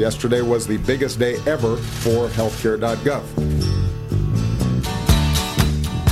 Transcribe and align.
yesterday 0.00 0.40
was 0.40 0.66
the 0.66 0.78
biggest 0.78 1.18
day 1.18 1.36
ever 1.46 1.76
for 1.76 2.28
healthcare.gov. 2.28 3.22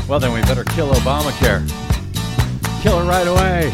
Well, 0.07 0.21
then 0.21 0.33
we 0.33 0.43
better 0.43 0.65
kill 0.65 0.93
Obamacare. 0.93 1.67
Kill 2.83 3.01
it 3.01 3.05
right 3.07 3.27
away. 3.27 3.73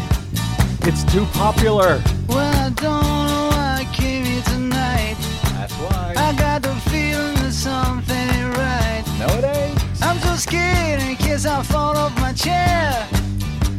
It's 0.87 1.03
too 1.11 1.25
popular. 1.33 2.01
Well, 2.27 2.39
I 2.39 2.69
don't 2.69 3.03
know 3.27 3.49
why 3.51 3.81
I 3.81 3.93
came 3.93 4.23
here 4.23 4.41
tonight. 4.43 5.15
That's 5.43 5.73
why. 5.73 6.13
I 6.17 6.33
got 6.37 6.61
the 6.61 6.73
feeling 6.89 7.35
that 7.35 7.51
something 7.51 8.15
ain't 8.15 8.57
right. 8.57 9.03
No, 9.19 9.27
it 9.37 9.43
ain't. 9.43 10.03
I'm 10.03 10.17
so 10.19 10.35
scared 10.35 11.01
in 11.01 11.15
case 11.17 11.45
I 11.45 11.61
fall 11.63 11.97
off 11.97 12.15
my 12.21 12.33
chair. 12.33 13.07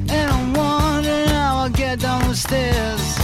And 0.08 0.30
I'm 0.30 0.52
wondering 0.52 1.28
how 1.28 1.56
I'll 1.62 1.70
get 1.70 2.00
down 2.00 2.28
the 2.28 2.34
stairs. 2.34 3.18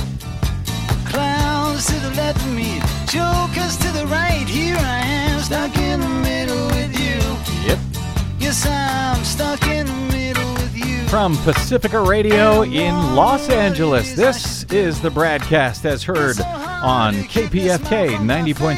Clowns 1.13 1.87
to 1.87 1.95
the 2.01 2.11
left 2.17 2.41
of 2.41 2.53
me, 2.55 2.81
jokers 3.13 3.77
to 3.77 3.93
the 3.93 4.07
right. 4.07 4.49
Here 4.49 4.77
I 4.79 5.01
am, 5.01 5.41
stuck 5.41 5.77
in 5.77 6.01
the 6.01 6.09
middle 6.09 6.67
with 6.69 6.99
you. 6.99 7.69
Yep. 7.69 7.79
Yes, 8.39 8.67
I'm 8.67 9.23
stuck 9.23 9.67
in 9.67 9.85
the 9.85 10.17
middle 10.17 10.55
with 10.55 10.75
you. 10.75 11.07
From 11.09 11.37
Pacifica 11.39 12.01
Radio 12.01 12.63
in 12.63 13.15
Los 13.15 13.51
Angeles, 13.51 14.15
this 14.15 14.65
is 14.65 15.03
the 15.03 15.11
BradCast 15.11 15.85
as 15.85 16.03
heard 16.03 16.41
on 16.41 17.15
KPFK 17.25 18.17
90.7 18.17 18.77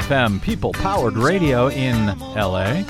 FM, 0.00 0.40
People 0.40 0.72
Powered 0.72 1.18
Radio 1.18 1.68
in 1.68 2.18
LA. 2.18 2.84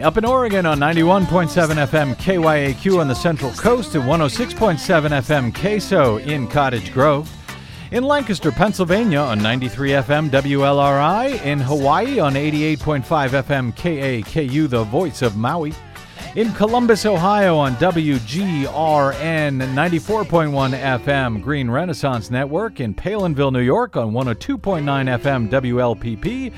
Up 0.00 0.16
in 0.16 0.24
Oregon 0.24 0.64
on 0.64 0.78
91.7 0.78 1.48
FM 1.86 2.14
KYAQ 2.16 2.98
on 2.98 3.08
the 3.08 3.14
Central 3.14 3.50
Coast 3.52 3.94
and 3.94 4.04
106.7 4.04 4.78
FM 4.78 5.52
KSO 5.52 6.26
in 6.26 6.48
Cottage 6.48 6.94
Grove. 6.94 7.30
In 7.92 8.02
Lancaster, 8.02 8.50
Pennsylvania 8.50 9.20
on 9.20 9.40
93 9.40 9.90
FM 9.90 10.30
WLRI. 10.30 11.40
In 11.44 11.60
Hawaii 11.60 12.18
on 12.18 12.34
88.5 12.34 13.04
FM 13.04 13.72
KAKU, 13.76 14.68
the 14.68 14.82
voice 14.82 15.22
of 15.22 15.36
Maui. 15.36 15.72
In 16.34 16.52
Columbus, 16.54 17.06
Ohio 17.06 17.56
on 17.56 17.76
WGRN 17.76 18.18
94.1 18.66 20.98
FM 20.98 21.40
Green 21.40 21.70
Renaissance 21.70 22.28
Network. 22.28 22.80
In 22.80 22.92
Palenville, 22.92 23.52
New 23.52 23.60
York 23.60 23.96
on 23.96 24.10
102.9 24.10 24.82
FM 25.20 25.48
WLPP. 25.48 26.52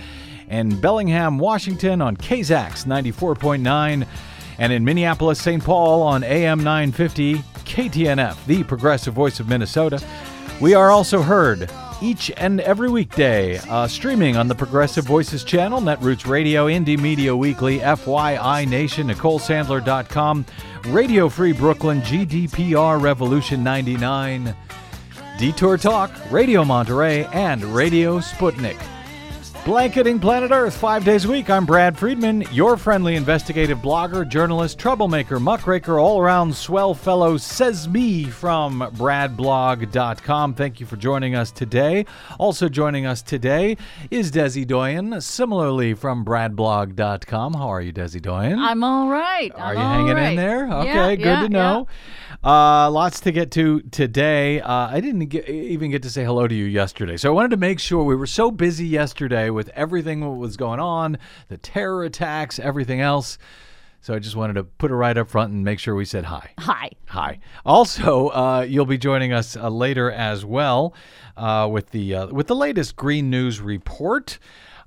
And 0.49 0.81
Bellingham, 0.81 1.39
Washington 1.39 2.01
on 2.01 2.17
KZAX 2.17 2.87
94.9. 2.87 4.06
And 4.59 4.73
in 4.73 4.83
Minneapolis, 4.83 5.43
St. 5.43 5.62
Paul 5.62 6.01
on 6.01 6.25
AM 6.25 6.65
950 6.65 7.45
KTNF, 7.69 8.47
the 8.47 8.65
progressive 8.65 9.12
voice 9.12 9.41
of 9.41 9.49
Minnesota. 9.49 10.03
We 10.61 10.75
are 10.75 10.91
also 10.91 11.23
heard 11.23 11.70
each 12.03 12.33
and 12.37 12.61
every 12.61 12.91
weekday, 12.91 13.59
uh, 13.59 13.87
streaming 13.87 14.37
on 14.37 14.48
the 14.48 14.55
Progressive 14.55 15.05
Voices 15.05 15.45
channel, 15.45 15.81
Netroots 15.81 16.27
Radio, 16.27 16.67
Indie 16.67 16.98
Media 16.98 17.34
Weekly, 17.37 17.78
FYI 17.78 18.69
Nation, 18.69 19.09
NicoleSandler.com, 19.09 20.45
Radio 20.89 21.28
Free 21.28 21.53
Brooklyn, 21.53 22.00
GDPR 22.03 23.00
Revolution 23.00 23.62
99, 23.62 24.55
Detour 25.39 25.77
Talk, 25.77 26.11
Radio 26.31 26.65
Monterey, 26.65 27.25
and 27.27 27.62
Radio 27.62 28.19
Sputnik. 28.19 28.78
Blanketing 29.64 30.19
planet 30.19 30.51
Earth 30.51 30.75
five 30.75 31.05
days 31.05 31.27
a 31.27 31.31
week. 31.31 31.51
I'm 31.51 31.67
Brad 31.67 31.98
Friedman, 31.98 32.41
your 32.53 32.78
friendly 32.78 33.17
investigative 33.17 33.78
blogger, 33.81 34.27
journalist, 34.27 34.78
troublemaker, 34.78 35.39
muckraker, 35.39 35.98
all 35.98 36.19
around 36.19 36.56
swell 36.56 36.95
fellow, 36.95 37.37
says 37.37 37.87
me 37.87 38.25
from 38.25 38.81
bradblog.com. 38.95 40.55
Thank 40.55 40.81
you 40.81 40.87
for 40.87 40.97
joining 40.97 41.34
us 41.34 41.50
today. 41.50 42.06
Also 42.39 42.70
joining 42.70 43.05
us 43.05 43.20
today 43.20 43.77
is 44.11 44.33
Desi 44.33 44.67
Doyen, 44.67 45.20
similarly 45.20 45.93
from 45.93 46.25
bradblog.com. 46.25 47.53
How 47.53 47.69
are 47.69 47.83
you, 47.83 47.93
Desi 47.93 48.22
Doyen? 48.22 48.59
I'm 48.59 48.83
all 48.83 49.09
right. 49.10 49.53
Are 49.54 49.77
I'm 49.77 49.77
you 49.77 49.83
hanging 50.15 50.31
in 50.31 50.37
there? 50.37 50.72
Okay, 50.72 50.87
Yeah, 50.87 51.15
good 51.16 51.25
yeah, 51.27 51.43
to 51.43 51.49
know. 51.50 51.87
Uh, 52.43 52.88
lots 52.88 53.19
to 53.19 53.32
get 53.32 53.50
to 53.50 53.81
today. 53.91 54.60
Uh, 54.60 54.88
I 54.88 55.00
didn't 55.00 55.26
get, 55.26 55.49
even 55.49 55.91
get 55.91 56.04
to 56.04 56.10
say 56.10 56.25
hello 56.25 56.47
to 56.47 56.54
you 56.54 56.66
yesterday, 56.66 57.16
so 57.16 57.28
I 57.31 57.32
wanted 57.32 57.50
to 57.50 57.56
make 57.56 57.81
sure 57.81 58.04
we 58.04 58.15
were 58.15 58.28
so 58.28 58.53
busy 58.53 58.87
yesterday 58.87 59.50
with 59.50 59.69
everything 59.71 60.21
that 60.21 60.31
was 60.31 60.56
going 60.56 60.78
on, 60.78 61.19
the 61.48 61.59
terror 61.59 62.04
attacks, 62.04 62.60
everything 62.60 63.00
else. 63.00 63.38
So 64.00 64.15
I 64.15 64.21
just 64.21 64.37
wanted 64.37 64.53
to 64.54 64.62
put 64.62 64.93
it 64.93 64.94
right 64.94 65.19
up 65.19 65.28
front 65.28 65.53
and 65.53 65.65
make 65.65 65.81
sure 65.81 65.97
we 65.97 66.04
said 66.04 66.25
hi. 66.25 66.53
Hi. 66.60 66.93
Hi. 67.06 67.41
Also, 67.66 68.28
uh, 68.28 68.60
you'll 68.60 68.87
be 68.87 68.98
joining 68.98 69.32
us 69.32 69.56
uh, 69.56 69.69
later 69.69 70.12
as 70.12 70.44
well 70.44 70.94
uh, 71.37 71.69
with 71.71 71.91
the 71.91 72.15
uh, 72.15 72.27
with 72.28 72.47
the 72.47 72.54
latest 72.54 72.94
Green 72.94 73.28
News 73.31 73.60
report, 73.60 74.38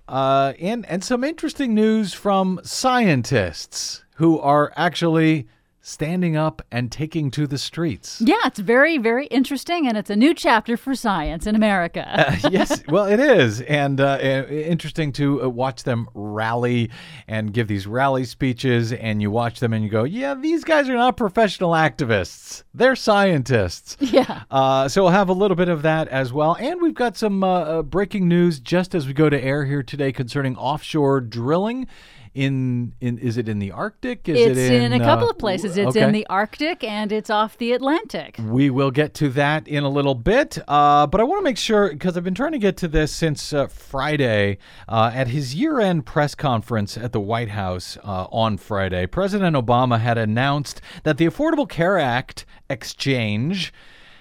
uh, 0.07 0.53
and 0.57 0.85
and 0.85 1.03
some 1.03 1.25
interesting 1.25 1.75
news 1.75 2.13
from 2.13 2.61
scientists 2.63 4.06
who 4.16 4.40
are 4.40 4.72
actually 4.78 5.50
standing 5.81 6.38
up 6.38 6.62
and 6.72 6.92
taking 6.92 7.31
to 7.31 7.47
the 7.47 7.58
streets. 7.58 8.22
Yeah, 8.22 8.36
it's 8.46 8.59
very, 8.59 8.97
very 9.00 9.25
interesting, 9.28 9.88
and 9.88 9.97
it's 9.97 10.09
a 10.09 10.16
new 10.16 10.34
chapter 10.34 10.78
for 10.78 10.94
science 10.94 11.47
in 11.47 11.56
America. 11.56 12.08
Uh, 12.08 12.50
yes, 12.50 12.84
well, 12.88 13.06
it 13.06 13.19
is, 13.19 13.62
and 13.62 14.00
uh, 14.00 14.20
interesting 14.22 15.12
to 15.14 15.44
uh, 15.44 15.50
watch 15.50 15.84
them 15.84 16.08
rally 16.14 16.90
and 17.28 17.52
give 17.52 17.68
these 17.68 17.88
rally 17.88 18.24
speeches, 18.25 18.94
and 18.94 19.22
you 19.22 19.31
watch 19.31 19.59
them 19.59 19.74
and 19.74 19.84
you 19.84 19.90
go, 19.90 20.03
"Yeah, 20.03 20.36
these 20.36 20.64
guys 20.64 20.88
are 20.88 20.96
not 20.96 21.18
professional 21.18 21.72
activists; 21.72 22.64
they're 22.74 22.96
scientists." 22.96 23.97
yeah. 24.00 24.44
Uh, 24.52 24.88
so 24.88 25.03
we'll 25.03 25.12
have 25.12 25.30
a 25.30 25.34
little 25.34 25.58
bit 25.58 25.70
of 25.70 25.81
that 25.81 26.08
as 26.09 26.31
well, 26.31 26.56
and 26.59 26.81
we've 26.81 26.94
got 26.94 27.18
some 27.18 27.44
uh, 27.44 27.47
uh, 27.47 27.81
breaking 27.81 28.28
news 28.28 28.59
just 28.59 28.94
as 28.94 29.08
we 29.08 29.14
go 29.14 29.30
to 29.30 29.44
air 29.44 29.66
here 29.66 29.84
today 29.84 30.12
concerning 30.12 30.56
offshore 30.58 31.22
drilling. 31.22 31.88
In 32.34 32.94
in 33.02 33.18
is 33.18 33.36
it 33.36 33.50
in 33.50 33.59
the 33.59 33.74
Arctic? 33.74 34.30
Is 34.30 34.40
It's 34.40 34.58
it 34.58 34.72
in, 34.72 34.94
in, 34.94 35.02
a 35.02 35.03
couple 35.03 35.28
uh, 35.28 35.31
of 35.31 35.38
places. 35.38 35.75
It's 35.75 35.97
okay. 35.97 36.06
in 36.06 36.14
the 36.14 36.25
Arctic 36.28 36.81
and 36.81 37.12
it's 37.12 37.30
off 37.30 37.58
the 37.58 37.74
Atlantic. 37.74 38.38
We 38.42 38.69
will 38.69 38.92
get 38.92 39.14
to 39.16 39.28
that 39.31 39.68
in 39.68 39.84
a 39.84 39.90
little 39.90 40.16
bit, 40.16 40.58
uh, 40.66 41.08
but 41.08 41.20
I 41.20 41.25
want 41.25 41.40
to 41.40 41.44
make 41.44 41.58
sure 41.58 41.90
because 41.90 42.16
I've 42.16 42.24
been 42.24 42.34
trying 42.34 42.53
to 42.53 42.58
get 42.58 42.78
to 42.78 42.88
this 42.88 43.12
since 43.12 43.52
uh, 43.52 43.68
Friday 43.68 44.59
uh, 44.88 45.12
at 45.14 45.28
his 45.28 45.56
year-end 45.56 46.06
press 46.06 46.34
conference 46.34 46.97
at 46.97 47.12
the 47.12 47.20
White 47.20 47.50
House 47.50 47.97
uh, 48.02 48.28
on 48.31 48.56
Friday. 48.56 49.08
President 49.08 49.58
Obama 49.58 50.00
had 50.00 50.18
announced 50.18 50.80
that 51.03 51.18
the 51.18 51.25
Affordable 51.25 51.68
Care 51.68 52.00
Act 52.00 52.46
exchange. 52.70 53.74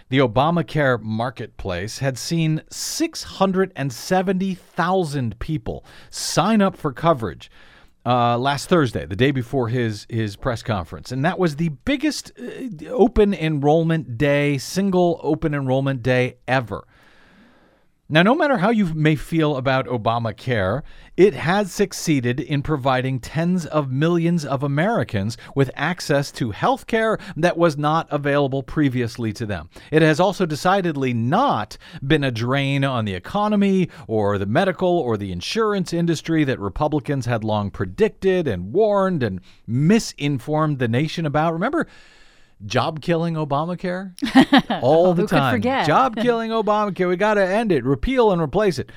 The 0.08 0.18
Obamacare 0.18 1.00
marketplace 1.00 2.00
had 2.00 2.18
seen 2.18 2.62
670,000 2.68 5.38
people 5.38 5.84
sign 6.10 6.60
up 6.60 6.76
for 6.76 6.92
coverage 6.92 7.48
uh, 8.06 8.38
last 8.38 8.68
Thursday, 8.68 9.04
the 9.04 9.16
day 9.16 9.30
before 9.30 9.68
his 9.68 10.06
his 10.08 10.36
press 10.36 10.62
conference, 10.62 11.12
and 11.12 11.24
that 11.24 11.38
was 11.38 11.56
the 11.56 11.68
biggest 11.68 12.32
uh, 12.38 12.88
open 12.88 13.34
enrollment 13.34 14.16
day, 14.16 14.58
single 14.58 15.20
open 15.22 15.54
enrollment 15.54 16.02
day 16.02 16.36
ever. 16.48 16.86
Now, 18.12 18.24
no 18.24 18.34
matter 18.34 18.56
how 18.56 18.70
you 18.70 18.86
may 18.86 19.14
feel 19.14 19.56
about 19.56 19.86
Obamacare, 19.86 20.82
it 21.16 21.32
has 21.32 21.70
succeeded 21.70 22.40
in 22.40 22.60
providing 22.60 23.20
tens 23.20 23.66
of 23.66 23.92
millions 23.92 24.44
of 24.44 24.64
Americans 24.64 25.36
with 25.54 25.70
access 25.76 26.32
to 26.32 26.50
health 26.50 26.88
care 26.88 27.18
that 27.36 27.56
was 27.56 27.78
not 27.78 28.08
available 28.10 28.64
previously 28.64 29.32
to 29.34 29.46
them. 29.46 29.70
It 29.92 30.02
has 30.02 30.18
also 30.18 30.44
decidedly 30.44 31.14
not 31.14 31.78
been 32.04 32.24
a 32.24 32.32
drain 32.32 32.82
on 32.82 33.04
the 33.04 33.14
economy 33.14 33.88
or 34.08 34.38
the 34.38 34.46
medical 34.46 34.98
or 34.98 35.16
the 35.16 35.30
insurance 35.30 35.92
industry 35.92 36.42
that 36.42 36.58
Republicans 36.58 37.26
had 37.26 37.44
long 37.44 37.70
predicted 37.70 38.48
and 38.48 38.72
warned 38.72 39.22
and 39.22 39.40
misinformed 39.68 40.80
the 40.80 40.88
nation 40.88 41.26
about. 41.26 41.52
Remember? 41.52 41.86
Job 42.66 43.00
killing 43.00 43.34
Obamacare 43.34 44.12
all 44.82 45.14
the 45.14 45.22
Who 45.22 45.28
time. 45.28 45.62
Job 45.86 46.16
killing 46.22 46.50
Obamacare. 46.50 47.08
We 47.08 47.16
got 47.16 47.34
to 47.34 47.46
end 47.46 47.72
it, 47.72 47.84
repeal 47.84 48.32
and 48.32 48.40
replace 48.42 48.78
it. 48.78 48.90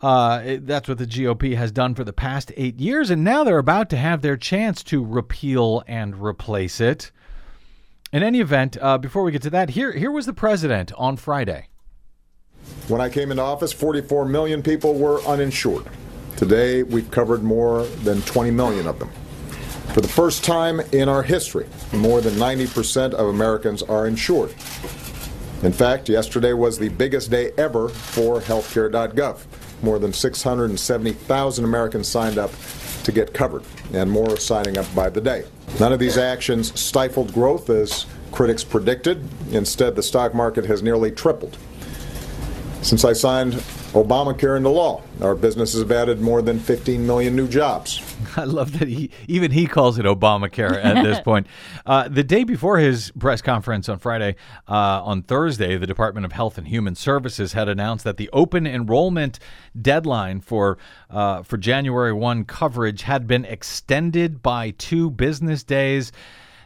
Uh, 0.00 0.42
it- 0.44 0.66
that's 0.66 0.88
what 0.88 0.98
the 0.98 1.06
GOP 1.06 1.56
has 1.56 1.72
done 1.72 1.94
for 1.94 2.04
the 2.04 2.12
past 2.12 2.52
eight 2.56 2.78
years, 2.78 3.10
and 3.10 3.24
now 3.24 3.42
they're 3.44 3.58
about 3.58 3.90
to 3.90 3.96
have 3.96 4.22
their 4.22 4.36
chance 4.36 4.82
to 4.84 5.04
repeal 5.04 5.82
and 5.88 6.22
replace 6.22 6.80
it. 6.80 7.10
In 8.12 8.22
any 8.22 8.40
event, 8.40 8.76
uh, 8.80 8.96
before 8.98 9.24
we 9.24 9.32
get 9.32 9.42
to 9.42 9.50
that, 9.50 9.70
here 9.70 9.92
here 9.92 10.10
was 10.12 10.26
the 10.26 10.32
president 10.32 10.92
on 10.96 11.16
Friday. 11.16 11.68
When 12.86 13.00
I 13.00 13.08
came 13.08 13.30
into 13.32 13.42
office, 13.42 13.72
44 13.72 14.24
million 14.26 14.62
people 14.62 14.94
were 14.94 15.20
uninsured. 15.22 15.86
Today, 16.36 16.82
we've 16.84 17.10
covered 17.10 17.42
more 17.42 17.84
than 18.04 18.22
20 18.22 18.50
million 18.52 18.86
of 18.86 18.98
them. 18.98 19.10
For 19.92 20.00
the 20.00 20.08
first 20.08 20.44
time 20.44 20.80
in 20.92 21.08
our 21.08 21.22
history, 21.22 21.66
more 21.92 22.20
than 22.20 22.34
90% 22.34 23.14
of 23.14 23.28
Americans 23.28 23.82
are 23.82 24.06
insured. 24.06 24.50
In 25.62 25.72
fact, 25.72 26.08
yesterday 26.08 26.52
was 26.52 26.78
the 26.78 26.88
biggest 26.88 27.30
day 27.30 27.52
ever 27.56 27.88
for 27.88 28.40
healthcare.gov. 28.40 29.40
More 29.82 29.98
than 29.98 30.12
670,000 30.12 31.64
Americans 31.64 32.08
signed 32.08 32.38
up 32.38 32.50
to 33.04 33.12
get 33.12 33.32
covered, 33.34 33.62
and 33.92 34.10
more 34.10 34.32
are 34.32 34.36
signing 34.36 34.78
up 34.78 34.92
by 34.94 35.08
the 35.08 35.20
day. 35.20 35.44
None 35.78 35.92
of 35.92 35.98
these 35.98 36.18
actions 36.18 36.78
stifled 36.78 37.32
growth 37.32 37.70
as 37.70 38.06
critics 38.32 38.64
predicted. 38.64 39.26
Instead, 39.52 39.94
the 39.94 40.02
stock 40.02 40.34
market 40.34 40.64
has 40.64 40.82
nearly 40.82 41.10
tripled. 41.10 41.56
Since 42.82 43.04
I 43.04 43.12
signed 43.12 43.62
Obamacare 43.94 44.56
into 44.56 44.70
law. 44.70 45.02
Our 45.20 45.36
businesses 45.36 45.80
have 45.80 45.92
added 45.92 46.20
more 46.20 46.42
than 46.42 46.58
15 46.58 47.06
million 47.06 47.36
new 47.36 47.46
jobs. 47.46 48.02
I 48.36 48.42
love 48.42 48.76
that 48.80 48.88
he 48.88 49.10
even 49.28 49.52
he 49.52 49.68
calls 49.68 50.00
it 50.00 50.04
Obamacare 50.04 50.84
at 50.84 51.04
this 51.04 51.20
point. 51.24 51.46
Uh, 51.86 52.08
the 52.08 52.24
day 52.24 52.42
before 52.42 52.78
his 52.78 53.12
press 53.12 53.40
conference 53.40 53.88
on 53.88 54.00
Friday, 54.00 54.34
uh, 54.68 55.00
on 55.04 55.22
Thursday, 55.22 55.76
the 55.76 55.86
Department 55.86 56.26
of 56.26 56.32
Health 56.32 56.58
and 56.58 56.66
Human 56.66 56.96
Services 56.96 57.52
had 57.52 57.68
announced 57.68 58.04
that 58.04 58.16
the 58.16 58.28
open 58.32 58.66
enrollment 58.66 59.38
deadline 59.80 60.40
for 60.40 60.76
uh, 61.08 61.44
for 61.44 61.56
January 61.56 62.12
one 62.12 62.44
coverage 62.44 63.02
had 63.02 63.28
been 63.28 63.44
extended 63.44 64.42
by 64.42 64.70
two 64.70 65.08
business 65.08 65.62
days. 65.62 66.10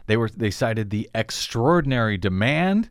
They 0.07 0.17
were 0.17 0.29
they 0.35 0.49
cited 0.49 0.89
the 0.89 1.07
extraordinary 1.13 2.17
demand 2.17 2.89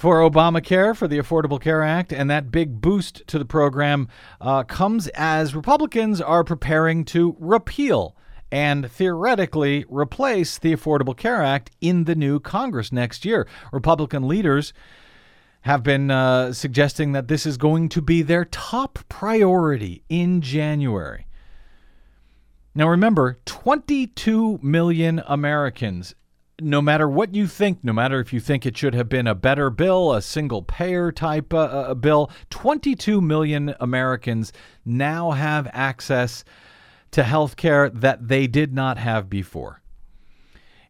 for 0.00 0.20
Obamacare, 0.20 0.96
for 0.96 1.06
the 1.06 1.18
Affordable 1.18 1.60
Care 1.60 1.82
Act, 1.82 2.10
and 2.10 2.30
that 2.30 2.50
big 2.50 2.80
boost 2.80 3.22
to 3.26 3.38
the 3.38 3.44
program 3.44 4.08
uh, 4.40 4.62
comes 4.62 5.08
as 5.08 5.54
Republicans 5.54 6.22
are 6.22 6.42
preparing 6.42 7.04
to 7.04 7.36
repeal 7.38 8.16
and 8.50 8.90
theoretically 8.90 9.84
replace 9.90 10.56
the 10.56 10.74
Affordable 10.74 11.14
Care 11.14 11.42
Act 11.42 11.70
in 11.82 12.04
the 12.04 12.14
new 12.14 12.40
Congress 12.40 12.90
next 12.90 13.26
year. 13.26 13.46
Republican 13.72 14.26
leaders 14.26 14.72
have 15.62 15.82
been 15.82 16.10
uh, 16.10 16.54
suggesting 16.54 17.12
that 17.12 17.28
this 17.28 17.44
is 17.44 17.58
going 17.58 17.90
to 17.90 18.00
be 18.00 18.22
their 18.22 18.46
top 18.46 19.00
priority 19.10 20.02
in 20.08 20.40
January. 20.40 21.26
Now, 22.74 22.88
remember, 22.88 23.38
22 23.44 24.60
million 24.62 25.22
Americans 25.26 26.14
no 26.60 26.80
matter 26.82 27.08
what 27.08 27.34
you 27.34 27.46
think, 27.46 27.82
no 27.82 27.92
matter 27.92 28.20
if 28.20 28.32
you 28.32 28.40
think 28.40 28.64
it 28.64 28.76
should 28.76 28.94
have 28.94 29.08
been 29.08 29.26
a 29.26 29.34
better 29.34 29.70
bill, 29.70 30.12
a 30.12 30.22
single 30.22 30.62
payer 30.62 31.12
type 31.12 31.52
uh, 31.52 31.58
uh, 31.58 31.94
bill, 31.94 32.30
22 32.50 33.20
million 33.20 33.74
Americans 33.80 34.52
now 34.84 35.32
have 35.32 35.68
access 35.72 36.44
to 37.10 37.22
health 37.22 37.56
care 37.56 37.88
that 37.90 38.28
they 38.28 38.46
did 38.46 38.72
not 38.72 38.98
have 38.98 39.28
before. 39.28 39.80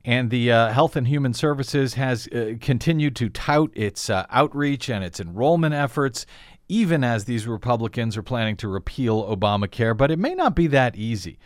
And 0.04 0.30
the 0.30 0.50
uh, 0.50 0.72
Health 0.72 0.96
and 0.96 1.06
Human 1.06 1.34
Services 1.34 1.94
has 1.94 2.26
uh, 2.28 2.54
continued 2.60 3.14
to 3.16 3.28
tout 3.28 3.70
its 3.74 4.08
uh, 4.08 4.26
outreach 4.30 4.88
and 4.88 5.04
its 5.04 5.20
enrollment 5.20 5.74
efforts, 5.74 6.24
even 6.68 7.04
as 7.04 7.24
these 7.24 7.46
Republicans 7.46 8.16
are 8.16 8.22
planning 8.22 8.56
to 8.56 8.68
repeal 8.68 9.24
Obamacare. 9.24 9.96
But 9.96 10.10
it 10.10 10.18
may 10.18 10.34
not 10.34 10.56
be 10.56 10.66
that 10.68 10.96
easy. 10.96 11.38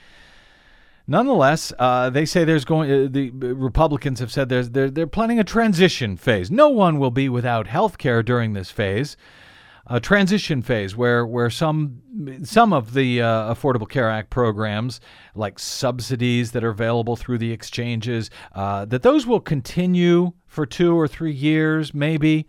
Nonetheless, 1.06 1.72
uh, 1.78 2.08
they 2.08 2.24
say 2.24 2.44
there's 2.44 2.64
going. 2.64 2.90
Uh, 2.90 3.08
the 3.10 3.30
Republicans 3.30 4.20
have 4.20 4.32
said 4.32 4.48
there's 4.48 4.70
they're, 4.70 4.90
they're 4.90 5.06
planning 5.06 5.38
a 5.38 5.44
transition 5.44 6.16
phase. 6.16 6.50
No 6.50 6.70
one 6.70 6.98
will 6.98 7.10
be 7.10 7.28
without 7.28 7.66
health 7.66 7.98
care 7.98 8.22
during 8.22 8.54
this 8.54 8.70
phase. 8.70 9.16
A 9.86 10.00
transition 10.00 10.62
phase 10.62 10.96
where 10.96 11.26
where 11.26 11.50
some 11.50 12.00
some 12.42 12.72
of 12.72 12.94
the 12.94 13.20
uh, 13.20 13.54
Affordable 13.54 13.86
Care 13.86 14.08
Act 14.08 14.30
programs, 14.30 14.98
like 15.34 15.58
subsidies 15.58 16.52
that 16.52 16.64
are 16.64 16.70
available 16.70 17.16
through 17.16 17.36
the 17.36 17.52
exchanges, 17.52 18.30
uh, 18.54 18.86
that 18.86 19.02
those 19.02 19.26
will 19.26 19.40
continue 19.40 20.32
for 20.46 20.64
two 20.64 20.98
or 20.98 21.06
three 21.06 21.34
years, 21.34 21.92
maybe. 21.92 22.46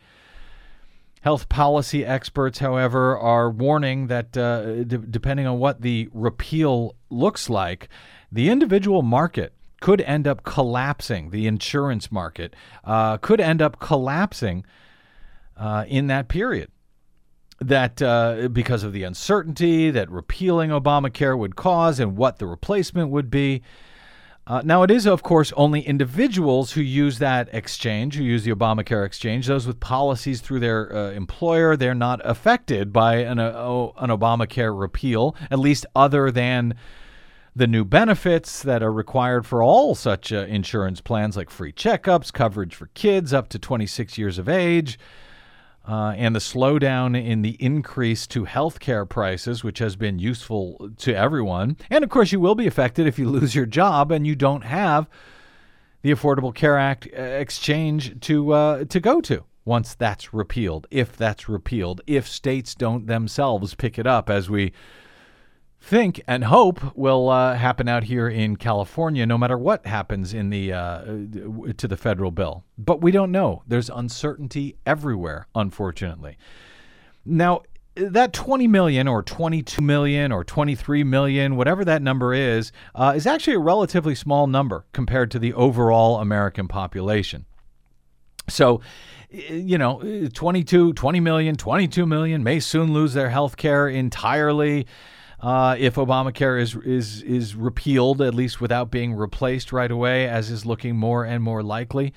Health 1.23 1.49
policy 1.49 2.05
experts, 2.05 2.59
however, 2.59 3.17
are 3.17 3.49
warning 3.49 4.07
that 4.07 4.37
uh, 4.37 4.83
d- 4.83 4.99
depending 5.09 5.47
on 5.47 5.59
what 5.59 5.81
the 5.81 6.07
repeal 6.13 6.95
looks 7.09 7.49
like, 7.49 7.89
the 8.31 8.49
individual 8.49 9.01
market 9.01 9.53
could 9.81 10.01
end 10.01 10.27
up 10.27 10.43
collapsing. 10.43 11.29
The 11.29 11.47
insurance 11.47 12.11
market 12.11 12.55
uh, 12.83 13.17
could 13.17 13.39
end 13.39 13.61
up 13.61 13.79
collapsing 13.79 14.65
uh, 15.57 15.85
in 15.87 16.07
that 16.07 16.27
period. 16.27 16.69
That 17.59 18.01
uh, 18.01 18.49
because 18.49 18.83
of 18.83 18.91
the 18.91 19.03
uncertainty 19.03 19.89
that 19.91 20.09
repealing 20.11 20.71
Obamacare 20.71 21.37
would 21.37 21.55
cause 21.55 21.99
and 21.99 22.17
what 22.17 22.39
the 22.39 22.47
replacement 22.47 23.11
would 23.11 23.29
be. 23.29 23.61
Uh, 24.47 24.61
now, 24.63 24.83
it 24.83 24.91
is, 24.91 25.07
of 25.07 25.23
course, 25.23 25.51
only 25.55 25.81
individuals 25.81 26.73
who 26.73 26.81
use 26.81 27.17
that 27.17 27.49
exchange, 27.51 28.15
who 28.15 28.23
use 28.23 28.43
the 28.43 28.51
Obamacare 28.51 29.03
exchange. 29.03 29.47
Those 29.47 29.65
with 29.65 29.79
policies 29.79 30.39
through 30.39 30.59
their 30.59 30.95
uh, 30.95 31.11
employer, 31.11 31.75
they're 31.75 31.95
not 31.95 32.21
affected 32.23 32.93
by 32.93 33.15
an, 33.17 33.39
uh, 33.39 33.87
an 33.97 34.11
Obamacare 34.11 34.77
repeal, 34.77 35.35
at 35.49 35.57
least 35.57 35.87
other 35.95 36.29
than 36.29 36.75
the 37.55 37.67
new 37.67 37.85
benefits 37.85 38.61
that 38.63 38.83
are 38.83 38.91
required 38.91 39.45
for 39.45 39.63
all 39.63 39.95
such 39.95 40.33
uh, 40.33 40.39
insurance 40.49 40.99
plans, 40.99 41.37
like 41.37 41.49
free 41.49 41.71
checkups, 41.71 42.33
coverage 42.33 42.75
for 42.75 42.87
kids 42.87 43.33
up 43.33 43.47
to 43.49 43.57
26 43.57 44.17
years 44.17 44.37
of 44.37 44.49
age, 44.49 44.99
uh, 45.87 46.13
and 46.17 46.35
the 46.35 46.39
slowdown 46.39 47.21
in 47.21 47.43
the 47.43 47.55
increase 47.59 48.27
to 48.27 48.43
healthcare 48.43 49.07
prices, 49.07 49.63
which 49.63 49.79
has 49.79 49.95
been 49.95 50.19
useful 50.19 50.89
to 50.97 51.15
everyone. 51.15 51.77
And 51.89 52.03
of 52.03 52.09
course, 52.09 52.31
you 52.31 52.41
will 52.41 52.55
be 52.55 52.67
affected 52.67 53.07
if 53.07 53.17
you 53.17 53.29
lose 53.29 53.55
your 53.55 53.67
job 53.67 54.11
and 54.11 54.27
you 54.27 54.35
don't 54.35 54.63
have 54.63 55.07
the 56.01 56.11
Affordable 56.11 56.53
Care 56.53 56.77
Act 56.77 57.07
uh, 57.17 57.21
exchange 57.21 58.19
to 58.21 58.51
uh, 58.51 58.85
to 58.85 58.99
go 58.99 59.21
to 59.21 59.45
once 59.63 59.95
that's 59.95 60.33
repealed. 60.33 60.87
If 60.91 61.15
that's 61.15 61.47
repealed, 61.47 62.01
if 62.05 62.27
states 62.27 62.75
don't 62.75 63.07
themselves 63.07 63.75
pick 63.75 63.97
it 63.97 64.05
up, 64.05 64.29
as 64.29 64.49
we 64.49 64.73
think 65.85 66.19
and 66.27 66.45
hope 66.45 66.95
will 66.97 67.29
uh, 67.29 67.55
happen 67.55 67.87
out 67.87 68.05
here 68.05 68.27
in 68.27 68.55
California, 68.55 69.23
no 69.25 69.37
matter 69.37 69.57
what 69.57 69.85
happens 69.85 70.33
in 70.33 70.49
the 70.49 70.73
uh, 70.73 71.03
to 71.77 71.87
the 71.87 71.95
federal 71.95 72.31
bill. 72.31 72.63
But 72.77 73.01
we 73.01 73.11
don't 73.11 73.31
know. 73.31 73.61
There's 73.67 73.89
uncertainty 73.89 74.77
everywhere, 74.85 75.47
unfortunately. 75.53 76.37
Now, 77.23 77.61
that 77.95 78.33
20 78.33 78.67
million 78.67 79.07
or 79.07 79.21
22 79.21 79.81
million 79.81 80.31
or 80.31 80.43
23 80.43 81.03
million, 81.03 81.55
whatever 81.55 81.85
that 81.85 82.01
number 82.01 82.33
is, 82.33 82.71
uh, 82.95 83.13
is 83.15 83.27
actually 83.27 83.55
a 83.55 83.59
relatively 83.59 84.15
small 84.15 84.47
number 84.47 84.85
compared 84.91 85.29
to 85.31 85.39
the 85.39 85.53
overall 85.53 86.19
American 86.19 86.67
population. 86.67 87.45
So, 88.49 88.81
you 89.29 89.77
know, 89.77 90.29
22, 90.33 90.93
20 90.93 91.19
million, 91.19 91.55
22 91.55 92.05
million 92.05 92.43
may 92.43 92.59
soon 92.59 92.91
lose 92.91 93.13
their 93.13 93.29
health 93.29 93.55
care 93.55 93.87
entirely 93.87 94.87
uh, 95.41 95.75
if 95.77 95.95
Obamacare 95.95 96.61
is 96.61 96.75
is 96.75 97.21
is 97.21 97.55
repealed, 97.55 98.21
at 98.21 98.33
least 98.33 98.61
without 98.61 98.91
being 98.91 99.13
replaced 99.13 99.71
right 99.71 99.91
away, 99.91 100.27
as 100.27 100.49
is 100.49 100.65
looking 100.65 100.95
more 100.95 101.23
and 101.23 101.43
more 101.43 101.63
likely. 101.63 102.13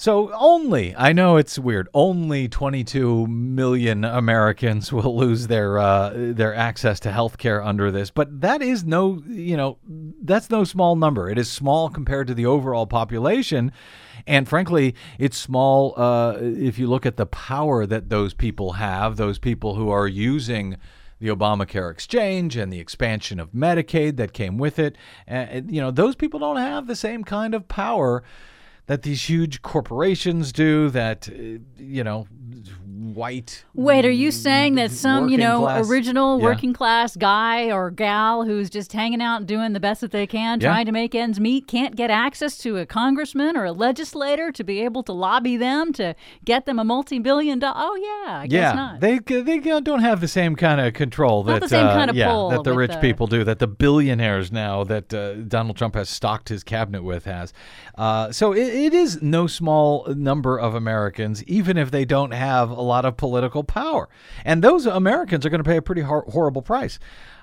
So 0.00 0.32
only 0.32 0.96
I 0.96 1.12
know 1.12 1.36
it's 1.36 1.58
weird. 1.58 1.86
Only 1.92 2.48
22 2.48 3.26
million 3.26 4.02
Americans 4.02 4.90
will 4.94 5.14
lose 5.14 5.48
their 5.48 5.78
uh, 5.78 6.12
their 6.14 6.54
access 6.54 7.00
to 7.00 7.12
health 7.12 7.36
care 7.36 7.62
under 7.62 7.90
this, 7.90 8.10
but 8.10 8.40
that 8.40 8.62
is 8.62 8.82
no 8.82 9.22
you 9.28 9.58
know 9.58 9.76
that's 10.22 10.48
no 10.48 10.64
small 10.64 10.96
number. 10.96 11.28
It 11.28 11.36
is 11.36 11.50
small 11.50 11.90
compared 11.90 12.28
to 12.28 12.34
the 12.34 12.46
overall 12.46 12.86
population, 12.86 13.72
and 14.26 14.48
frankly, 14.48 14.94
it's 15.18 15.36
small 15.36 15.92
uh, 15.98 16.38
if 16.40 16.78
you 16.78 16.86
look 16.86 17.04
at 17.04 17.18
the 17.18 17.26
power 17.26 17.84
that 17.84 18.08
those 18.08 18.32
people 18.32 18.72
have. 18.72 19.18
Those 19.18 19.38
people 19.38 19.74
who 19.74 19.90
are 19.90 20.08
using 20.08 20.78
the 21.20 21.28
Obamacare 21.28 21.90
exchange 21.90 22.56
and 22.56 22.72
the 22.72 22.80
expansion 22.80 23.38
of 23.38 23.52
Medicaid 23.52 24.16
that 24.16 24.32
came 24.32 24.58
with 24.58 24.78
it. 24.78 24.96
And, 25.26 25.70
you 25.70 25.80
know, 25.80 25.90
those 25.90 26.16
people 26.16 26.40
don't 26.40 26.56
have 26.56 26.86
the 26.86 26.96
same 26.96 27.24
kind 27.24 27.54
of 27.54 27.68
power 27.68 28.22
that 28.86 29.02
these 29.02 29.28
huge 29.28 29.62
corporations 29.62 30.52
do 30.52 30.90
that 30.90 31.28
uh, 31.28 31.58
you 31.78 32.04
know 32.04 32.26
white 33.14 33.64
wait 33.74 34.04
are 34.04 34.10
you 34.10 34.30
saying 34.30 34.74
that 34.74 34.90
some 34.90 35.28
you 35.28 35.38
know 35.38 35.60
class, 35.60 35.88
original 35.88 36.38
yeah. 36.38 36.44
working 36.44 36.72
class 36.72 37.16
guy 37.16 37.70
or 37.70 37.90
gal 37.90 38.44
who's 38.44 38.68
just 38.68 38.92
hanging 38.92 39.22
out 39.22 39.38
and 39.38 39.46
doing 39.46 39.72
the 39.72 39.80
best 39.80 40.00
that 40.00 40.10
they 40.10 40.26
can 40.26 40.60
Yeah. 40.60 40.68
trying 40.68 40.86
to 40.86 40.92
make 40.92 41.14
ends 41.14 41.40
meet 41.40 41.66
can't 41.66 41.96
get 41.96 42.10
access 42.10 42.58
to 42.58 42.76
a 42.76 42.86
congressman 42.86 43.56
or 43.56 43.64
a 43.64 43.72
legislator 43.72 44.52
to 44.52 44.62
be 44.64 44.80
able 44.82 45.02
to 45.04 45.12
lobby 45.12 45.56
them 45.56 45.92
to 45.94 46.14
get 46.44 46.66
them 46.66 46.78
a 46.78 46.84
multi-billion 46.84 47.58
dollar 47.58 47.74
oh 47.76 47.96
yeah 48.26 48.40
i 48.40 48.46
guess 48.46 48.52
yeah, 48.52 48.72
not 48.72 49.00
they 49.00 49.18
they 49.18 49.58
don't 49.58 50.02
have 50.02 50.20
the 50.20 50.28
same 50.28 50.54
kind 50.54 50.80
of 50.80 50.92
control 50.92 51.42
that 51.44 51.60
the 51.62 51.68
same 51.68 51.86
uh, 51.86 51.94
kind 51.94 52.10
of 52.10 52.16
yeah, 52.16 52.48
that 52.50 52.64
the 52.64 52.72
rich 52.72 52.92
the- 52.92 52.98
people 52.98 53.26
do, 53.26 53.44
that 53.44 53.58
the 53.58 53.66
billionaires 53.66 54.50
now 54.52 54.84
that 54.84 55.12
uh, 55.14 55.34
Donald 55.34 55.76
Trump 55.76 55.94
has 55.94 56.08
stocked 56.08 56.48
his 56.48 56.62
cabinet 56.62 57.02
with 57.02 57.24
has. 57.24 57.52
Uh, 57.96 58.32
so 58.32 58.52
it, 58.52 58.68
it 58.80 58.94
is 58.94 59.20
no 59.20 59.46
small 59.46 60.06
number 60.14 60.58
of 60.58 60.74
Americans, 60.74 61.44
even 61.44 61.76
if 61.76 61.90
they 61.90 62.04
don't 62.04 62.32
have 62.32 62.70
a 62.70 62.80
lot 62.80 63.04
of 63.04 63.16
political 63.16 63.62
power, 63.62 64.08
and 64.44 64.62
those 64.62 64.86
Americans 64.86 65.44
are 65.44 65.50
going 65.50 65.62
to 65.62 65.68
pay 65.68 65.76
a 65.76 65.82
pretty 65.82 66.02
hor- 66.02 66.24
horrible 66.28 66.62
price. 66.62 66.98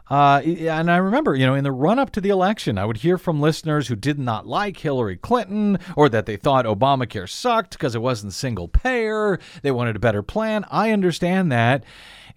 Uh, 0.09 0.41
and 0.41 0.89
I 0.89 0.97
remember, 0.97 1.35
you 1.35 1.45
know, 1.45 1.53
in 1.53 1.65
the 1.65 1.71
run 1.71 1.99
up 1.99 2.11
to 2.11 2.21
the 2.21 2.29
election, 2.29 2.77
I 2.77 2.85
would 2.85 2.97
hear 2.97 3.17
from 3.17 3.41
listeners 3.41 3.87
who 3.89 3.95
did 3.95 4.17
not 4.17 4.47
like 4.47 4.77
Hillary 4.77 5.17
Clinton 5.17 5.79
or 5.97 6.07
that 6.09 6.25
they 6.25 6.37
thought 6.37 6.65
Obamacare 6.65 7.29
sucked 7.29 7.71
because 7.71 7.93
it 7.93 8.01
wasn't 8.01 8.33
single 8.33 8.69
payer. 8.69 9.37
They 9.63 9.71
wanted 9.71 9.97
a 9.97 9.99
better 9.99 10.23
plan. 10.23 10.65
I 10.71 10.91
understand 10.91 11.51
that. 11.51 11.83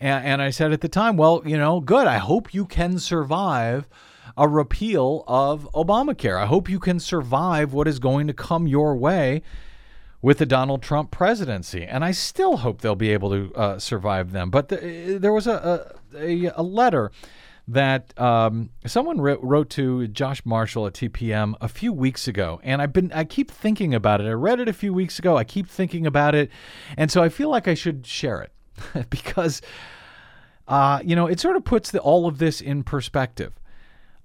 And, 0.00 0.25
and 0.25 0.42
I 0.42 0.50
said 0.50 0.73
at 0.73 0.80
the 0.80 0.88
time, 0.88 1.16
well, 1.16 1.42
you 1.47 1.57
know, 1.57 1.80
good. 1.80 2.09
I 2.09 2.19
hope 2.19 2.52
you 2.52 2.66
can 2.66 2.99
survive 2.99 3.88
a 4.37 4.49
repeal 4.49 5.25
of 5.26 5.68
Obamacare. 5.75 6.38
I 6.40 6.46
hope 6.46 6.68
you 6.68 6.78
can 6.78 7.00
survive 7.00 7.72
what 7.72 7.88
is 7.88 7.99
going 7.99 8.26
to 8.26 8.32
come 8.32 8.66
your 8.66 8.96
way 8.96 9.42
with 10.22 10.38
the 10.38 10.46
Donald 10.46 10.82
Trump 10.82 11.10
presidency, 11.10 11.84
and 11.84 12.04
I 12.04 12.10
still 12.10 12.58
hope 12.58 12.80
they'll 12.82 12.94
be 12.94 13.10
able 13.10 13.30
to 13.30 13.54
uh, 13.54 13.78
survive 13.78 14.32
them. 14.32 14.50
But 14.50 14.68
the, 14.68 15.18
there 15.20 15.32
was 15.32 15.46
a, 15.46 15.94
a, 16.14 16.46
a 16.56 16.62
letter 16.62 17.10
that 17.68 18.18
um, 18.18 18.70
someone 18.84 19.20
wrote, 19.20 19.40
wrote 19.42 19.70
to 19.70 20.08
Josh 20.08 20.44
Marshall 20.44 20.87
at 20.87 20.94
TPM 20.94 21.54
a 21.60 21.68
few 21.68 21.92
weeks 21.92 22.26
ago, 22.26 22.60
and 22.62 22.82
I've 22.82 22.92
been 22.92 23.12
I 23.12 23.25
keep 23.25 23.50
thinking 23.50 23.94
about 23.94 24.20
it. 24.20 24.26
I 24.26 24.32
read 24.32 24.60
it 24.60 24.68
a 24.68 24.72
few 24.72 24.92
weeks 24.92 25.18
ago. 25.18 25.37
I 25.37 25.44
keep 25.44 25.68
thinking 25.68 26.06
about 26.06 26.34
it, 26.34 26.50
and 26.96 27.10
so 27.10 27.22
I 27.22 27.28
feel 27.28 27.49
like 27.49 27.68
I 27.68 27.75
should 27.75 28.06
share 28.06 28.42
it 28.42 29.10
because 29.10 29.62
uh, 30.68 31.00
you 31.04 31.14
know 31.14 31.26
it 31.26 31.40
sort 31.40 31.56
of 31.56 31.64
puts 31.64 31.92
the, 31.92 32.00
all 32.00 32.26
of 32.26 32.38
this 32.38 32.60
in 32.60 32.82
perspective. 32.82 33.52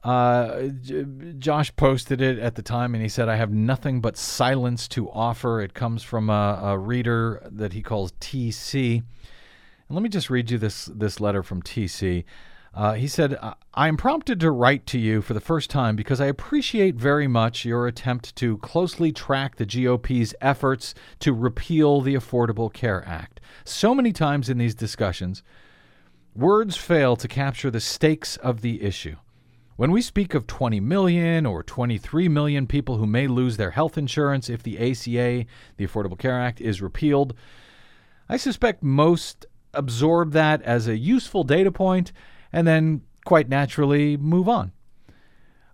Uh, 0.06 0.68
J- 0.82 1.06
Josh 1.40 1.76
posted 1.76 2.22
it 2.22 2.38
at 2.38 2.54
the 2.54 2.62
time, 2.62 2.94
and 2.94 3.02
he 3.02 3.10
said, 3.10 3.28
"I 3.28 3.38
have 3.38 3.52
nothing 3.52 4.02
but 4.02 4.18
silence 4.18 4.88
to 4.90 5.10
offer." 5.10 5.60
It 5.62 5.74
comes 5.74 6.04
from 6.04 6.30
a, 6.30 6.60
a 6.62 6.78
reader 6.78 7.42
that 7.52 7.74
he 7.74 7.82
calls 7.82 8.12
TC. 8.22 8.98
And 8.98 9.96
let 9.96 10.04
me 10.04 10.10
just 10.10 10.30
read 10.30 10.52
you 10.52 10.60
this 10.60 10.86
this 10.86 11.20
letter 11.20 11.42
from 11.42 11.64
TC. 11.64 12.24
Uh, 12.76 12.94
he 12.94 13.08
said, 13.08 13.40
I 13.74 13.88
am 13.88 13.96
prompted 13.96 14.42
to 14.42 14.52
write 14.52 14.86
to 14.88 15.00
you 15.00 15.22
for 15.22 15.34
the 15.34 15.40
first 15.40 15.70
time 15.70 15.96
because 15.96 16.20
I 16.20 16.26
appreciate 16.26 16.96
very 16.96 17.26
much 17.26 17.64
your 17.64 17.88
attempt 17.88 18.36
to 18.36 18.58
closely 18.58 19.14
track 19.14 19.56
the 19.56 19.66
GOP's 19.66 20.36
efforts 20.42 20.94
to 21.20 21.32
repeal 21.32 22.02
the 22.02 22.16
Affordable 22.16 22.72
Care 22.72 23.02
Act. 23.08 23.40
So 23.64 23.96
many 23.96 24.12
times 24.12 24.50
in 24.50 24.58
these 24.58 24.76
discussions, 24.76 25.42
words 26.36 26.76
fail 26.76 27.16
to 27.16 27.30
capture 27.30 27.72
the 27.72 27.80
stakes 27.80 28.36
of 28.38 28.60
the 28.60 28.84
issue. 28.84 29.16
When 29.78 29.92
we 29.92 30.02
speak 30.02 30.34
of 30.34 30.48
20 30.48 30.80
million 30.80 31.46
or 31.46 31.62
23 31.62 32.30
million 32.30 32.66
people 32.66 32.96
who 32.96 33.06
may 33.06 33.28
lose 33.28 33.58
their 33.58 33.72
health 33.72 33.98
insurance 33.98 34.50
if 34.50 34.64
the 34.64 34.78
ACA, 34.78 35.46
the 35.76 35.86
Affordable 35.86 36.18
Care 36.18 36.40
Act, 36.40 36.62
is 36.62 36.82
repealed, 36.82 37.34
I 38.30 38.38
suspect 38.38 38.82
most 38.82 39.46
absorb 39.74 40.32
that 40.32 40.62
as 40.62 40.88
a 40.88 40.98
useful 40.98 41.44
data 41.44 41.74
point 41.74 42.14
and 42.54 42.66
then 42.66 43.02
quite 43.26 43.50
naturally 43.50 44.16
move 44.16 44.48
on. 44.48 44.72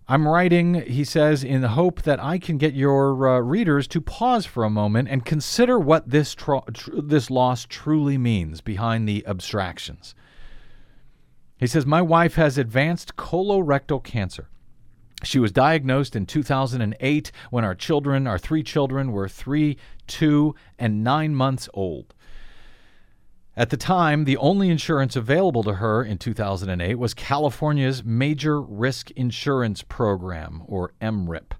I'm 0.08 0.26
writing, 0.26 0.82
he 0.82 1.04
says, 1.04 1.44
in 1.44 1.60
the 1.60 1.68
hope 1.68 2.02
that 2.02 2.18
I 2.18 2.38
can 2.38 2.58
get 2.58 2.74
your 2.74 3.28
uh, 3.28 3.38
readers 3.38 3.86
to 3.88 4.00
pause 4.00 4.44
for 4.46 4.64
a 4.64 4.70
moment 4.70 5.08
and 5.10 5.24
consider 5.24 5.78
what 5.78 6.10
this, 6.10 6.34
tr- 6.34 6.56
this 6.92 7.30
loss 7.30 7.66
truly 7.68 8.18
means 8.18 8.60
behind 8.60 9.08
the 9.08 9.24
abstractions. 9.28 10.16
He 11.62 11.68
says, 11.68 11.86
My 11.86 12.02
wife 12.02 12.34
has 12.34 12.58
advanced 12.58 13.14
colorectal 13.14 14.02
cancer. 14.02 14.48
She 15.22 15.38
was 15.38 15.52
diagnosed 15.52 16.16
in 16.16 16.26
2008 16.26 17.30
when 17.52 17.62
our 17.62 17.76
children, 17.76 18.26
our 18.26 18.36
three 18.36 18.64
children, 18.64 19.12
were 19.12 19.28
three, 19.28 19.76
two, 20.08 20.56
and 20.76 21.04
nine 21.04 21.36
months 21.36 21.68
old. 21.72 22.14
At 23.56 23.70
the 23.70 23.76
time, 23.76 24.24
the 24.24 24.38
only 24.38 24.70
insurance 24.70 25.14
available 25.14 25.62
to 25.62 25.74
her 25.74 26.02
in 26.02 26.18
2008 26.18 26.96
was 26.96 27.14
California's 27.14 28.02
Major 28.02 28.60
Risk 28.60 29.12
Insurance 29.12 29.84
Program, 29.84 30.64
or 30.66 30.94
MRIP. 31.00 31.52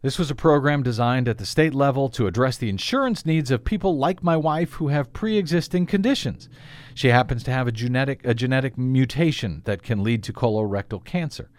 This 0.00 0.18
was 0.18 0.30
a 0.30 0.36
program 0.36 0.84
designed 0.84 1.28
at 1.28 1.38
the 1.38 1.46
state 1.46 1.74
level 1.74 2.08
to 2.10 2.28
address 2.28 2.56
the 2.56 2.68
insurance 2.68 3.26
needs 3.26 3.50
of 3.50 3.64
people 3.64 3.98
like 3.98 4.22
my 4.22 4.36
wife 4.36 4.74
who 4.74 4.88
have 4.88 5.12
pre-existing 5.12 5.86
conditions. 5.86 6.48
She 6.94 7.08
happens 7.08 7.42
to 7.44 7.50
have 7.50 7.66
a 7.66 7.72
genetic 7.72 8.24
a 8.24 8.32
genetic 8.32 8.78
mutation 8.78 9.62
that 9.64 9.82
can 9.82 10.04
lead 10.04 10.22
to 10.24 10.32
colorectal 10.32 11.04
cancer. 11.04 11.50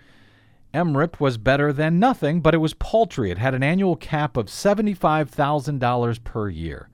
MRIP 0.74 1.20
was 1.20 1.38
better 1.38 1.74
than 1.74 2.00
nothing, 2.00 2.40
but 2.40 2.54
it 2.54 2.60
was 2.60 2.74
paltry. 2.76 3.30
It 3.30 3.40
had 3.40 3.56
an 3.56 3.64
annual 3.64 3.96
cap 3.96 4.38
of 4.38 4.46
$75,000 4.46 6.24
per 6.24 6.48
year. 6.48 6.90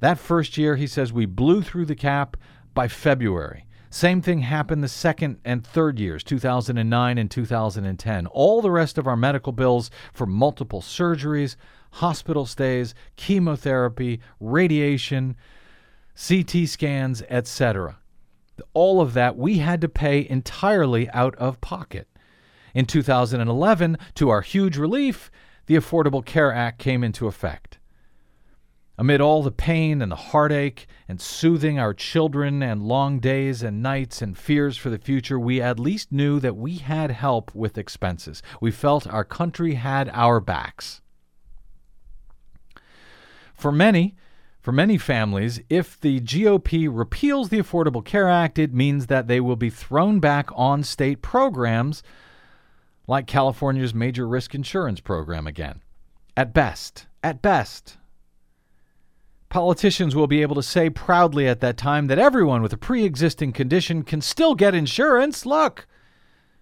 That 0.00 0.18
first 0.18 0.56
year, 0.56 0.76
he 0.76 0.86
says, 0.86 1.12
we 1.12 1.26
blew 1.26 1.62
through 1.62 1.84
the 1.84 1.94
cap 1.94 2.36
by 2.74 2.88
February. 2.88 3.66
Same 3.90 4.20
thing 4.20 4.40
happened 4.40 4.84
the 4.84 4.88
second 4.88 5.38
and 5.44 5.66
third 5.66 5.98
years, 5.98 6.22
2009 6.22 7.18
and 7.18 7.30
2010. 7.30 8.26
All 8.26 8.60
the 8.60 8.70
rest 8.70 8.98
of 8.98 9.06
our 9.06 9.16
medical 9.16 9.52
bills 9.52 9.90
for 10.12 10.26
multiple 10.26 10.82
surgeries, 10.82 11.56
hospital 11.92 12.44
stays, 12.44 12.94
chemotherapy, 13.16 14.20
radiation, 14.40 15.36
CT 16.14 16.68
scans, 16.68 17.22
etc. 17.30 17.98
All 18.74 19.00
of 19.00 19.14
that 19.14 19.36
we 19.36 19.58
had 19.58 19.80
to 19.80 19.88
pay 19.88 20.28
entirely 20.28 21.08
out 21.10 21.34
of 21.36 21.60
pocket. 21.60 22.08
In 22.74 22.84
2011, 22.84 23.96
to 24.16 24.28
our 24.28 24.42
huge 24.42 24.76
relief, 24.76 25.30
the 25.66 25.76
Affordable 25.76 26.24
Care 26.24 26.52
Act 26.52 26.78
came 26.78 27.02
into 27.02 27.26
effect. 27.26 27.77
Amid 29.00 29.20
all 29.20 29.44
the 29.44 29.52
pain 29.52 30.02
and 30.02 30.10
the 30.10 30.16
heartache 30.16 30.88
and 31.06 31.20
soothing 31.20 31.78
our 31.78 31.94
children 31.94 32.64
and 32.64 32.82
long 32.82 33.20
days 33.20 33.62
and 33.62 33.80
nights 33.80 34.20
and 34.20 34.36
fears 34.36 34.76
for 34.76 34.90
the 34.90 34.98
future, 34.98 35.38
we 35.38 35.62
at 35.62 35.78
least 35.78 36.10
knew 36.10 36.40
that 36.40 36.56
we 36.56 36.78
had 36.78 37.12
help 37.12 37.54
with 37.54 37.78
expenses. 37.78 38.42
We 38.60 38.72
felt 38.72 39.06
our 39.06 39.24
country 39.24 39.74
had 39.74 40.10
our 40.12 40.40
backs. 40.40 41.00
For 43.54 43.70
many, 43.70 44.16
for 44.58 44.72
many 44.72 44.98
families, 44.98 45.60
if 45.70 46.00
the 46.00 46.20
GOP 46.20 46.88
repeals 46.90 47.50
the 47.50 47.58
Affordable 47.58 48.04
Care 48.04 48.28
Act, 48.28 48.58
it 48.58 48.74
means 48.74 49.06
that 49.06 49.28
they 49.28 49.40
will 49.40 49.56
be 49.56 49.70
thrown 49.70 50.18
back 50.18 50.50
on 50.56 50.82
state 50.82 51.22
programs 51.22 52.02
like 53.06 53.28
California's 53.28 53.94
major 53.94 54.26
risk 54.26 54.56
insurance 54.56 54.98
program 54.98 55.46
again. 55.46 55.82
At 56.36 56.52
best, 56.52 57.06
at 57.22 57.42
best, 57.42 57.97
Politicians 59.48 60.14
will 60.14 60.26
be 60.26 60.42
able 60.42 60.54
to 60.56 60.62
say 60.62 60.90
proudly 60.90 61.48
at 61.48 61.60
that 61.60 61.78
time 61.78 62.06
that 62.08 62.18
everyone 62.18 62.60
with 62.60 62.72
a 62.72 62.76
pre 62.76 63.04
existing 63.04 63.52
condition 63.52 64.02
can 64.02 64.20
still 64.20 64.54
get 64.54 64.74
insurance. 64.74 65.46
Look, 65.46 65.86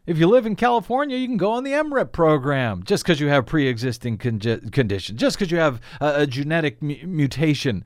if 0.06 0.18
you 0.18 0.28
live 0.28 0.46
in 0.46 0.54
California, 0.54 1.16
you 1.16 1.26
can 1.26 1.36
go 1.36 1.50
on 1.50 1.64
the 1.64 1.72
MRIP 1.72 2.12
program 2.12 2.84
just 2.84 3.02
because 3.02 3.18
you 3.18 3.26
have 3.26 3.44
pre 3.44 3.66
existing 3.66 4.18
con- 4.18 4.38
condition, 4.70 5.16
just 5.16 5.36
because 5.36 5.50
you 5.50 5.58
have 5.58 5.80
a, 6.00 6.22
a 6.22 6.26
genetic 6.26 6.80
mutation 6.80 7.84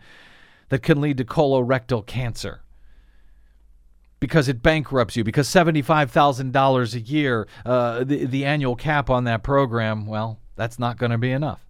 that 0.69 0.83
can 0.83 1.00
lead 1.00 1.16
to 1.16 1.25
colorectal 1.25 2.04
cancer. 2.04 2.61
Because 4.21 4.49
it 4.49 4.62
bankrupts 4.62 5.16
you, 5.16 5.25
because 5.25 5.49
$75,000 5.49 6.95
a 6.95 7.00
year, 7.00 7.49
uh, 7.64 8.04
the, 8.04 8.26
the 8.26 8.45
annual 8.45 8.76
cap 8.76 9.09
on 9.09 9.25
that 9.25 9.42
program, 9.42 10.04
well, 10.04 10.38
that's 10.57 10.78
not 10.78 10.99
going 10.99 11.11
to 11.11 11.16
be 11.16 11.30
enough. 11.30 11.66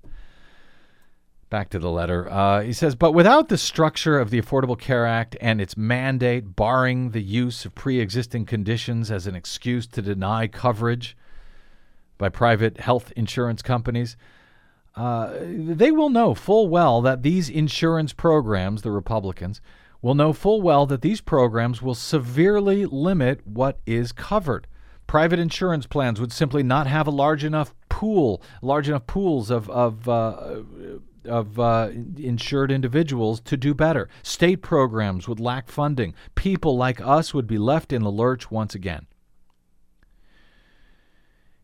Back 1.51 1.71
to 1.71 1.81
the 1.81 1.91
letter. 1.91 2.31
Uh, 2.31 2.63
he 2.63 2.73
says, 2.73 2.95
but 2.95 3.11
without 3.11 3.49
the 3.49 3.59
structure 3.59 4.21
of 4.21 4.31
the 4.31 4.41
Affordable 4.41 4.79
Care 4.79 5.05
Act 5.05 5.37
and 5.41 5.61
its 5.61 5.77
mandate 5.77 6.55
barring 6.55 7.11
the 7.11 7.21
use 7.21 7.65
of 7.65 7.75
pre 7.75 7.99
existing 7.99 8.47
conditions 8.47 9.11
as 9.11 9.27
an 9.27 9.35
excuse 9.35 9.89
to 9.89 10.01
deny 10.01 10.47
coverage 10.47 11.17
by 12.19 12.29
private 12.29 12.79
health 12.79 13.13
insurance 13.17 13.63
companies, 13.63 14.17
uh, 14.95 15.35
they 15.41 15.91
will 15.91 16.09
know 16.09 16.35
full 16.35 16.69
well 16.69 17.03
that 17.03 17.25
these 17.25 17.51
insurance 17.51 18.13
programs, 18.13 18.83
the 18.83 18.93
Republicans, 18.93 19.61
will 20.01 20.15
know 20.15 20.33
full 20.33 20.63
well 20.63 20.87
that 20.87 21.03
these 21.03 21.21
programs 21.21 21.83
will 21.83 21.97
severely 21.97 22.87
limit 22.87 23.45
what 23.45 23.81
is 23.87 24.13
covered. 24.13 24.69
Private 25.09 25.41
insurance 25.41 25.87
plans 25.87 26.21
would 26.21 26.33
simply 26.33 26.63
not 26.63 26.87
have 26.87 27.09
a 27.09 27.11
large 27.11 27.43
enough 27.43 27.75
pool, 27.89 28.41
large 28.63 28.89
enough 28.89 29.07
pools 29.09 29.51
of, 29.51 29.69
of 29.69 30.09
uh, 30.09 30.63
of 31.25 31.59
uh, 31.59 31.91
insured 32.17 32.71
individuals 32.71 33.41
to 33.41 33.57
do 33.57 33.75
better. 33.75 34.09
State 34.23 34.63
programs 34.63 35.29
would 35.29 35.41
lack 35.41 35.69
funding. 35.69 36.15
People 36.35 36.77
like 36.77 37.01
us 37.01 37.35
would 37.35 37.47
be 37.47 37.59
left 37.59 37.93
in 37.93 38.03
the 38.03 38.11
lurch 38.11 38.51
once 38.51 38.75
again. 38.75 39.07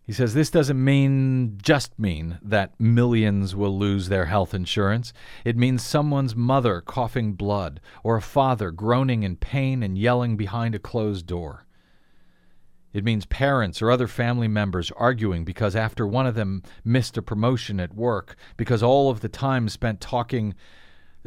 He 0.06 0.12
says 0.12 0.34
this 0.34 0.50
doesn't 0.50 0.82
mean 0.82 1.58
just 1.60 1.98
mean 1.98 2.38
that 2.40 2.78
millions 2.78 3.56
will 3.56 3.76
lose 3.76 4.08
their 4.08 4.26
health 4.26 4.54
insurance. 4.54 5.12
It 5.44 5.56
means 5.56 5.82
someone's 5.82 6.36
mother 6.36 6.80
coughing 6.80 7.32
blood 7.32 7.80
or 8.04 8.16
a 8.16 8.22
father 8.22 8.70
groaning 8.70 9.24
in 9.24 9.36
pain 9.36 9.82
and 9.82 9.98
yelling 9.98 10.36
behind 10.36 10.76
a 10.76 10.78
closed 10.78 11.26
door. 11.26 11.65
It 12.96 13.04
means 13.04 13.26
parents 13.26 13.82
or 13.82 13.90
other 13.90 14.06
family 14.08 14.48
members 14.48 14.90
arguing 14.96 15.44
because 15.44 15.76
after 15.76 16.06
one 16.06 16.26
of 16.26 16.34
them 16.34 16.62
missed 16.82 17.18
a 17.18 17.22
promotion 17.22 17.78
at 17.78 17.94
work, 17.94 18.36
because 18.56 18.82
all 18.82 19.10
of 19.10 19.20
the 19.20 19.28
time 19.28 19.68
spent 19.68 20.00
talking, 20.00 20.54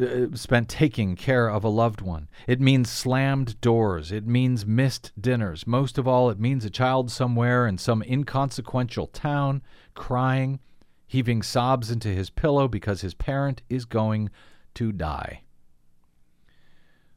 uh, 0.01 0.33
spent 0.33 0.67
taking 0.67 1.15
care 1.15 1.47
of 1.47 1.63
a 1.63 1.69
loved 1.69 2.01
one. 2.01 2.27
It 2.47 2.59
means 2.59 2.89
slammed 2.89 3.61
doors. 3.61 4.11
It 4.11 4.25
means 4.25 4.65
missed 4.65 5.11
dinners. 5.21 5.67
Most 5.67 5.99
of 5.99 6.07
all, 6.07 6.31
it 6.31 6.39
means 6.39 6.65
a 6.65 6.71
child 6.71 7.11
somewhere 7.11 7.67
in 7.67 7.77
some 7.77 8.01
inconsequential 8.01 9.05
town 9.05 9.61
crying, 9.93 10.59
heaving 11.05 11.43
sobs 11.43 11.91
into 11.91 12.07
his 12.07 12.31
pillow 12.31 12.67
because 12.67 13.01
his 13.01 13.13
parent 13.13 13.61
is 13.69 13.85
going 13.85 14.31
to 14.73 14.91
die. 14.91 15.43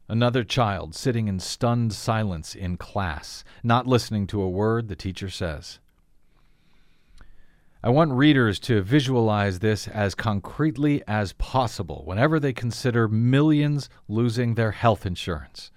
Another 0.09 0.43
child 0.43 0.93
sitting 0.93 1.27
in 1.27 1.39
stunned 1.39 1.93
silence 1.93 2.55
in 2.55 2.77
class, 2.77 3.43
not 3.63 3.87
listening 3.87 4.27
to 4.27 4.41
a 4.41 4.49
word 4.49 4.87
the 4.87 4.95
teacher 4.95 5.29
says. 5.29 5.79
I 7.85 7.89
want 7.89 8.13
readers 8.13 8.59
to 8.61 8.81
visualize 8.81 9.59
this 9.59 9.89
as 9.89 10.15
concretely 10.15 11.03
as 11.05 11.33
possible 11.33 12.03
whenever 12.05 12.39
they 12.39 12.53
consider 12.53 13.09
millions 13.09 13.89
losing 14.07 14.55
their 14.55 14.71
health 14.71 15.05
insurance. 15.05 15.69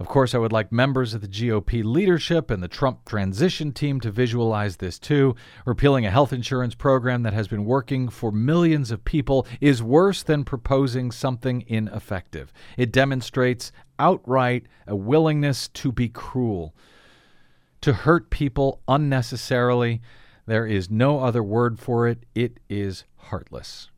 Of 0.00 0.08
course, 0.08 0.34
I 0.34 0.38
would 0.38 0.50
like 0.50 0.72
members 0.72 1.14
of 1.14 1.20
the 1.20 1.28
GOP 1.28 1.84
leadership 1.84 2.50
and 2.50 2.60
the 2.60 2.68
Trump 2.68 3.04
transition 3.04 3.70
team 3.70 4.00
to 4.00 4.10
visualize 4.10 4.78
this 4.78 4.98
too. 4.98 5.36
Repealing 5.64 6.04
a 6.04 6.10
health 6.10 6.32
insurance 6.32 6.74
program 6.74 7.22
that 7.22 7.32
has 7.32 7.46
been 7.46 7.64
working 7.64 8.08
for 8.08 8.32
millions 8.32 8.90
of 8.90 9.04
people 9.04 9.46
is 9.60 9.84
worse 9.84 10.24
than 10.24 10.42
proposing 10.44 11.12
something 11.12 11.62
ineffective. 11.68 12.52
It 12.76 12.90
demonstrates 12.90 13.70
outright 14.00 14.66
a 14.88 14.96
willingness 14.96 15.68
to 15.68 15.92
be 15.92 16.08
cruel, 16.08 16.74
to 17.80 17.92
hurt 17.92 18.30
people 18.30 18.80
unnecessarily. 18.88 20.02
There 20.46 20.66
is 20.66 20.90
no 20.90 21.20
other 21.20 21.42
word 21.42 21.78
for 21.78 22.08
it. 22.08 22.24
It 22.34 22.58
is 22.68 23.04
heartless. 23.16 23.90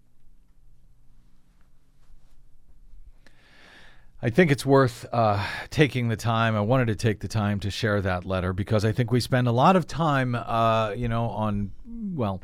I 4.27 4.31
think 4.31 4.51
it's 4.51 4.67
worth 4.67 5.07
uh, 5.13 5.47
taking 5.71 6.09
the 6.09 6.17
time. 6.17 6.57
I 6.57 6.61
wanted 6.61 6.89
to 6.89 6.97
take 6.97 7.21
the 7.21 7.29
time 7.29 7.61
to 7.61 7.71
share 7.71 8.01
that 8.01 8.25
letter 8.25 8.53
because 8.53 8.85
I 8.85 8.91
think 8.91 9.13
we 9.13 9.21
spend 9.21 9.47
a 9.47 9.53
lot 9.53 9.77
of 9.77 9.87
time, 9.87 10.35
uh, 10.35 10.91
you 10.97 11.07
know, 11.07 11.27
on, 11.27 11.71
well, 12.13 12.43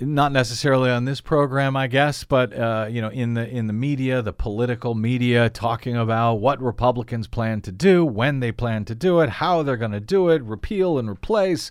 not 0.00 0.32
necessarily 0.32 0.90
on 0.90 1.04
this 1.04 1.20
program, 1.20 1.76
I 1.76 1.86
guess, 1.86 2.24
but 2.24 2.52
uh, 2.52 2.88
you 2.90 3.00
know, 3.00 3.10
in 3.10 3.34
the 3.34 3.48
in 3.48 3.68
the 3.68 3.72
media, 3.72 4.22
the 4.22 4.32
political 4.32 4.96
media, 4.96 5.50
talking 5.50 5.96
about 5.96 6.40
what 6.40 6.60
Republicans 6.60 7.28
plan 7.28 7.60
to 7.60 7.70
do, 7.70 8.04
when 8.04 8.40
they 8.40 8.50
plan 8.50 8.84
to 8.86 8.94
do 8.96 9.20
it, 9.20 9.28
how 9.30 9.62
they're 9.62 9.76
going 9.76 9.92
to 9.92 10.00
do 10.00 10.30
it, 10.30 10.42
repeal 10.42 10.98
and 10.98 11.08
replace, 11.08 11.70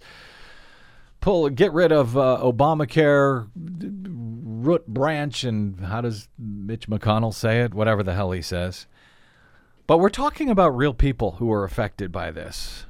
pull, 1.22 1.50
get 1.50 1.74
rid 1.74 1.92
of 1.92 2.18
uh, 2.18 2.40
Obamacare, 2.42 3.50
root 3.56 4.88
branch, 4.88 5.44
and 5.44 5.80
how 5.80 6.02
does 6.02 6.28
Mitch 6.38 6.88
McConnell 6.88 7.34
say 7.34 7.62
it? 7.62 7.74
Whatever 7.74 8.04
the 8.04 8.14
hell 8.14 8.32
he 8.32 8.42
says. 8.42 8.88
But 9.88 9.98
we're 9.98 10.10
talking 10.10 10.50
about 10.50 10.76
real 10.76 10.94
people 10.94 11.32
who 11.34 11.52
are 11.52 11.64
affected 11.64 12.12
by 12.12 12.32
this. 12.32 12.86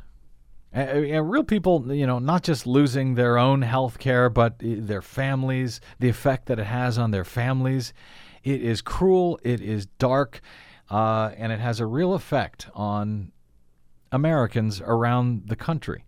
And 0.72 1.32
real 1.32 1.44
people, 1.44 1.92
you 1.92 2.06
know, 2.06 2.20
not 2.20 2.44
just 2.44 2.68
losing 2.68 3.16
their 3.16 3.40
own 3.40 3.64
health 3.64 3.98
care, 3.98 4.30
but 4.30 4.56
their 4.60 5.02
families, 5.02 5.82
the 5.98 6.10
effect 6.10 6.46
that 6.46 6.60
it 6.60 6.66
has 6.66 6.98
on 6.98 7.10
their 7.10 7.24
families. 7.24 7.92
It 8.44 8.62
is 8.62 8.82
cruel, 8.82 9.40
it 9.44 9.62
is 9.62 9.88
dark, 9.88 10.42
uh, 10.92 11.32
and 11.38 11.52
it 11.52 11.60
has 11.60 11.80
a 11.80 11.88
real 11.88 12.14
effect 12.14 12.68
on 12.76 13.32
Americans 14.12 14.80
around 14.82 15.48
the 15.48 15.56
country. 15.56 16.06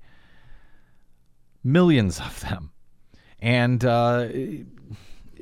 Millions 1.64 2.20
of 2.20 2.40
them. 2.42 2.72
And 3.40 3.84
uh, 3.84 4.28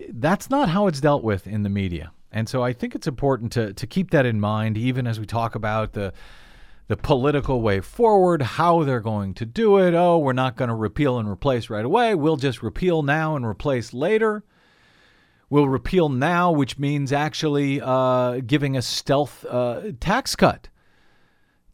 that's 0.10 0.50
not 0.50 0.70
how 0.70 0.88
it's 0.88 1.02
dealt 1.02 1.24
with 1.24 1.48
in 1.48 1.64
the 1.64 1.70
media. 1.70 2.12
And 2.32 2.48
so 2.48 2.64
I 2.64 2.74
think 2.74 2.96
it's 2.96 3.08
important 3.08 3.52
to, 3.54 3.74
to 3.74 3.88
keep 3.88 4.12
that 4.12 4.26
in 4.26 4.40
mind, 4.40 4.78
even 4.78 5.08
as 5.08 5.20
we 5.20 5.26
talk 5.26 5.56
about 5.56 5.94
the 5.94 6.14
the 6.88 6.98
political 6.98 7.62
way 7.62 7.82
forward, 7.82 8.42
how 8.42 8.84
they're 8.84 9.00
going 9.00 9.36
to 9.36 9.46
do 9.46 9.78
it. 9.78 9.94
Oh, 9.94 10.18
we're 10.18 10.34
not 10.34 10.56
going 10.56 10.70
to 10.70 10.76
repeal 10.76 11.20
and 11.20 11.30
replace 11.30 11.70
right 11.70 11.86
away. 11.86 12.16
We'll 12.16 12.36
just 12.36 12.64
repeal 12.64 13.04
now 13.04 13.36
and 13.36 13.46
replace 13.46 13.94
later. 13.94 14.44
We'll 15.52 15.70
repeal 15.70 16.10
now, 16.10 16.52
which 16.52 16.80
means 16.80 17.14
actually 17.14 17.80
uh, 17.80 18.40
giving 18.40 18.76
a 18.76 18.82
stealth 18.82 19.46
uh, 19.48 19.92
tax 20.00 20.36
cut 20.36 20.70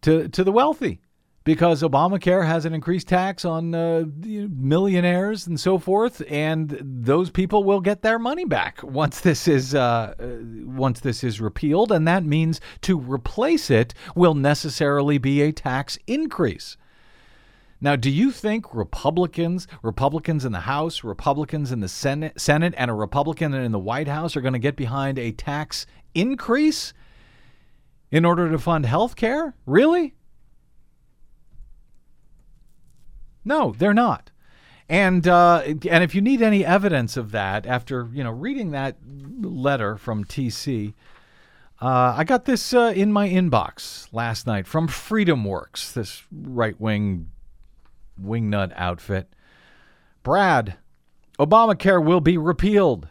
to 0.02 0.28
to 0.28 0.44
the 0.44 0.52
wealthy 0.52 1.02
because 1.46 1.84
Obamacare 1.84 2.46
has 2.46 2.66
an 2.66 2.74
increased 2.74 3.08
tax 3.08 3.46
on 3.46 3.74
uh, 3.74 4.04
millionaires 4.26 5.46
and 5.46 5.60
so 5.60 5.78
forth, 5.78 6.22
and 6.28 6.78
those 6.82 7.30
people 7.30 7.64
will 7.64 7.80
get 7.80 8.02
their 8.02 8.20
money 8.20 8.46
back 8.46 8.82
once 8.84 9.22
this 9.22 9.48
is 9.48 9.74
uh, 9.74 10.16
uh, 10.20 10.26
once 10.66 11.00
this 11.00 11.24
is 11.24 11.40
repealed, 11.40 11.92
and 11.92 12.06
that 12.08 12.26
means 12.26 12.60
to 12.82 13.00
replace 13.00 13.70
it 13.70 13.94
will 14.16 14.34
necessarily 14.34 15.18
be 15.20 15.42
a 15.42 15.54
tax 15.54 15.98
increase. 16.08 16.76
Now, 17.80 17.96
do 17.96 18.10
you 18.10 18.32
think 18.32 18.74
Republicans, 18.74 19.68
Republicans 19.84 20.46
in 20.46 20.52
the 20.52 20.62
House, 20.62 21.04
Republicans 21.04 21.72
in 21.72 21.82
the 21.82 21.88
Senate, 21.88 22.42
Senate, 22.42 22.74
and 22.78 22.90
a 22.90 22.96
Republican 22.96 23.54
in 23.54 23.72
the 23.72 23.80
White 23.80 24.08
House 24.08 24.36
are 24.36 24.42
going 24.42 24.54
to 24.54 24.60
get 24.60 24.76
behind 24.76 25.20
a 25.20 25.32
tax 25.32 25.86
increase 26.16 26.94
in 28.10 28.26
order 28.26 28.50
to 28.50 28.58
fund 28.58 28.88
health 28.88 29.16
care? 29.16 29.54
Really? 29.68 30.16
No, 33.46 33.74
they're 33.78 33.94
not. 33.94 34.32
And 34.90 35.28
uh, 35.28 35.64
and 35.66 36.04
if 36.04 36.14
you 36.14 36.22
need 36.22 36.42
any 36.42 36.66
evidence 36.66 37.18
of 37.18 37.32
that, 37.32 37.66
after 37.66 38.10
you 38.14 38.24
know 38.24 38.32
reading 38.32 38.72
that 38.72 38.98
letter 39.42 39.98
from 39.98 40.26
TC, 40.26 40.94
uh, 41.82 42.14
I 42.18 42.24
got 42.24 42.46
this 42.46 42.74
uh, 42.74 42.94
in 42.96 43.12
my 43.12 43.28
inbox 43.28 44.08
last 44.12 44.46
night 44.46 44.68
from 44.68 44.88
Freedom 44.88 45.44
Works, 45.44 45.92
this 45.92 46.24
right 46.32 46.80
wing 46.80 47.32
wingnut 48.22 48.74
outfit. 48.76 49.34
Brad, 50.22 50.78
Obamacare 51.40 52.04
will 52.04 52.22
be 52.22 52.38
repealed. 52.38 53.08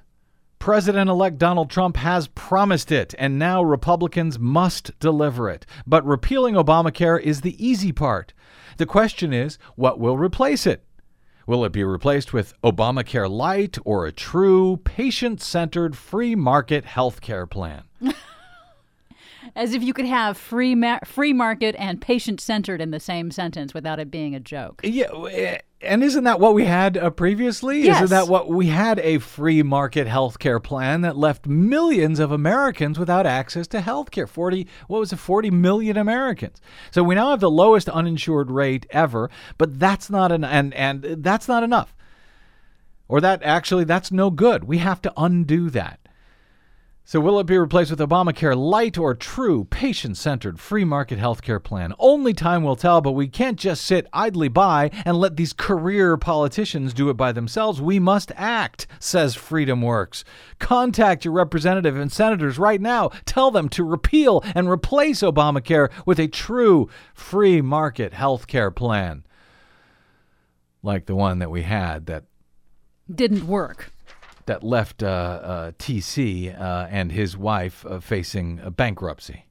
President 0.59 1.11
elect 1.11 1.37
Donald 1.39 1.69
Trump 1.69 1.97
has 1.99 2.29
promised 2.29 2.91
it, 2.91 3.15
and 3.19 3.39
now 3.39 3.63
Republicans 3.63 4.39
must 4.39 4.99
deliver 4.99 5.51
it. 5.51 5.67
But 5.87 6.07
repealing 6.07 6.55
Obamacare 6.55 7.21
is 7.21 7.43
the 7.43 7.65
easy 7.65 7.93
part. 7.93 8.33
The 8.77 8.87
question 8.87 9.33
is, 9.33 9.59
what 9.77 9.99
will 9.99 10.19
replace 10.19 10.67
it? 10.67 10.85
Will 11.47 11.65
it 11.65 11.73
be 11.73 11.85
replaced 11.85 12.33
with 12.33 12.55
Obamacare 12.63 13.31
Light 13.31 13.77
or 13.85 14.07
a 14.07 14.13
true 14.13 14.79
patient 14.79 15.41
centered 15.41 15.97
free 15.97 16.35
market 16.35 16.85
health 16.85 17.21
care 17.21 17.47
plan? 17.47 17.85
As 19.57 19.75
if 19.75 19.83
you 19.83 19.93
could 19.93 20.07
have 20.07 20.37
free 20.37 20.75
ma- 20.75 21.01
free 21.05 21.33
market 21.33 21.75
and 21.79 22.01
patient 22.01 22.41
centered 22.41 22.81
in 22.81 22.91
the 22.91 23.01
same 23.01 23.31
sentence 23.31 23.75
without 23.75 23.99
it 23.99 24.11
being 24.11 24.35
a 24.35 24.41
joke. 24.41 24.81
Yeah, 24.83 25.13
eh, 25.31 25.59
and 25.85 26.03
isn't 26.03 26.25
that 26.25 26.41
what 26.41 26.55
we 26.55 26.65
had 26.65 26.97
uh, 26.97 27.11
previously? 27.11 27.83
Yes. 27.83 28.03
Isn't 28.03 28.17
that 28.17 28.29
what 28.29 28.49
we 28.49 28.67
had 28.67 28.99
a 29.01 29.19
free 29.19 29.63
market 29.63 30.07
healthcare 30.07 30.63
plan 30.63 31.03
that 31.03 31.17
left 31.17 31.47
millions 31.47 32.19
of 32.19 32.33
Americans 32.33 32.99
without 32.99 33.27
access 33.27 33.67
to 33.69 33.79
healthcare? 33.79 34.29
40 34.29 34.67
what 34.89 35.01
was 35.01 35.13
it 35.13 35.17
40 35.17 35.51
million 35.51 35.97
Americans. 35.97 36.61
So 36.91 37.03
we 37.03 37.15
now 37.15 37.31
have 37.31 37.41
the 37.41 37.51
lowest 37.51 37.89
uninsured 37.89 38.51
rate 38.51 38.87
ever, 38.91 39.31
but 39.59 39.79
that's 39.79 40.11
not 40.11 40.33
an 40.33 40.45
and 40.45 40.75
and 40.75 41.03
that's 41.03 41.49
not 41.49 41.63
enough. 41.63 41.95
Or 43.09 43.21
that 43.21 43.43
actually 43.43 43.85
that's 43.85 44.11
no 44.11 44.31
good. 44.31 44.65
We 44.65 44.79
have 44.79 45.03
to 45.03 45.13
undo 45.17 45.71
that. 45.71 46.01
So, 47.07 47.21
will 47.21 47.39
it 47.39 47.45
be 47.45 47.59
replaced 47.59 47.91
with 47.91 48.01
Obamacare 48.01 48.57
light 48.57 48.97
or 48.97 49.15
true, 49.15 49.65
patient 49.65 50.17
centered, 50.17 50.59
free 50.59 50.87
market 50.87 51.19
healthcare 51.19 51.63
plan? 51.63 51.93
Only 51.99 52.33
time 52.33 52.63
will 52.63 52.77
tell, 52.77 53.03
but 53.03 53.13
we 53.13 53.29
can't 53.29 53.59
just 53.59 53.85
sit 53.85 54.07
idly 54.15 54.49
by 54.49 54.91
and 55.05 55.19
let 55.19 55.37
these 55.37 55.53
career 55.53 56.17
politicians 56.17 56.95
do 56.95 57.11
it 57.11 57.15
by 57.19 57.31
themselves. 57.31 57.79
We 57.79 57.99
must 57.99 58.33
act, 58.37 58.87
says 58.99 59.37
FreedomWorks. 59.37 60.25
Contact 60.59 61.27
your 61.27 61.35
representative 61.35 61.95
and 61.95 62.11
senators 62.11 62.59
right 62.59 62.81
now. 62.81 63.11
Tell 63.27 63.51
them 63.51 63.69
to 63.71 63.85
repeal 63.85 64.43
and 64.55 64.71
replace 64.71 65.21
Obamacare 65.21 65.91
with 66.07 66.19
a 66.19 66.27
true, 66.27 66.89
free 67.13 67.61
market 67.61 68.15
healthcare 68.15 68.75
plan. 68.75 69.27
Like 70.83 71.05
the 71.05 71.15
one 71.15 71.39
that 71.41 71.51
we 71.51 71.63
had 71.63 72.07
that 72.07 72.25
Didn't 73.15 73.47
work. 73.47 73.93
That 74.47 74.63
left 74.63 75.03
uh, 75.03 75.07
uh, 75.07 75.71
TC 75.73 76.59
uh, 76.59 76.87
and 76.91 77.13
his 77.13 77.37
wife 77.37 77.85
uh, 77.87 78.01
facing 78.01 78.57
bankruptcy. 78.77 79.47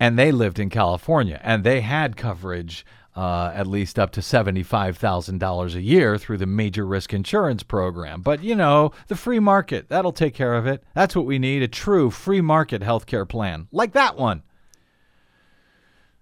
And 0.00 0.18
they 0.18 0.30
lived 0.30 0.58
in 0.58 0.70
California, 0.70 1.40
and 1.42 1.64
they 1.64 1.80
had 1.80 2.16
coverage 2.16 2.86
uh, 3.18 3.50
at 3.52 3.66
least 3.66 3.98
up 3.98 4.12
to 4.12 4.20
$75,000 4.20 5.74
a 5.74 5.82
year 5.82 6.16
through 6.18 6.38
the 6.38 6.46
major 6.46 6.86
risk 6.86 7.12
insurance 7.12 7.64
program. 7.64 8.22
But, 8.22 8.44
you 8.44 8.54
know, 8.54 8.92
the 9.08 9.16
free 9.16 9.40
market, 9.40 9.88
that'll 9.88 10.12
take 10.12 10.34
care 10.34 10.54
of 10.54 10.68
it. 10.68 10.84
That's 10.94 11.16
what 11.16 11.26
we 11.26 11.40
need 11.40 11.62
a 11.62 11.68
true 11.68 12.12
free 12.12 12.40
market 12.40 12.80
healthcare 12.80 13.28
plan, 13.28 13.66
like 13.72 13.92
that 13.94 14.16
one. 14.16 14.44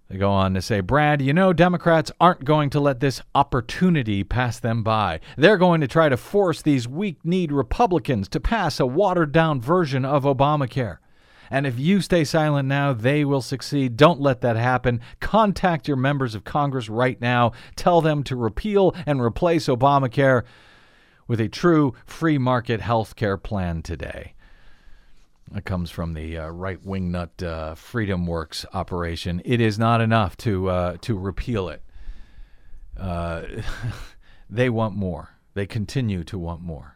They 0.08 0.18
go 0.18 0.30
on 0.30 0.54
to 0.54 0.62
say, 0.62 0.80
Brad, 0.80 1.20
you 1.20 1.32
know, 1.32 1.52
Democrats 1.52 2.12
aren't 2.20 2.44
going 2.44 2.70
to 2.70 2.80
let 2.80 3.00
this 3.00 3.22
opportunity 3.34 4.22
pass 4.22 4.60
them 4.60 4.84
by. 4.84 5.18
They're 5.36 5.58
going 5.58 5.80
to 5.80 5.88
try 5.88 6.08
to 6.08 6.16
force 6.16 6.62
these 6.62 6.86
weak 6.86 7.18
kneed 7.24 7.50
Republicans 7.50 8.28
to 8.28 8.40
pass 8.40 8.78
a 8.78 8.86
watered 8.86 9.32
down 9.32 9.60
version 9.60 10.04
of 10.04 10.22
Obamacare. 10.22 10.98
And 11.50 11.66
if 11.66 11.78
you 11.78 12.00
stay 12.00 12.24
silent 12.24 12.68
now, 12.68 12.92
they 12.92 13.24
will 13.24 13.42
succeed. 13.42 13.96
Don't 13.96 14.20
let 14.20 14.40
that 14.42 14.56
happen. 14.56 15.00
Contact 15.20 15.88
your 15.88 15.96
members 15.96 16.34
of 16.34 16.44
Congress 16.44 16.88
right 16.88 17.20
now. 17.20 17.52
Tell 17.74 18.00
them 18.00 18.22
to 18.24 18.36
repeal 18.36 18.94
and 19.06 19.20
replace 19.20 19.66
Obamacare 19.66 20.42
with 21.26 21.40
a 21.40 21.48
true 21.48 21.94
free 22.04 22.38
market 22.38 22.80
health 22.80 23.16
care 23.16 23.36
plan 23.36 23.82
today. 23.82 24.34
That 25.52 25.64
comes 25.64 25.90
from 25.90 26.14
the 26.14 26.38
uh, 26.38 26.48
right 26.48 26.84
wing 26.84 27.12
nut 27.12 27.42
uh, 27.42 27.74
Freedom 27.76 28.26
Works 28.26 28.66
operation. 28.74 29.40
It 29.44 29.60
is 29.60 29.78
not 29.78 30.00
enough 30.00 30.36
to 30.38 30.68
uh, 30.68 30.96
to 31.02 31.16
repeal 31.16 31.68
it. 31.68 31.82
Uh, 32.96 33.42
they 34.50 34.68
want 34.68 34.96
more. 34.96 35.36
They 35.54 35.66
continue 35.66 36.24
to 36.24 36.38
want 36.38 36.62
more 36.62 36.95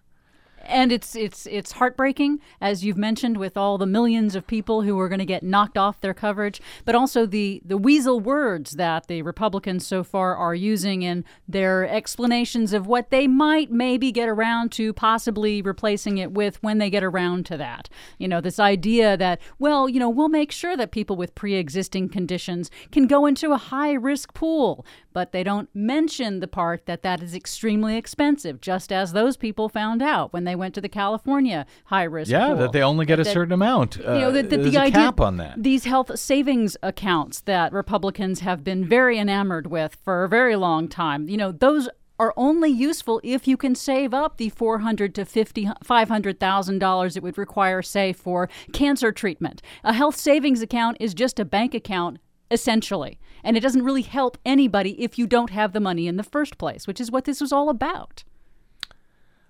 and 0.64 0.92
it's 0.92 1.16
it's 1.16 1.46
it's 1.46 1.72
heartbreaking 1.72 2.40
as 2.60 2.84
you've 2.84 2.96
mentioned 2.96 3.36
with 3.36 3.56
all 3.56 3.78
the 3.78 3.86
millions 3.86 4.34
of 4.34 4.46
people 4.46 4.82
who 4.82 4.98
are 4.98 5.08
going 5.08 5.18
to 5.18 5.24
get 5.24 5.42
knocked 5.42 5.78
off 5.78 6.00
their 6.00 6.14
coverage 6.14 6.60
but 6.84 6.94
also 6.94 7.26
the 7.26 7.62
the 7.64 7.76
weasel 7.76 8.20
words 8.20 8.72
that 8.72 9.06
the 9.06 9.22
republicans 9.22 9.86
so 9.86 10.04
far 10.04 10.36
are 10.36 10.54
using 10.54 11.02
in 11.02 11.24
their 11.48 11.88
explanations 11.88 12.72
of 12.72 12.86
what 12.86 13.10
they 13.10 13.26
might 13.26 13.70
maybe 13.70 14.12
get 14.12 14.28
around 14.28 14.70
to 14.72 14.92
possibly 14.92 15.62
replacing 15.62 16.18
it 16.18 16.32
with 16.32 16.62
when 16.62 16.78
they 16.78 16.90
get 16.90 17.02
around 17.02 17.46
to 17.46 17.56
that. 17.56 17.88
You 18.18 18.28
know 18.28 18.40
this 18.40 18.58
idea 18.58 19.16
that 19.16 19.40
well 19.58 19.88
you 19.88 19.98
know 19.98 20.08
we'll 20.08 20.28
make 20.28 20.52
sure 20.52 20.76
that 20.76 20.90
people 20.90 21.16
with 21.16 21.34
pre-existing 21.34 22.08
conditions 22.08 22.70
can 22.92 23.06
go 23.06 23.26
into 23.26 23.52
a 23.52 23.56
high 23.56 23.92
risk 23.92 24.34
pool 24.34 24.84
but 25.12 25.32
they 25.32 25.42
don't 25.42 25.68
mention 25.74 26.40
the 26.40 26.46
part 26.46 26.86
that 26.86 27.02
that 27.02 27.22
is 27.22 27.34
extremely 27.34 27.96
expensive 27.96 28.60
just 28.60 28.92
as 28.92 29.12
those 29.12 29.36
people 29.36 29.68
found 29.68 30.02
out 30.02 30.32
when 30.32 30.44
they 30.44 30.49
went 30.54 30.74
to 30.74 30.80
the 30.80 30.88
California 30.88 31.66
high 31.86 32.04
risk. 32.04 32.30
Yeah, 32.30 32.48
pool. 32.48 32.56
that 32.56 32.72
they 32.72 32.82
only 32.82 33.06
get 33.06 33.18
a 33.20 33.24
That- 33.24 33.32
certain 33.32 33.52
amount. 33.52 33.98
Uh, 33.98 34.14
you 34.14 34.20
know, 34.20 34.32
that, 34.32 34.50
that 34.50 34.62
the 34.62 34.76
a 34.76 34.80
idea, 34.80 34.92
cap 34.92 35.20
on 35.20 35.36
that. 35.38 35.62
These 35.62 35.84
health 35.84 36.18
savings 36.18 36.76
accounts 36.82 37.40
that 37.42 37.72
Republicans 37.72 38.40
have 38.40 38.64
been 38.64 38.84
very 38.84 39.18
enamored 39.18 39.66
with 39.68 39.96
for 40.04 40.24
a 40.24 40.28
very 40.28 40.56
long 40.56 40.88
time, 40.88 41.28
you 41.28 41.36
know, 41.36 41.52
those 41.52 41.88
are 42.18 42.34
only 42.36 42.68
useful 42.68 43.18
if 43.24 43.48
you 43.48 43.56
can 43.56 43.74
save 43.74 44.12
up 44.12 44.36
the 44.36 44.50
four 44.50 44.80
hundred 44.80 45.14
to 45.14 45.24
fifty 45.24 45.66
five 45.82 46.08
hundred 46.08 46.38
thousand 46.38 46.78
dollars 46.78 47.16
it 47.16 47.22
would 47.22 47.38
require, 47.38 47.80
say, 47.80 48.12
for 48.12 48.48
cancer 48.74 49.10
treatment. 49.10 49.62
A 49.84 49.94
health 49.94 50.16
savings 50.16 50.60
account 50.60 50.98
is 51.00 51.14
just 51.14 51.40
a 51.40 51.44
bank 51.46 51.72
account. 51.74 52.18
Essentially, 52.52 53.20
and 53.44 53.56
it 53.56 53.60
doesn't 53.60 53.84
really 53.84 54.02
help 54.02 54.36
anybody 54.44 55.00
if 55.00 55.16
you 55.16 55.28
don't 55.28 55.50
have 55.50 55.72
the 55.72 55.78
money 55.78 56.08
in 56.08 56.16
the 56.16 56.24
first 56.24 56.58
place, 56.58 56.84
which 56.84 57.00
is 57.00 57.08
what 57.08 57.24
this 57.24 57.40
was 57.40 57.52
all 57.52 57.68
about. 57.68 58.24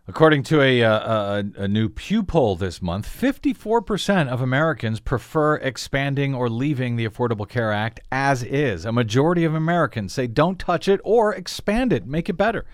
According 0.09 0.43
to 0.45 0.61
a, 0.61 0.83
uh, 0.83 1.43
a, 1.57 1.63
a 1.63 1.69
new 1.69 1.89
Pew 1.89 2.23
poll 2.23 2.57
this 2.57 2.83
month, 2.83 3.09
54% 3.09 4.29
of 4.29 4.41
Americans 4.41 4.99
prefer 4.99 5.57
expanding 5.57 6.35
or 6.35 6.49
leaving 6.49 6.97
the 6.97 7.07
Affordable 7.07 7.49
Care 7.49 7.73
Act 7.73 8.01
as 8.11 8.43
is. 8.43 8.85
A 8.85 8.93
majority 8.93 9.45
of 9.45 9.55
Americans 9.55 10.13
say 10.13 10.27
don't 10.27 10.59
touch 10.59 10.89
it 10.89 11.01
or 11.05 11.35
expand 11.35 11.93
it, 11.93 12.07
make 12.07 12.29
it 12.29 12.37
better. 12.37 12.65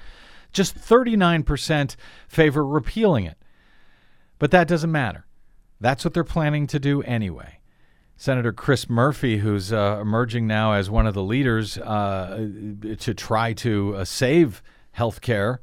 Just 0.53 0.77
39% 0.77 1.97
favor 2.29 2.65
repealing 2.65 3.27
it. 3.27 3.37
But 4.39 4.51
that 4.53 4.69
doesn't 4.69 4.93
matter. 4.93 5.27
That's 5.81 6.05
what 6.05 6.15
they're 6.15 6.25
planning 6.25 6.67
to 6.69 6.79
do 6.79 7.03
anyway. 7.03 7.61
Senator 8.17 8.53
Chris 8.53 8.89
Murphy, 8.89 9.39
who's 9.39 9.73
uh, 9.73 9.99
emerging 10.01 10.47
now 10.47 10.73
as 10.73 10.89
one 10.89 11.07
of 11.07 11.13
the 11.13 11.23
leaders 11.23 11.77
uh, 11.77 12.49
to 12.99 13.13
try 13.13 13.53
to 13.55 13.97
uh, 13.97 14.05
save 14.07 14.63
health 14.93 15.21
care 15.21 15.61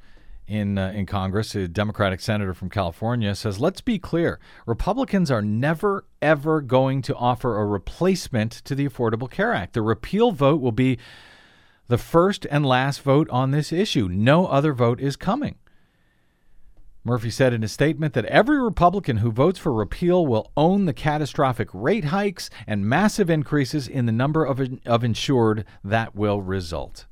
in, 0.47 0.77
uh, 0.77 0.91
in 0.95 1.05
Congress, 1.05 1.55
a 1.55 1.67
Democratic 1.67 2.19
senator 2.19 2.53
from 2.53 2.69
California, 2.69 3.33
says, 3.35 3.59
Let's 3.59 3.81
be 3.81 3.99
clear. 3.99 4.39
Republicans 4.65 5.31
are 5.31 5.41
never, 5.41 6.05
ever 6.21 6.61
going 6.61 7.01
to 7.03 7.15
offer 7.15 7.59
a 7.59 7.65
replacement 7.65 8.51
to 8.51 8.75
the 8.75 8.87
Affordable 8.87 9.29
Care 9.29 9.53
Act. 9.53 9.73
The 9.73 9.81
repeal 9.81 10.31
vote 10.31 10.61
will 10.61 10.71
be 10.71 10.97
the 11.87 11.97
first 11.97 12.45
and 12.49 12.65
last 12.65 13.01
vote 13.01 13.29
on 13.29 13.51
this 13.51 13.71
issue. 13.71 14.07
No 14.07 14.47
other 14.47 14.73
vote 14.73 14.99
is 14.99 15.15
coming. 15.15 15.55
Murphy 17.05 17.29
said 17.29 17.53
in 17.53 17.63
a 17.63 17.67
statement 17.67 18.13
that 18.13 18.25
every 18.25 18.61
Republican 18.61 19.17
who 19.17 19.31
votes 19.31 19.59
for 19.59 19.73
repeal 19.73 20.25
will 20.25 20.51
own 20.55 20.85
the 20.85 20.93
catastrophic 20.93 21.67
rate 21.73 22.05
hikes 22.05 22.49
and 22.65 22.85
massive 22.85 23.29
increases 23.29 23.89
in 23.89 24.05
the 24.05 24.11
number 24.13 24.45
of, 24.45 24.61
of 24.85 25.03
insured 25.03 25.65
that 25.83 26.15
will 26.15 26.41
result. 26.41 27.05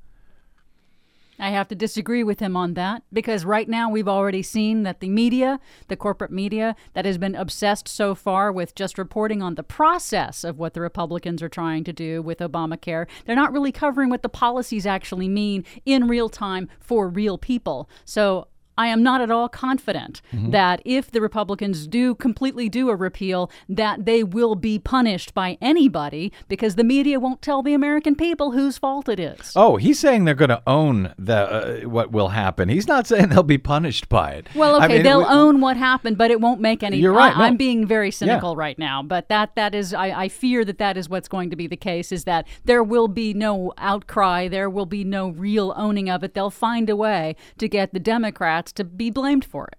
I 1.39 1.50
have 1.50 1.67
to 1.70 1.76
disagree 1.76 2.24
with 2.24 2.39
him 2.39 2.56
on 2.56 2.76
that 2.76 3.04
because 3.12 3.46
right 3.46 3.67
now 3.67 3.89
we've 3.89 4.08
already 4.08 4.44
seen 4.44 4.84
that 4.84 5.00
the 5.00 5.10
media, 5.10 5.60
the 5.88 5.96
corporate 5.96 6.32
media, 6.32 6.76
that 6.94 7.06
has 7.06 7.17
been 7.17 7.36
obsessed 7.36 7.88
so 7.88 8.13
far 8.13 8.52
with 8.52 8.76
just 8.76 8.98
reporting 8.98 9.41
on 9.41 9.56
the 9.56 9.63
process 9.63 10.44
of 10.44 10.60
what 10.60 10.74
the 10.74 10.82
Republicans 10.82 11.41
are 11.41 11.50
trying 11.50 11.84
to 11.86 11.94
do 11.94 12.22
with 12.22 12.39
Obamacare, 12.39 13.08
they're 13.26 13.36
not 13.36 13.52
really 13.52 13.72
covering 13.72 14.10
what 14.10 14.22
the 14.22 14.30
policies 14.30 14.86
actually 14.86 15.28
mean 15.28 15.65
in 15.86 16.08
real 16.08 16.30
time 16.30 16.70
for 16.80 17.08
real 17.08 17.38
people. 17.38 17.89
So 18.06 18.48
I 18.82 18.88
am 18.88 19.04
not 19.04 19.22
at 19.22 19.30
all 19.30 19.48
confident 19.48 20.24
that 20.32 20.82
if 20.86 21.12
the 21.12 21.22
Republicans 21.22 21.86
do 21.86 22.15
completely 22.15 22.67
do 22.67 22.89
a 22.89 22.96
repeal, 22.96 23.52
that 23.70 24.06
they 24.06 24.24
will 24.24 24.56
be 24.56 24.80
punished 24.80 25.36
by 25.36 25.60
anybody 25.62 26.34
because 26.48 26.74
the 26.76 26.84
media 26.84 27.20
won't 27.20 27.44
tell 27.44 27.62
the 27.62 27.76
American 27.76 28.15
people 28.15 28.54
whose 28.54 28.80
fault 28.80 29.08
it 29.08 29.20
is. 29.20 29.54
Oh, 29.56 29.76
he's 29.76 30.00
saying 30.00 30.26
they're 30.26 30.34
going 30.34 30.50
to 30.50 30.63
own 30.65 31.13
the 31.20 31.84
uh, 31.84 31.89
what 31.89 32.12
will 32.12 32.30
happen. 32.30 32.70
He's 32.70 32.88
not 32.88 33.06
saying 33.12 33.30
they'll 33.30 33.44
be 33.44 33.60
punished 33.60 34.10
by 34.10 34.32
it. 34.32 34.48
Well, 34.56 34.78
okay, 34.78 34.86
I 34.86 34.88
mean, 34.88 35.04
they'll 35.04 35.26
own 35.26 35.62
what 35.62 35.78
happened, 35.78 36.17
but 36.17 36.32
it 36.32 36.41
won't 36.41 36.60
make 36.60 36.82
any. 36.82 36.98
You're 36.98 37.13
right, 37.13 37.38
I, 37.38 37.48
am 37.48 37.54
no. 37.54 37.58
being 37.58 37.86
very 37.86 38.10
cynical 38.10 38.56
right 38.56 38.80
now, 38.80 39.04
but 39.04 39.30
that 39.30 39.54
that 39.56 39.76
is, 39.76 39.94
I, 39.94 40.24
I 40.24 40.28
fear 40.28 40.65
that 40.65 40.80
that 40.80 40.98
is 40.98 41.08
what's 41.08 41.28
going 41.28 41.52
to 41.52 41.56
be 41.56 41.67
the 41.67 41.78
case. 41.78 42.12
Is 42.12 42.24
that 42.24 42.48
there 42.65 42.84
will 42.84 43.08
be 43.08 43.36
no 43.36 43.74
outcry, 43.78 44.48
there 44.48 44.72
will 44.72 44.88
be 44.88 45.04
no 45.04 45.30
real 45.30 45.72
owning 45.78 46.10
of 46.10 46.24
it. 46.24 46.34
They'll 46.34 46.50
find 46.50 46.89
a 46.89 46.96
way 46.96 47.36
to 47.60 47.70
get 47.70 47.94
the 47.94 48.00
Democrats 48.00 48.71
to 48.74 48.84
be 48.84 49.10
blamed 49.10 49.46
for 49.46 49.68
it. 49.72 49.78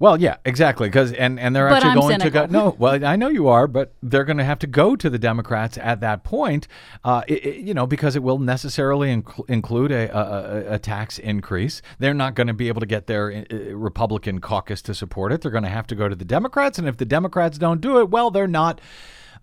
Well, 0.00 0.20
yeah, 0.20 0.36
exactly. 0.44 0.88
Because 0.88 1.12
and 1.12 1.38
and 1.38 1.54
they're 1.54 1.68
But 1.68 1.76
actually 1.84 1.90
I'm 1.90 1.96
going 2.00 2.20
to 2.20 2.30
go. 2.30 2.40
cynical. 2.40 2.52
No, 2.70 2.76
well, 2.78 3.04
I 3.04 3.14
know 3.14 3.28
you 3.28 3.46
are, 3.46 3.68
but 3.68 3.94
they're 4.02 4.24
going 4.24 4.38
to 4.38 4.44
have 4.44 4.58
to 4.58 4.66
go 4.66 4.96
to 4.96 5.08
the 5.08 5.20
Democrats 5.20 5.78
at 5.80 6.00
that 6.00 6.24
point. 6.24 6.66
Uh, 7.04 7.22
i- 7.30 7.40
i- 7.44 7.48
you 7.48 7.72
know, 7.74 7.86
because 7.86 8.16
it 8.16 8.22
will 8.22 8.40
necessarily 8.40 9.08
inc- 9.14 9.48
include 9.48 9.92
a, 9.92 10.10
a, 10.14 10.20
a- 10.22 10.74
a 10.74 10.78
tax 10.80 11.20
increase. 11.20 11.80
They're 12.00 12.12
not 12.12 12.34
going 12.34 12.48
to 12.48 12.52
be 12.52 12.66
able 12.66 12.80
to 12.80 12.86
get 12.86 13.06
their 13.06 13.46
uh, 13.50 13.54
Republican 13.76 14.40
caucus 14.40 14.82
to 14.82 14.94
support 14.94 15.30
it. 15.32 15.42
They're 15.42 15.52
going 15.52 15.64
to 15.64 15.70
have 15.70 15.86
to 15.86 15.94
go 15.94 16.08
to 16.08 16.16
the 16.16 16.24
Democrats, 16.24 16.76
and 16.76 16.88
if 16.88 16.96
the 16.96 17.04
Democrats 17.06 17.56
don't 17.56 17.80
do 17.80 18.00
it, 18.00 18.10
well, 18.10 18.30
they're 18.32 18.48
not. 18.48 18.80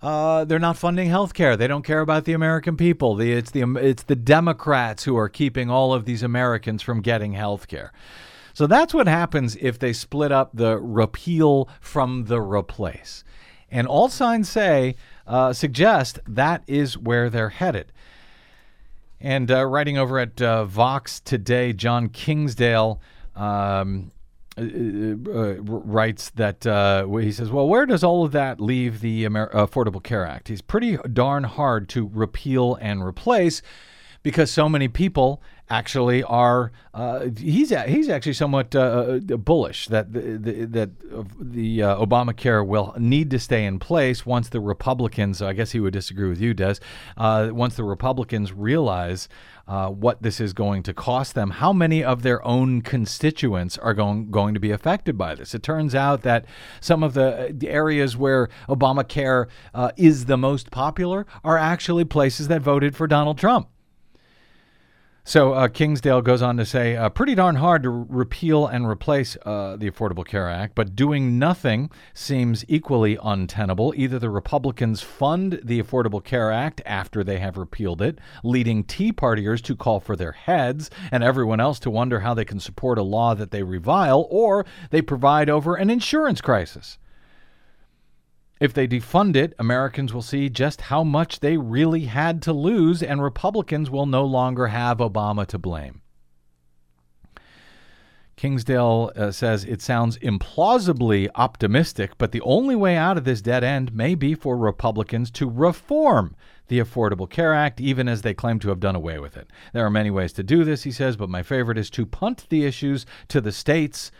Uh, 0.01 0.43
they're 0.45 0.59
not 0.59 0.75
funding 0.77 1.07
health 1.09 1.33
care. 1.33 1.55
They 1.55 1.67
don't 1.67 1.83
care 1.85 1.99
about 2.01 2.25
the 2.25 2.33
American 2.33 2.75
people. 2.75 3.15
The, 3.15 3.31
it's 3.31 3.51
the 3.51 3.61
it's 3.77 4.03
the 4.03 4.15
Democrats 4.15 5.03
who 5.05 5.15
are 5.15 5.29
keeping 5.29 5.69
all 5.69 5.93
of 5.93 6.05
these 6.05 6.23
Americans 6.23 6.81
from 6.81 7.01
getting 7.01 7.33
health 7.33 7.67
care. 7.67 7.93
So 8.61 8.67
that's 8.67 8.93
what 8.93 9.07
happens 9.07 9.57
if 9.59 9.79
they 9.79 9.91
split 9.91 10.31
up 10.31 10.51
the 10.53 10.77
repeal 10.77 11.67
from 11.79 12.25
the 12.25 12.39
replace. 12.39 13.23
And 13.71 13.87
all 13.87 14.07
signs 14.07 14.49
say, 14.49 14.97
uh, 15.25 15.51
suggest 15.53 16.19
that 16.27 16.61
is 16.67 16.95
where 16.95 17.31
they're 17.31 17.49
headed. 17.49 17.91
And 19.19 19.49
uh, 19.49 19.65
writing 19.65 19.97
over 19.97 20.19
at 20.19 20.39
uh, 20.39 20.65
Vox 20.65 21.19
today, 21.19 21.73
John 21.73 22.09
Kingsdale 22.09 23.01
um, 23.35 24.11
uh, 24.55 24.61
uh, 24.61 25.55
writes 25.63 26.29
that 26.29 26.67
uh, 26.67 27.07
he 27.07 27.31
says, 27.31 27.49
"Well, 27.49 27.67
where 27.67 27.87
does 27.87 28.03
all 28.03 28.23
of 28.23 28.31
that 28.33 28.61
leave 28.61 29.01
the 29.01 29.25
Amer- 29.25 29.49
Affordable 29.55 30.03
Care 30.03 30.27
Act? 30.27 30.49
He's 30.49 30.61
pretty 30.61 30.99
darn 31.11 31.45
hard 31.45 31.89
to 31.89 32.11
repeal 32.13 32.77
and 32.79 33.03
replace." 33.03 33.63
Because 34.23 34.51
so 34.51 34.69
many 34.69 34.87
people 34.87 35.41
actually 35.71 36.21
are, 36.23 36.71
uh, 36.93 37.29
he's 37.37 37.69
he's 37.69 38.09
actually 38.09 38.33
somewhat 38.33 38.75
uh, 38.75 39.19
bullish 39.19 39.87
that 39.87 40.11
the, 40.11 40.19
the, 40.37 40.65
that 40.65 40.89
uh, 41.15 41.23
the 41.39 41.81
uh, 41.81 42.05
Obamacare 42.05 42.65
will 42.67 42.93
need 42.97 43.31
to 43.31 43.39
stay 43.39 43.65
in 43.65 43.79
place 43.79 44.25
once 44.25 44.49
the 44.49 44.59
Republicans. 44.59 45.41
I 45.41 45.53
guess 45.53 45.71
he 45.71 45.79
would 45.79 45.93
disagree 45.93 46.29
with 46.29 46.41
you, 46.41 46.53
Des. 46.53 46.75
Uh, 47.15 47.49
once 47.53 47.75
the 47.75 47.85
Republicans 47.85 48.51
realize 48.51 49.29
uh, 49.67 49.89
what 49.89 50.21
this 50.21 50.41
is 50.41 50.51
going 50.51 50.83
to 50.83 50.93
cost 50.93 51.33
them, 51.33 51.51
how 51.51 51.71
many 51.71 52.03
of 52.03 52.21
their 52.21 52.45
own 52.45 52.81
constituents 52.81 53.77
are 53.77 53.93
going 53.93 54.29
going 54.29 54.53
to 54.53 54.59
be 54.59 54.71
affected 54.71 55.17
by 55.17 55.35
this? 55.35 55.55
It 55.55 55.63
turns 55.63 55.95
out 55.95 56.23
that 56.23 56.45
some 56.81 57.01
of 57.01 57.13
the, 57.13 57.55
the 57.57 57.69
areas 57.69 58.17
where 58.17 58.49
Obamacare 58.67 59.47
uh, 59.73 59.91
is 59.95 60.25
the 60.25 60.37
most 60.37 60.69
popular 60.69 61.25
are 61.45 61.57
actually 61.57 62.03
places 62.03 62.49
that 62.49 62.61
voted 62.61 62.95
for 62.95 63.07
Donald 63.07 63.37
Trump. 63.37 63.69
So 65.23 65.53
uh, 65.53 65.67
Kingsdale 65.67 66.23
goes 66.23 66.41
on 66.41 66.57
to 66.57 66.65
say, 66.65 66.95
uh, 66.95 67.07
pretty 67.09 67.35
darn 67.35 67.55
hard 67.55 67.83
to 67.83 67.91
repeal 67.91 68.65
and 68.65 68.87
replace 68.87 69.37
uh, 69.45 69.75
the 69.75 69.89
Affordable 69.89 70.25
Care 70.25 70.49
Act, 70.49 70.73
but 70.73 70.95
doing 70.95 71.37
nothing 71.37 71.91
seems 72.13 72.65
equally 72.67 73.19
untenable. 73.21 73.93
Either 73.95 74.17
the 74.17 74.31
Republicans 74.31 75.01
fund 75.01 75.61
the 75.63 75.81
Affordable 75.81 76.23
Care 76.23 76.51
Act 76.51 76.81
after 76.87 77.23
they 77.23 77.37
have 77.37 77.55
repealed 77.55 78.01
it, 78.01 78.17
leading 78.43 78.83
Tea 78.83 79.13
Partiers 79.13 79.61
to 79.61 79.75
call 79.75 79.99
for 79.99 80.15
their 80.15 80.31
heads 80.31 80.89
and 81.11 81.23
everyone 81.23 81.59
else 81.59 81.79
to 81.81 81.91
wonder 81.91 82.21
how 82.21 82.33
they 82.33 82.45
can 82.45 82.59
support 82.59 82.97
a 82.97 83.03
law 83.03 83.35
that 83.35 83.51
they 83.51 83.61
revile, 83.61 84.27
or 84.31 84.65
they 84.89 85.03
provide 85.03 85.51
over 85.51 85.75
an 85.75 85.91
insurance 85.91 86.41
crisis. 86.41 86.97
If 88.61 88.75
they 88.75 88.87
defund 88.87 89.35
it, 89.35 89.55
Americans 89.57 90.13
will 90.13 90.21
see 90.21 90.47
just 90.47 90.81
how 90.81 91.03
much 91.03 91.39
they 91.39 91.57
really 91.57 92.05
had 92.05 92.43
to 92.43 92.53
lose, 92.53 93.01
and 93.01 93.21
Republicans 93.21 93.89
will 93.89 94.05
no 94.05 94.23
longer 94.23 94.67
have 94.67 94.99
Obama 94.99 95.47
to 95.47 95.57
blame. 95.57 96.03
Kingsdale 98.35 99.11
uh, 99.15 99.31
says 99.31 99.65
it 99.65 99.81
sounds 99.81 100.19
implausibly 100.19 101.27
optimistic, 101.33 102.19
but 102.19 102.31
the 102.31 102.41
only 102.41 102.75
way 102.75 102.95
out 102.95 103.17
of 103.17 103.23
this 103.23 103.41
dead 103.41 103.63
end 103.63 103.95
may 103.95 104.13
be 104.13 104.35
for 104.35 104.55
Republicans 104.55 105.31
to 105.31 105.49
reform 105.49 106.35
the 106.67 106.79
Affordable 106.79 107.29
Care 107.29 107.55
Act, 107.55 107.81
even 107.81 108.07
as 108.07 108.21
they 108.21 108.35
claim 108.35 108.59
to 108.59 108.69
have 108.69 108.79
done 108.79 108.95
away 108.95 109.17
with 109.17 109.35
it. 109.37 109.49
There 109.73 109.85
are 109.85 109.89
many 109.89 110.11
ways 110.11 110.33
to 110.33 110.43
do 110.43 110.63
this, 110.63 110.83
he 110.83 110.91
says, 110.91 111.17
but 111.17 111.29
my 111.29 111.41
favorite 111.41 111.79
is 111.79 111.89
to 111.91 112.05
punt 112.05 112.45
the 112.49 112.63
issues 112.65 113.07
to 113.29 113.41
the 113.41 113.51
states 113.51 114.11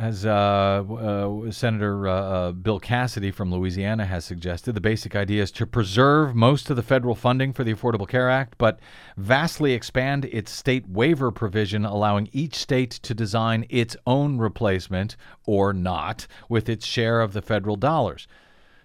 as 0.00 0.24
uh, 0.24 0.30
uh, 0.30 1.50
Senator 1.50 2.08
uh, 2.08 2.12
uh, 2.12 2.52
Bill 2.52 2.80
Cassidy 2.80 3.30
from 3.30 3.52
Louisiana 3.52 4.06
has 4.06 4.24
suggested, 4.24 4.72
the 4.72 4.80
basic 4.80 5.14
idea 5.14 5.42
is 5.42 5.50
to 5.52 5.66
preserve 5.66 6.34
most 6.34 6.70
of 6.70 6.76
the 6.76 6.82
federal 6.82 7.14
funding 7.14 7.52
for 7.52 7.64
the 7.64 7.74
Affordable 7.74 8.08
Care 8.08 8.30
Act, 8.30 8.54
but 8.56 8.80
vastly 9.18 9.74
expand 9.74 10.24
its 10.24 10.52
state 10.52 10.88
waiver 10.88 11.30
provision, 11.30 11.84
allowing 11.84 12.30
each 12.32 12.54
state 12.54 12.90
to 12.90 13.12
design 13.12 13.66
its 13.68 13.94
own 14.06 14.38
replacement 14.38 15.16
or 15.44 15.74
not 15.74 16.26
with 16.48 16.70
its 16.70 16.86
share 16.86 17.20
of 17.20 17.34
the 17.34 17.42
federal 17.42 17.76
dollars. 17.76 18.26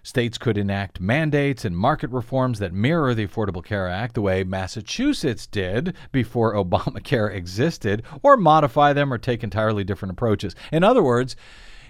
States 0.06 0.38
could 0.38 0.56
enact 0.56 1.00
mandates 1.00 1.64
and 1.64 1.76
market 1.76 2.08
reforms 2.10 2.60
that 2.60 2.72
mirror 2.72 3.12
the 3.12 3.26
Affordable 3.26 3.64
Care 3.64 3.88
Act 3.88 4.14
the 4.14 4.22
way 4.22 4.44
Massachusetts 4.44 5.48
did 5.48 5.96
before 6.12 6.54
Obamacare 6.64 7.34
existed, 7.34 8.04
or 8.22 8.36
modify 8.36 8.92
them 8.92 9.12
or 9.12 9.18
take 9.18 9.42
entirely 9.42 9.82
different 9.82 10.12
approaches. 10.12 10.54
In 10.70 10.84
other 10.84 11.02
words, 11.02 11.34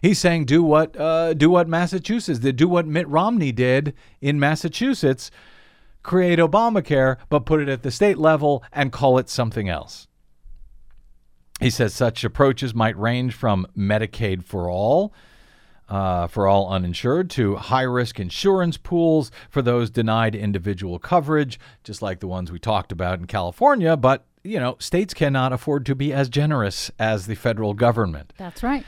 he's 0.00 0.18
saying 0.18 0.46
do 0.46 0.62
what 0.62 0.98
uh, 0.98 1.34
do 1.34 1.50
what 1.50 1.68
Massachusetts 1.68 2.38
did, 2.38 2.56
do 2.56 2.68
what 2.68 2.86
Mitt 2.86 3.06
Romney 3.06 3.52
did 3.52 3.92
in 4.22 4.40
Massachusetts, 4.40 5.30
create 6.02 6.38
Obamacare, 6.38 7.18
but 7.28 7.44
put 7.44 7.60
it 7.60 7.68
at 7.68 7.82
the 7.82 7.90
state 7.90 8.16
level 8.16 8.64
and 8.72 8.92
call 8.92 9.18
it 9.18 9.28
something 9.28 9.68
else. 9.68 10.08
He 11.60 11.68
says 11.68 11.92
such 11.92 12.24
approaches 12.24 12.74
might 12.74 12.98
range 12.98 13.34
from 13.34 13.66
Medicaid 13.76 14.42
for 14.42 14.70
all 14.70 15.12
uh, 15.88 16.26
for 16.26 16.46
all 16.46 16.68
uninsured 16.68 17.30
to 17.30 17.56
high 17.56 17.82
risk 17.82 18.18
insurance 18.18 18.76
pools 18.76 19.30
for 19.48 19.62
those 19.62 19.90
denied 19.90 20.34
individual 20.34 20.98
coverage, 20.98 21.58
just 21.84 22.02
like 22.02 22.20
the 22.20 22.28
ones 22.28 22.50
we 22.50 22.58
talked 22.58 22.92
about 22.92 23.18
in 23.18 23.26
California. 23.26 23.96
But, 23.96 24.24
you 24.42 24.58
know, 24.58 24.76
states 24.78 25.14
cannot 25.14 25.52
afford 25.52 25.86
to 25.86 25.94
be 25.94 26.12
as 26.12 26.28
generous 26.28 26.90
as 26.98 27.26
the 27.26 27.34
federal 27.34 27.74
government. 27.74 28.32
That's 28.36 28.62
right. 28.62 28.84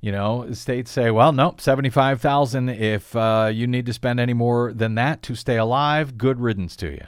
You 0.00 0.12
know, 0.12 0.52
states 0.52 0.90
say, 0.90 1.10
well, 1.10 1.32
nope, 1.32 1.60
75,000 1.60 2.68
if 2.68 3.16
uh, 3.16 3.50
you 3.52 3.66
need 3.66 3.86
to 3.86 3.92
spend 3.92 4.20
any 4.20 4.34
more 4.34 4.72
than 4.72 4.94
that 4.96 5.22
to 5.22 5.34
stay 5.34 5.56
alive, 5.56 6.18
good 6.18 6.38
riddance 6.38 6.76
to 6.76 6.92
you. 6.92 7.06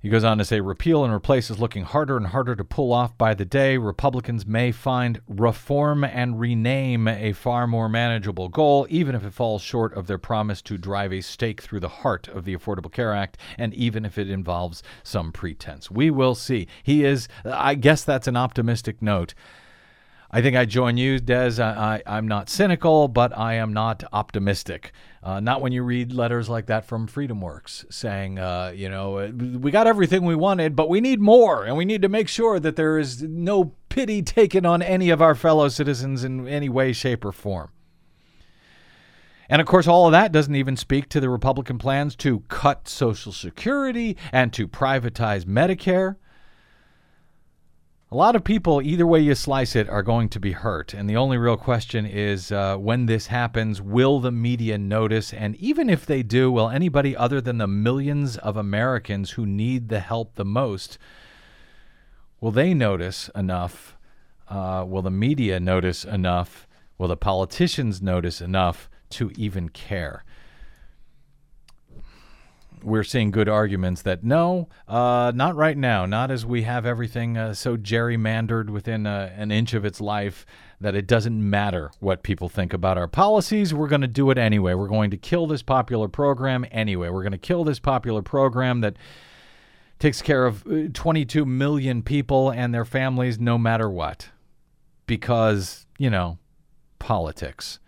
He 0.00 0.10
goes 0.10 0.22
on 0.22 0.38
to 0.38 0.44
say 0.44 0.60
repeal 0.60 1.04
and 1.04 1.12
replace 1.12 1.50
is 1.50 1.58
looking 1.58 1.82
harder 1.82 2.16
and 2.16 2.28
harder 2.28 2.54
to 2.54 2.62
pull 2.62 2.92
off 2.92 3.18
by 3.18 3.34
the 3.34 3.44
day. 3.44 3.78
Republicans 3.78 4.46
may 4.46 4.70
find 4.70 5.20
reform 5.26 6.04
and 6.04 6.38
rename 6.38 7.08
a 7.08 7.32
far 7.32 7.66
more 7.66 7.88
manageable 7.88 8.48
goal, 8.48 8.86
even 8.90 9.16
if 9.16 9.24
it 9.24 9.34
falls 9.34 9.60
short 9.60 9.92
of 9.94 10.06
their 10.06 10.16
promise 10.16 10.62
to 10.62 10.78
drive 10.78 11.12
a 11.12 11.20
stake 11.20 11.60
through 11.60 11.80
the 11.80 11.88
heart 11.88 12.28
of 12.28 12.44
the 12.44 12.56
Affordable 12.56 12.92
Care 12.92 13.12
Act, 13.12 13.38
and 13.58 13.74
even 13.74 14.04
if 14.04 14.18
it 14.18 14.30
involves 14.30 14.84
some 15.02 15.32
pretense. 15.32 15.90
We 15.90 16.12
will 16.12 16.36
see. 16.36 16.68
He 16.84 17.04
is, 17.04 17.26
I 17.44 17.74
guess 17.74 18.04
that's 18.04 18.28
an 18.28 18.36
optimistic 18.36 19.02
note. 19.02 19.34
I 20.30 20.42
think 20.42 20.56
I 20.56 20.66
join 20.66 20.98
you, 20.98 21.18
Des. 21.18 21.60
I, 21.62 22.02
am 22.04 22.28
not 22.28 22.50
cynical, 22.50 23.08
but 23.08 23.36
I 23.36 23.54
am 23.54 23.72
not 23.72 24.04
optimistic. 24.12 24.92
Uh, 25.22 25.40
not 25.40 25.62
when 25.62 25.72
you 25.72 25.82
read 25.82 26.12
letters 26.12 26.50
like 26.50 26.66
that 26.66 26.84
from 26.84 27.08
FreedomWorks 27.08 27.90
saying, 27.90 28.38
uh, 28.38 28.72
you 28.74 28.90
know, 28.90 29.18
uh, 29.18 29.30
we 29.30 29.70
got 29.70 29.86
everything 29.86 30.26
we 30.26 30.34
wanted, 30.34 30.76
but 30.76 30.90
we 30.90 31.00
need 31.00 31.20
more, 31.20 31.64
and 31.64 31.78
we 31.78 31.86
need 31.86 32.02
to 32.02 32.10
make 32.10 32.28
sure 32.28 32.60
that 32.60 32.76
there 32.76 32.98
is 32.98 33.22
no 33.22 33.72
pity 33.88 34.20
taken 34.22 34.66
on 34.66 34.82
any 34.82 35.08
of 35.08 35.22
our 35.22 35.34
fellow 35.34 35.68
citizens 35.68 36.22
in 36.22 36.46
any 36.46 36.68
way, 36.68 36.92
shape, 36.92 37.24
or 37.24 37.32
form. 37.32 37.70
And 39.48 39.62
of 39.62 39.66
course, 39.66 39.86
all 39.86 40.04
of 40.04 40.12
that 40.12 40.30
doesn't 40.30 40.54
even 40.54 40.76
speak 40.76 41.08
to 41.08 41.20
the 41.20 41.30
Republican 41.30 41.78
plans 41.78 42.14
to 42.16 42.40
cut 42.48 42.86
Social 42.86 43.32
Security 43.32 44.14
and 44.30 44.52
to 44.52 44.68
privatize 44.68 45.46
Medicare. 45.46 46.16
A 48.10 48.16
lot 48.16 48.34
of 48.34 48.42
people, 48.42 48.80
either 48.80 49.06
way 49.06 49.20
you 49.20 49.34
slice 49.34 49.76
it, 49.76 49.86
are 49.86 50.02
going 50.02 50.30
to 50.30 50.40
be 50.40 50.52
hurt. 50.52 50.94
And 50.94 51.10
the 51.10 51.16
only 51.18 51.36
real 51.36 51.58
question 51.58 52.06
is 52.06 52.50
uh, 52.50 52.78
when 52.78 53.04
this 53.04 53.26
happens, 53.26 53.82
will 53.82 54.18
the 54.18 54.32
media 54.32 54.78
notice? 54.78 55.34
And 55.34 55.54
even 55.56 55.90
if 55.90 56.06
they 56.06 56.22
do, 56.22 56.50
will 56.50 56.70
anybody 56.70 57.14
other 57.14 57.42
than 57.42 57.58
the 57.58 57.66
millions 57.66 58.38
of 58.38 58.56
Americans 58.56 59.32
who 59.32 59.44
need 59.44 59.90
the 59.90 60.00
help 60.00 60.36
the 60.36 60.44
most, 60.46 60.96
will 62.40 62.50
they 62.50 62.72
notice 62.72 63.28
enough? 63.34 63.94
Uh, 64.48 64.86
will 64.88 65.02
the 65.02 65.10
media 65.10 65.60
notice 65.60 66.06
enough? 66.06 66.66
Will 66.96 67.08
the 67.08 67.16
politicians 67.16 68.00
notice 68.00 68.40
enough 68.40 68.88
to 69.10 69.30
even 69.36 69.68
care? 69.68 70.24
We're 72.82 73.04
seeing 73.04 73.30
good 73.30 73.48
arguments 73.48 74.02
that 74.02 74.24
no, 74.24 74.68
uh, 74.86 75.32
not 75.34 75.56
right 75.56 75.76
now, 75.76 76.06
not 76.06 76.30
as 76.30 76.44
we 76.46 76.62
have 76.62 76.86
everything 76.86 77.36
uh, 77.36 77.54
so 77.54 77.76
gerrymandered 77.76 78.70
within 78.70 79.06
uh, 79.06 79.32
an 79.36 79.50
inch 79.50 79.74
of 79.74 79.84
its 79.84 80.00
life 80.00 80.46
that 80.80 80.94
it 80.94 81.06
doesn't 81.06 81.48
matter 81.50 81.90
what 82.00 82.22
people 82.22 82.48
think 82.48 82.72
about 82.72 82.96
our 82.96 83.08
policies. 83.08 83.74
We're 83.74 83.88
going 83.88 84.02
to 84.02 84.06
do 84.06 84.30
it 84.30 84.38
anyway. 84.38 84.74
We're 84.74 84.88
going 84.88 85.10
to 85.10 85.16
kill 85.16 85.46
this 85.46 85.62
popular 85.62 86.08
program 86.08 86.64
anyway. 86.70 87.08
We're 87.08 87.22
going 87.22 87.32
to 87.32 87.38
kill 87.38 87.64
this 87.64 87.80
popular 87.80 88.22
program 88.22 88.80
that 88.82 88.96
takes 89.98 90.22
care 90.22 90.46
of 90.46 90.66
uh, 90.66 90.88
22 90.92 91.44
million 91.44 92.02
people 92.02 92.50
and 92.50 92.72
their 92.72 92.84
families 92.84 93.38
no 93.38 93.58
matter 93.58 93.90
what. 93.90 94.30
Because, 95.06 95.86
you 95.98 96.10
know, 96.10 96.38
politics. 96.98 97.80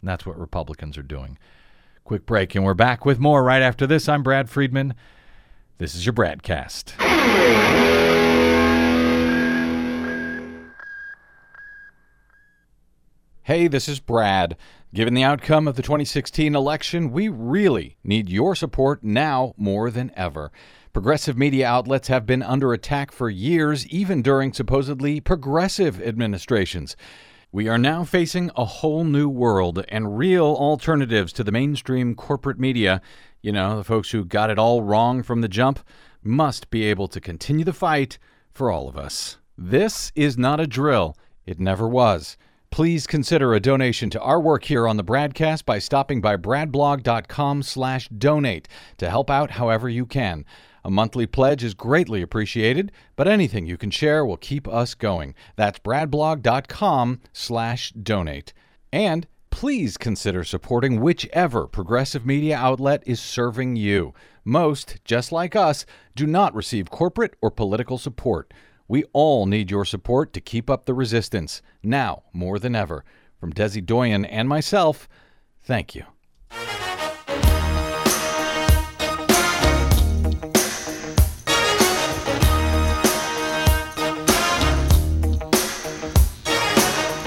And 0.00 0.08
that's 0.08 0.26
what 0.26 0.38
Republicans 0.38 0.98
are 0.98 1.02
doing. 1.02 1.38
Quick 2.04 2.26
break, 2.26 2.54
and 2.54 2.66
we're 2.66 2.74
back 2.74 3.06
with 3.06 3.18
more 3.18 3.42
right 3.42 3.62
after 3.62 3.86
this. 3.86 4.10
I'm 4.10 4.22
Brad 4.22 4.50
Friedman. 4.50 4.92
This 5.78 5.94
is 5.94 6.04
your 6.04 6.12
BradCast. 6.12 6.92
Hey, 13.44 13.68
this 13.68 13.88
is 13.88 14.00
Brad. 14.00 14.58
Given 14.92 15.14
the 15.14 15.22
outcome 15.22 15.66
of 15.66 15.76
the 15.76 15.82
2016 15.82 16.54
election, 16.54 17.10
we 17.10 17.28
really 17.28 17.96
need 18.04 18.28
your 18.28 18.54
support 18.54 19.02
now 19.02 19.54
more 19.56 19.90
than 19.90 20.12
ever. 20.14 20.52
Progressive 20.92 21.38
media 21.38 21.66
outlets 21.66 22.08
have 22.08 22.26
been 22.26 22.42
under 22.42 22.74
attack 22.74 23.12
for 23.12 23.30
years, 23.30 23.86
even 23.86 24.20
during 24.20 24.52
supposedly 24.52 25.20
progressive 25.20 26.02
administrations. 26.02 26.96
We 27.54 27.68
are 27.68 27.78
now 27.78 28.02
facing 28.02 28.50
a 28.56 28.64
whole 28.64 29.04
new 29.04 29.28
world 29.28 29.84
and 29.88 30.18
real 30.18 30.44
alternatives 30.44 31.32
to 31.34 31.44
the 31.44 31.52
mainstream 31.52 32.16
corporate 32.16 32.58
media. 32.58 33.00
You 33.42 33.52
know, 33.52 33.76
the 33.76 33.84
folks 33.84 34.10
who 34.10 34.24
got 34.24 34.50
it 34.50 34.58
all 34.58 34.82
wrong 34.82 35.22
from 35.22 35.40
the 35.40 35.46
jump 35.46 35.78
must 36.20 36.68
be 36.70 36.82
able 36.82 37.06
to 37.06 37.20
continue 37.20 37.64
the 37.64 37.72
fight 37.72 38.18
for 38.50 38.72
all 38.72 38.88
of 38.88 38.96
us. 38.96 39.38
This 39.56 40.10
is 40.16 40.36
not 40.36 40.58
a 40.58 40.66
drill. 40.66 41.16
It 41.46 41.60
never 41.60 41.88
was. 41.88 42.36
Please 42.72 43.06
consider 43.06 43.54
a 43.54 43.60
donation 43.60 44.10
to 44.10 44.20
our 44.20 44.40
work 44.40 44.64
here 44.64 44.88
on 44.88 44.96
the 44.96 45.04
BradCast 45.04 45.64
by 45.64 45.78
stopping 45.78 46.20
by 46.20 46.36
bradblog.com/donate 46.36 48.68
to 48.96 49.08
help 49.08 49.30
out 49.30 49.52
however 49.52 49.88
you 49.88 50.06
can. 50.06 50.44
A 50.84 50.90
monthly 50.90 51.26
pledge 51.26 51.64
is 51.64 51.72
greatly 51.72 52.20
appreciated, 52.20 52.92
but 53.16 53.26
anything 53.26 53.66
you 53.66 53.78
can 53.78 53.90
share 53.90 54.24
will 54.24 54.36
keep 54.36 54.68
us 54.68 54.94
going. 54.94 55.34
That's 55.56 55.78
bradblog.com 55.78 57.20
slash 57.32 57.92
donate. 57.92 58.52
And 58.92 59.26
please 59.48 59.96
consider 59.96 60.44
supporting 60.44 61.00
whichever 61.00 61.66
progressive 61.66 62.26
media 62.26 62.56
outlet 62.56 63.02
is 63.06 63.18
serving 63.18 63.76
you. 63.76 64.12
Most, 64.44 64.98
just 65.04 65.32
like 65.32 65.56
us, 65.56 65.86
do 66.14 66.26
not 66.26 66.54
receive 66.54 66.90
corporate 66.90 67.34
or 67.40 67.50
political 67.50 67.96
support. 67.96 68.52
We 68.86 69.04
all 69.14 69.46
need 69.46 69.70
your 69.70 69.86
support 69.86 70.34
to 70.34 70.40
keep 70.42 70.68
up 70.68 70.84
the 70.84 70.92
resistance, 70.92 71.62
now 71.82 72.24
more 72.34 72.58
than 72.58 72.74
ever. 72.74 73.04
From 73.40 73.54
Desi 73.54 73.84
Doyen 73.84 74.26
and 74.26 74.48
myself, 74.48 75.08
thank 75.62 75.94
you. 75.94 76.04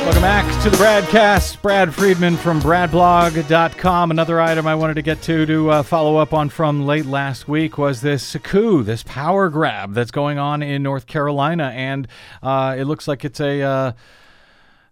Welcome 0.07 0.23
back 0.23 0.63
to 0.63 0.69
the 0.69 0.77
BradCast. 0.77 1.61
Brad 1.61 1.93
Friedman 1.93 2.37
from 2.37 2.61
BradBlog.com. 2.61 4.09
Another 4.09 4.39
item 4.39 4.65
I 4.65 4.73
wanted 4.73 4.93
to 4.93 5.01
get 5.01 5.21
to 5.23 5.45
to 5.45 5.69
uh, 5.69 5.83
follow 5.83 6.15
up 6.15 6.33
on 6.33 6.47
from 6.47 6.85
late 6.85 7.05
last 7.05 7.49
week 7.49 7.77
was 7.77 7.99
this 7.99 8.37
coup, 8.41 8.83
this 8.83 9.03
power 9.03 9.49
grab 9.49 9.93
that's 9.93 10.11
going 10.11 10.37
on 10.37 10.63
in 10.63 10.81
North 10.81 11.07
Carolina, 11.07 11.73
and 11.75 12.07
uh, 12.41 12.73
it 12.79 12.85
looks 12.85 13.05
like 13.09 13.25
it's 13.25 13.41
a. 13.41 13.61
Uh, 13.61 13.91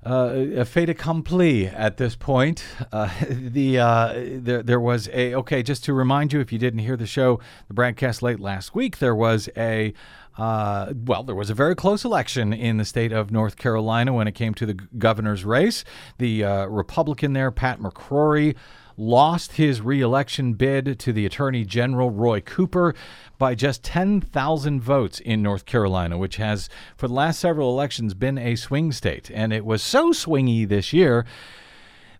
uh, 0.08 0.46
a 0.58 0.66
fait 0.66 0.88
accompli 0.88 1.66
at 1.66 1.98
this 1.98 2.16
point. 2.16 2.64
Uh, 2.92 3.10
the 3.28 3.80
uh, 3.80 4.14
there, 4.14 4.62
there 4.62 4.80
was 4.80 5.10
a 5.12 5.34
okay. 5.34 5.64
Just 5.64 5.84
to 5.86 5.94
remind 5.94 6.32
you, 6.32 6.40
if 6.42 6.54
you 6.54 6.60
didn't 6.60 6.82
hear 6.82 6.96
the 6.96 7.08
show, 7.08 7.40
the 7.70 7.74
BradCast 7.74 8.22
late 8.22 8.40
last 8.40 8.76
week, 8.76 9.00
there 9.00 9.16
was 9.16 9.50
a 9.58 9.96
uh, 10.38 10.94
well, 10.94 11.24
there 11.24 11.36
was 11.36 11.50
a 11.50 11.54
very 11.54 11.76
close 11.76 12.04
election 12.04 12.52
in 12.52 12.78
the 12.78 12.86
state 12.86 13.12
of 13.12 13.32
North 13.32 13.58
Carolina 13.58 14.14
when 14.14 14.28
it 14.28 14.34
came 14.34 14.54
to 14.56 14.66
the 14.66 14.74
governor's 14.74 15.46
race. 15.46 15.84
The 16.18 16.44
uh, 16.44 16.66
Republican 16.66 17.34
there, 17.34 17.52
Pat 17.52 17.80
McCrory, 17.80 18.56
lost 18.98 19.54
his 19.54 19.82
reelection 19.82 20.54
bid 20.54 21.00
to 21.00 21.14
the 21.14 21.26
Attorney 21.26 21.66
General 21.66 22.10
Roy 22.10 22.42
Cooper 22.42 22.94
by 23.38 23.56
just 23.56 23.84
10,000 23.84 24.82
votes 24.82 25.20
in 25.20 25.42
North 25.42 25.66
Carolina, 25.66 26.18
which 26.18 26.38
has, 26.38 26.70
for 26.96 27.08
the 27.08 27.14
last 27.14 27.40
several 27.40 27.70
elections, 27.70 28.14
been 28.14 28.38
a 28.38 28.56
swing 28.56 28.92
state. 28.92 29.30
And 29.34 29.52
it 29.52 29.66
was 29.66 29.82
so 29.82 30.12
swingy 30.12 30.68
this 30.68 30.94
year 30.94 31.26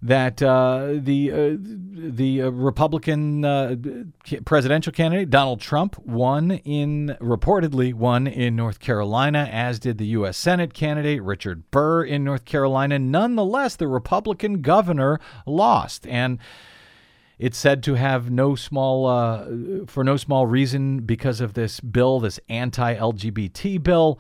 that 0.06 0.42
uh, 0.44 0.94
the 0.98 1.32
uh, 1.32 1.58
the 1.60 2.44
uh, 2.44 2.50
Republican 2.50 3.44
uh, 3.44 3.76
presidential 4.46 4.94
candidate 4.94 5.32
Donald 5.32 5.60
Trump 5.60 5.98
won 6.06 6.52
in 6.52 7.18
reportedly 7.20 7.92
won 7.92 8.28
in 8.28 8.56
North 8.56 8.80
Carolina, 8.80 9.50
as 9.52 9.80
did 9.80 9.98
the 9.98 10.06
U.S. 10.08 10.38
Senate 10.38 10.76
candidate 10.76 11.24
Richard 11.24 11.72
Burr 11.72 12.04
in 12.04 12.24
North 12.24 12.46
Carolina. 12.46 13.00
Nonetheless, 13.00 13.76
the 13.76 13.88
Republican 13.88 14.62
governor 14.62 15.20
lost 15.46 16.08
and. 16.08 16.40
It's 17.38 17.58
said 17.58 17.84
to 17.84 17.96
have 17.96 18.32
no 18.32 18.56
small, 18.56 19.08
uh, 19.08 19.46
for 19.88 20.06
no 20.06 20.16
small 20.16 20.48
reason, 20.48 21.02
because 21.02 21.42
of 21.42 21.54
this 21.54 21.82
bill, 21.82 22.22
this 22.22 22.40
anti-LGBT 22.48 23.84
bill 23.84 24.18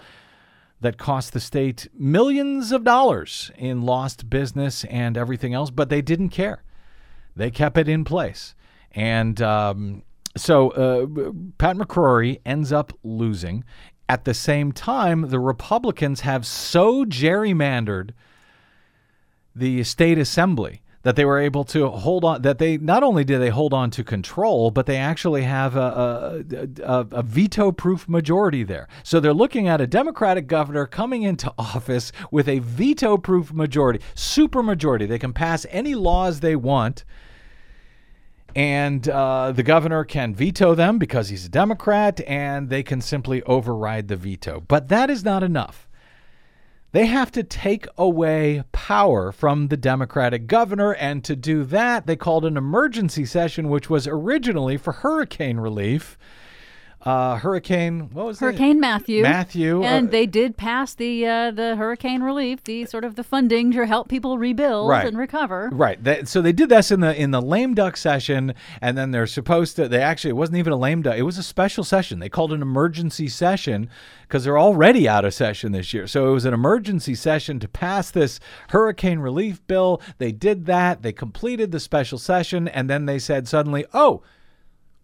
that 0.86 1.00
cost 1.00 1.34
the 1.34 1.39
state 1.39 1.88
millions 1.98 2.71
of 2.71 2.84
dollars 2.84 3.50
in 3.58 3.82
lost 3.82 4.30
business 4.30 4.84
and 4.84 5.17
everything 5.17 5.52
else, 5.52 5.71
but 5.71 5.89
they 5.89 6.00
didn't 6.00 6.30
care. 6.30 6.62
They 7.36 7.50
kept 7.50 7.80
it 7.80 7.89
in 7.89 8.04
place. 8.04 8.54
And 8.91 9.41
um, 9.41 10.04
so 10.38 10.69
uh, 10.69 11.08
Pat 11.58 11.76
McCrory 11.76 12.39
ends 12.45 12.71
up 12.71 12.93
losing. 13.04 13.63
At 14.08 14.26
the 14.26 14.36
same 14.36 14.71
time, 14.71 15.30
the 15.30 15.39
Republicans 15.39 16.21
have 16.21 16.45
so 16.45 17.04
gerrymandered 17.04 18.12
the 19.56 19.84
state 19.84 20.19
assembly 20.19 20.84
that 21.06 21.15
they 21.15 21.24
were 21.24 21.38
able 21.38 21.63
to 21.63 21.88
hold 21.88 22.26
on 22.26 22.41
that 22.41 22.58
they 22.58 22.78
not 22.80 23.04
only 23.04 23.24
did 23.24 23.38
they 23.38 23.50
hold 23.50 23.74
on 23.76 23.91
to 23.91 24.04
control 24.04 24.72
but 24.72 24.88
they 24.88 24.98
actually 24.98 25.44
have 25.44 25.76
a, 25.76 26.44
a, 26.52 26.84
a, 26.84 27.08
a 27.12 27.24
veto 27.24 27.72
proof 27.72 28.10
majority 28.10 28.63
there 28.63 28.88
so 29.04 29.20
they're 29.20 29.32
looking 29.32 29.68
at 29.68 29.80
a 29.80 29.86
democratic 29.86 30.48
governor 30.48 30.88
coming 30.88 31.22
into 31.22 31.54
office 31.60 32.12
with 32.32 32.50
a 32.50 32.58
veto 32.58 33.18
proof 33.18 33.54
majority 33.54 34.00
super 34.15 34.63
majority 34.63 35.06
they 35.06 35.20
can 35.20 35.32
pass 35.32 35.68
any 35.70 35.94
laws 35.94 36.39
they 36.39 36.56
want 36.56 37.06
and 38.56 39.08
uh, 39.10 39.52
the 39.52 39.63
governor 39.63 40.06
can 40.06 40.34
veto 40.34 40.74
them 40.74 40.98
because 40.98 41.28
he's 41.28 41.46
a 41.46 41.50
Democrat, 41.50 42.22
and 42.26 42.70
they 42.70 42.84
can 42.84 43.02
simply 43.02 43.44
override 43.44 44.08
the 44.08 44.15
veto. 44.15 44.63
But 44.65 44.88
that 44.88 45.10
is 45.10 45.26
not 45.26 45.44
enough. 45.44 45.85
They 46.96 47.08
have 47.08 47.30
to 47.34 47.44
take 47.44 47.88
away 47.98 48.64
power 48.72 49.34
from 49.34 49.68
the 49.68 49.76
Democratic 49.76 50.48
governor. 50.48 50.94
And 50.94 51.26
to 51.26 51.36
do 51.36 51.66
that, 51.66 52.08
they 52.08 52.16
called 52.16 52.46
an 52.46 52.56
emergency 52.56 53.26
session, 53.26 53.68
which 53.68 53.90
was 53.90 54.08
originally 54.08 54.78
for 54.78 54.94
hurricane 54.94 55.58
relief 55.58 56.18
uh, 57.06 57.36
Hurricane. 57.38 58.10
What 58.12 58.26
was 58.26 58.38
it? 58.38 58.46
Hurricane 58.46 58.80
Matthew? 58.80 59.22
Matthew, 59.22 59.84
and 59.84 60.08
uh, 60.08 60.12
they 60.12 60.26
did 60.26 60.58
pass 60.58 60.96
the 60.96 61.26
uh, 61.28 61.52
the 61.52 61.76
hurricane 61.76 62.24
relief, 62.24 62.63
the 62.63 62.86
sort 62.86 63.04
of 63.04 63.15
the 63.15 63.24
funding 63.24 63.72
to 63.74 63.86
help 63.86 64.10
people 64.10 64.39
rebuild 64.39 64.89
right. 64.89 65.06
and 65.06 65.18
recover. 65.18 65.70
Right. 65.72 66.04
That, 66.04 66.28
so 66.28 66.41
they 66.41 66.52
did 66.52 66.70
this 66.70 66.89
in 66.89 67.02
the 67.02 67.15
in 67.15 67.30
the 67.30 67.41
lame 67.41 67.76
duck 67.76 67.96
session, 67.96 68.56
and 68.82 68.98
then 68.98 69.12
they're 69.12 69.28
supposed 69.28 69.76
to. 69.76 69.88
They 69.88 70.02
actually 70.02 70.32
it 70.32 70.36
wasn't 70.38 70.58
even 70.58 70.74
a 70.74 70.78
lame 70.78 71.04
duck; 71.04 71.15
it 71.15 71.22
was 71.22 71.38
a 71.38 71.44
special 71.44 71.84
session. 71.84 72.18
They 72.18 72.30
called 72.30 72.52
an 72.52 72.63
emergency 72.63 73.28
session 73.28 73.89
because 74.24 74.44
they're 74.44 74.58
already 74.58 75.08
out 75.08 75.26
of 75.26 75.36
session 75.36 75.74
this 75.74 75.94
year. 75.94 76.08
So 76.08 76.28
it 76.28 76.32
was 76.32 76.46
an 76.46 76.56
emergency 76.56 77.13
session 77.13 77.60
to 77.60 77.68
pass 77.68 78.10
this 78.10 78.39
hurricane 78.70 79.20
relief 79.20 79.65
bill. 79.68 80.02
They 80.18 80.32
did 80.32 80.65
that. 80.65 81.04
They 81.04 81.13
completed 81.13 81.72
the 81.72 81.80
special 81.80 82.18
session, 82.18 82.68
and 82.68 82.89
then 82.89 83.06
they 83.06 83.20
said 83.20 83.48
suddenly, 83.48 83.86
"Oh." 83.94 84.24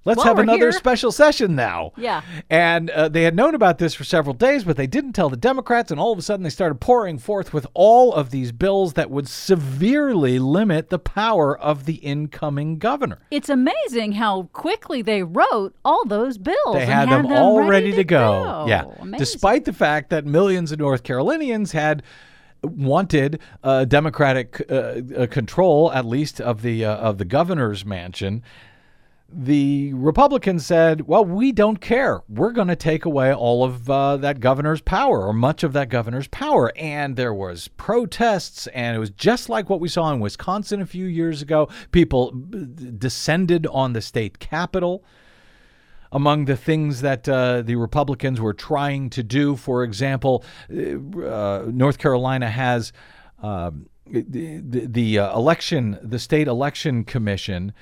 Let's 0.04 0.24
have 0.24 0.40
another 0.40 0.58
here. 0.58 0.72
special 0.72 1.12
session 1.12 1.56
now. 1.56 1.94
Yeah. 1.96 2.24
And 2.50 2.90
uh, 2.90 3.10
they 3.10 3.22
had 3.24 3.36
known 3.36 3.54
about 3.54 3.78
this 3.78 3.94
for 3.94 4.04
several 4.04 4.34
days, 4.34 4.64
but 4.64 4.76
they 4.76 4.88
didn't 4.88 5.14
tell 5.14 5.30
the 5.30 5.38
Democrats. 5.38 5.92
And 5.92 6.00
all 6.00 6.12
of 6.12 6.18
a 6.18 6.24
sudden, 6.24 6.44
they 6.44 6.50
started 6.50 6.82
pouring 6.82 7.20
forth 7.20 7.54
with 7.54 7.68
all 7.76 8.14
of 8.14 8.32
these 8.32 8.52
bills 8.52 8.94
that 8.94 9.12
would 9.12 9.28
severely 9.28 10.40
limit 10.40 10.90
the 10.90 10.98
power 10.98 11.58
of 11.58 11.86
the 11.86 11.96
incoming 11.96 12.80
governor. 12.80 13.20
It's 13.30 13.50
amazing 13.50 14.14
how 14.14 14.50
quickly 14.54 15.04
they 15.04 15.22
wrote 15.22 15.76
all 15.86 16.04
those 16.06 16.40
bills. 16.40 16.74
They 16.74 16.82
and 16.82 16.92
had 16.92 17.10
them 17.10 17.28
all 17.28 17.64
ready, 17.64 17.92
to 17.92 18.04
go. 18.04 18.44
go. 18.44 18.66
Yeah. 18.68 18.86
Amazing. 19.00 19.20
Despite 19.20 19.66
the 19.66 19.74
fact 19.74 20.10
that 20.10 20.26
millions 20.26 20.72
of 20.72 20.80
North 20.80 21.04
Carolinians 21.04 21.74
had 21.74 22.02
wanted 22.64 23.40
uh, 23.64 23.86
Democratic 23.86 24.66
uh, 24.70 24.74
uh, 25.16 25.28
control, 25.28 25.92
at 25.92 26.06
least 26.06 26.42
of 26.42 26.62
the 26.64 26.86
uh, 26.86 26.96
of 26.96 27.18
the 27.18 27.26
governor's 27.26 27.86
mansion. 27.86 28.44
The 29.34 29.94
Republicans 29.94 30.66
said, 30.66 31.08
"Well, 31.08 31.24
we 31.24 31.52
don't 31.52 31.80
care. 31.80 32.22
We're 32.28 32.52
going 32.52 32.68
to 32.68 32.76
take 32.76 33.06
away 33.06 33.34
all 33.34 33.64
of 33.64 33.90
uh, 33.90 34.18
that 34.18 34.40
governor's 34.40 34.82
power, 34.82 35.26
or 35.26 35.34
much 35.34 35.64
of 35.64 35.74
that 35.74 35.90
governor's 35.90 36.28
power." 36.28 36.72
And 36.76 37.16
there 37.16 37.34
was 37.34 37.70
protests, 37.70 38.68
and 38.68 38.96
it 38.96 39.00
was 39.00 39.10
just 39.12 39.48
like 39.48 39.70
what 39.70 39.80
we 39.80 39.88
saw 39.88 40.12
in 40.12 40.20
Wisconsin 40.20 40.82
a 40.82 40.86
few 40.86 41.06
years 41.06 41.42
ago. 41.42 41.70
People 41.92 42.34
uh, 42.54 42.58
descended 42.98 43.66
on 43.68 43.94
the 43.94 44.02
state 44.02 44.40
capitol 44.40 45.04
among 46.12 46.44
the 46.46 46.58
things 46.58 47.00
that 47.00 47.28
uh, 47.30 47.62
the 47.62 47.76
Republicans 47.76 48.42
were 48.42 48.54
trying 48.54 49.10
to 49.12 49.24
do. 49.24 49.56
For 49.56 49.84
example, 49.84 50.44
uh, 50.70 51.64
North 51.68 51.98
Carolina 51.98 52.50
has 52.50 52.92
um 53.42 53.88
the, 54.12 54.62
the, 54.62 54.88
the 54.88 55.20
uh, 55.20 55.38
election, 55.38 55.98
the 56.02 56.20
state 56.20 56.48
election 56.48 57.04
commission. 57.04 57.74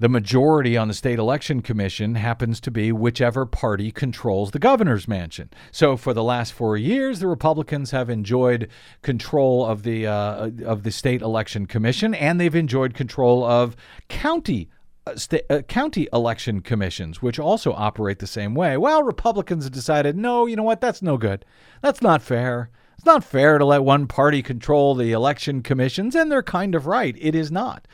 The 0.00 0.08
majority 0.08 0.76
on 0.76 0.86
the 0.86 0.94
state 0.94 1.18
election 1.18 1.60
commission 1.60 2.14
happens 2.14 2.60
to 2.60 2.70
be 2.70 2.92
whichever 2.92 3.44
party 3.44 3.90
controls 3.90 4.52
the 4.52 4.60
governor's 4.60 5.08
mansion. 5.08 5.50
So 5.72 5.96
for 5.96 6.14
the 6.14 6.22
last 6.22 6.52
four 6.52 6.76
years, 6.76 7.18
the 7.18 7.26
Republicans 7.26 7.90
have 7.90 8.08
enjoyed 8.08 8.68
control 9.02 9.66
of 9.66 9.82
the 9.82 10.06
uh, 10.06 10.50
of 10.64 10.84
the 10.84 10.92
state 10.92 11.20
election 11.20 11.66
commission, 11.66 12.14
and 12.14 12.40
they've 12.40 12.54
enjoyed 12.54 12.94
control 12.94 13.44
of 13.44 13.74
county 14.08 14.68
uh, 15.08 15.14
uh, 15.50 15.62
county 15.62 16.06
election 16.12 16.60
commissions, 16.60 17.20
which 17.20 17.40
also 17.40 17.72
operate 17.72 18.20
the 18.20 18.26
same 18.26 18.54
way. 18.54 18.76
Well, 18.76 19.02
Republicans 19.02 19.64
have 19.64 19.72
decided, 19.72 20.16
no, 20.16 20.46
you 20.46 20.54
know 20.54 20.62
what? 20.62 20.80
That's 20.80 21.02
no 21.02 21.16
good. 21.16 21.44
That's 21.82 22.02
not 22.02 22.22
fair. 22.22 22.70
It's 22.96 23.06
not 23.06 23.24
fair 23.24 23.58
to 23.58 23.64
let 23.64 23.82
one 23.84 24.06
party 24.06 24.42
control 24.42 24.94
the 24.94 25.12
election 25.12 25.62
commissions, 25.62 26.14
and 26.14 26.30
they're 26.30 26.42
kind 26.42 26.74
of 26.74 26.86
right. 26.86 27.16
It 27.18 27.34
is 27.34 27.50
not. 27.50 27.88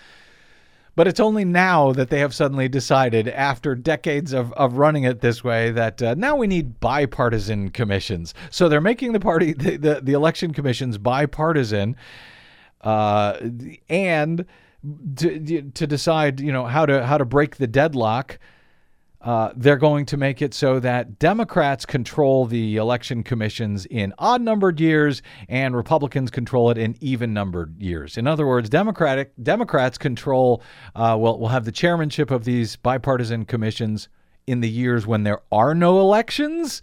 But 0.97 1.09
it's 1.09 1.21
only 1.21 1.45
now 1.45 1.93
that 1.93 2.09
they 2.11 2.21
have 2.21 2.35
suddenly 2.35 2.69
decided, 2.69 3.29
after 3.29 3.75
decades 3.75 4.33
of, 4.33 4.53
of 4.53 4.75
running 4.75 5.05
it 5.05 5.21
this 5.21 5.43
way, 5.43 5.73
that 5.73 6.01
uh, 6.01 6.15
now 6.15 6.37
we 6.37 6.47
need 6.47 6.79
bipartisan 6.79 7.71
commissions. 7.71 8.33
So 8.51 8.69
they're 8.69 8.81
making 8.81 9.13
the 9.13 9.21
party, 9.21 9.53
the, 9.53 9.77
the, 9.77 10.01
the 10.01 10.13
election 10.13 10.53
commissions 10.53 10.97
bipartisan, 10.99 11.97
uh, 12.83 13.39
and 13.89 14.45
to, 15.17 15.63
to 15.63 15.87
decide, 15.87 16.41
you 16.41 16.53
know, 16.53 16.67
how 16.67 16.87
to 16.87 17.05
how 17.05 17.19
to 17.19 17.25
break 17.25 17.57
the 17.57 17.67
deadlock. 17.67 18.39
Uh, 19.25 19.51
they're 19.57 19.79
going 19.79 20.05
to 20.05 20.19
make 20.19 20.43
it 20.43 20.53
so 20.53 20.79
that 20.79 21.19
Democrats 21.19 21.87
control 21.87 22.45
the 22.45 22.77
election 22.77 23.23
commissions 23.23 23.87
in 23.87 24.13
odd 24.19 24.43
numbered 24.43 24.79
years 24.79 25.23
and 25.49 25.75
Republicans 25.75 26.31
control 26.31 26.71
it 26.71 26.77
in 26.77 26.95
even 27.01 27.33
numbered 27.33 27.81
years. 27.81 28.19
In 28.19 28.27
other 28.27 28.47
words, 28.47 28.69
Democratic 28.69 29.33
Democrats 29.43 29.97
control 29.97 30.63
uh, 30.95 31.17
will 31.19 31.39
will 31.39 31.49
have 31.49 31.65
the 31.65 31.73
chairmanship 31.73 32.31
of 32.31 32.45
these 32.45 32.77
bipartisan 32.77 33.47
commissions 33.47 34.09
in 34.47 34.61
the 34.61 34.69
years 34.69 35.07
when 35.07 35.23
there 35.23 35.41
are 35.51 35.75
no 35.75 36.01
elections, 36.01 36.83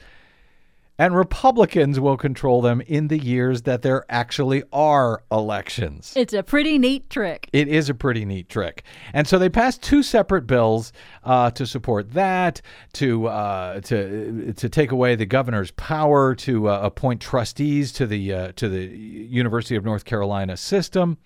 and 1.01 1.15
Republicans 1.15 1.99
will 1.99 2.15
control 2.15 2.61
them 2.61 2.79
in 2.81 3.07
the 3.07 3.17
years 3.17 3.63
that 3.63 3.81
there 3.81 4.05
actually 4.07 4.61
are 4.71 5.23
elections. 5.31 6.13
It's 6.15 6.31
a 6.31 6.43
pretty 6.43 6.77
neat 6.77 7.09
trick. 7.09 7.49
It 7.51 7.67
is 7.67 7.89
a 7.89 7.95
pretty 7.95 8.23
neat 8.23 8.49
trick. 8.49 8.83
And 9.11 9.27
so 9.27 9.39
they 9.39 9.49
passed 9.49 9.81
two 9.81 10.03
separate 10.03 10.45
bills 10.45 10.93
uh, 11.23 11.49
to 11.51 11.65
support 11.65 12.11
that, 12.11 12.61
to 12.93 13.25
uh, 13.25 13.79
to 13.81 14.53
to 14.53 14.69
take 14.69 14.91
away 14.91 15.15
the 15.15 15.25
governor's 15.25 15.71
power 15.71 16.35
to 16.35 16.69
uh, 16.69 16.81
appoint 16.83 17.19
trustees 17.19 17.91
to 17.93 18.05
the 18.05 18.32
uh, 18.32 18.51
to 18.57 18.69
the 18.69 18.86
University 18.86 19.76
of 19.76 19.84
North 19.84 20.05
Carolina 20.05 20.55
system. 20.55 21.17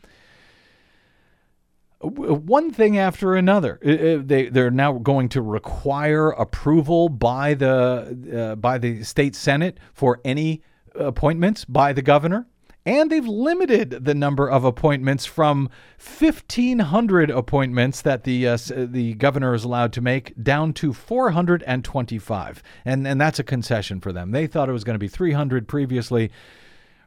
One 2.05 2.71
thing 2.71 2.97
after 2.97 3.35
another, 3.35 3.79
they 3.81 4.49
they're 4.49 4.71
now 4.71 4.93
going 4.93 5.29
to 5.29 5.41
require 5.41 6.29
approval 6.31 7.09
by 7.09 7.53
the 7.53 8.51
uh, 8.51 8.55
by 8.55 8.77
the 8.77 9.03
state 9.03 9.35
senate 9.35 9.79
for 9.93 10.21
any 10.23 10.61
appointments 10.93 11.65
by 11.65 11.93
the 11.93 12.01
governor. 12.01 12.47
And 12.87 13.11
they've 13.11 13.25
limited 13.25 14.05
the 14.05 14.13
number 14.13 14.47
of 14.47 14.63
appointments 14.63 15.25
from 15.25 15.71
1,500 15.97 17.31
appointments 17.31 18.01
that 18.03 18.25
the 18.25 18.47
uh, 18.47 18.57
the 18.67 19.15
governor 19.15 19.55
is 19.55 19.63
allowed 19.63 19.91
to 19.93 20.01
make 20.01 20.33
down 20.41 20.71
to 20.73 20.93
425, 20.93 22.63
and 22.85 23.07
and 23.07 23.19
that's 23.19 23.39
a 23.39 23.43
concession 23.43 23.99
for 23.99 24.13
them. 24.13 24.31
They 24.31 24.45
thought 24.45 24.69
it 24.69 24.73
was 24.73 24.83
going 24.83 24.93
to 24.93 24.99
be 24.99 25.07
300 25.07 25.67
previously. 25.67 26.29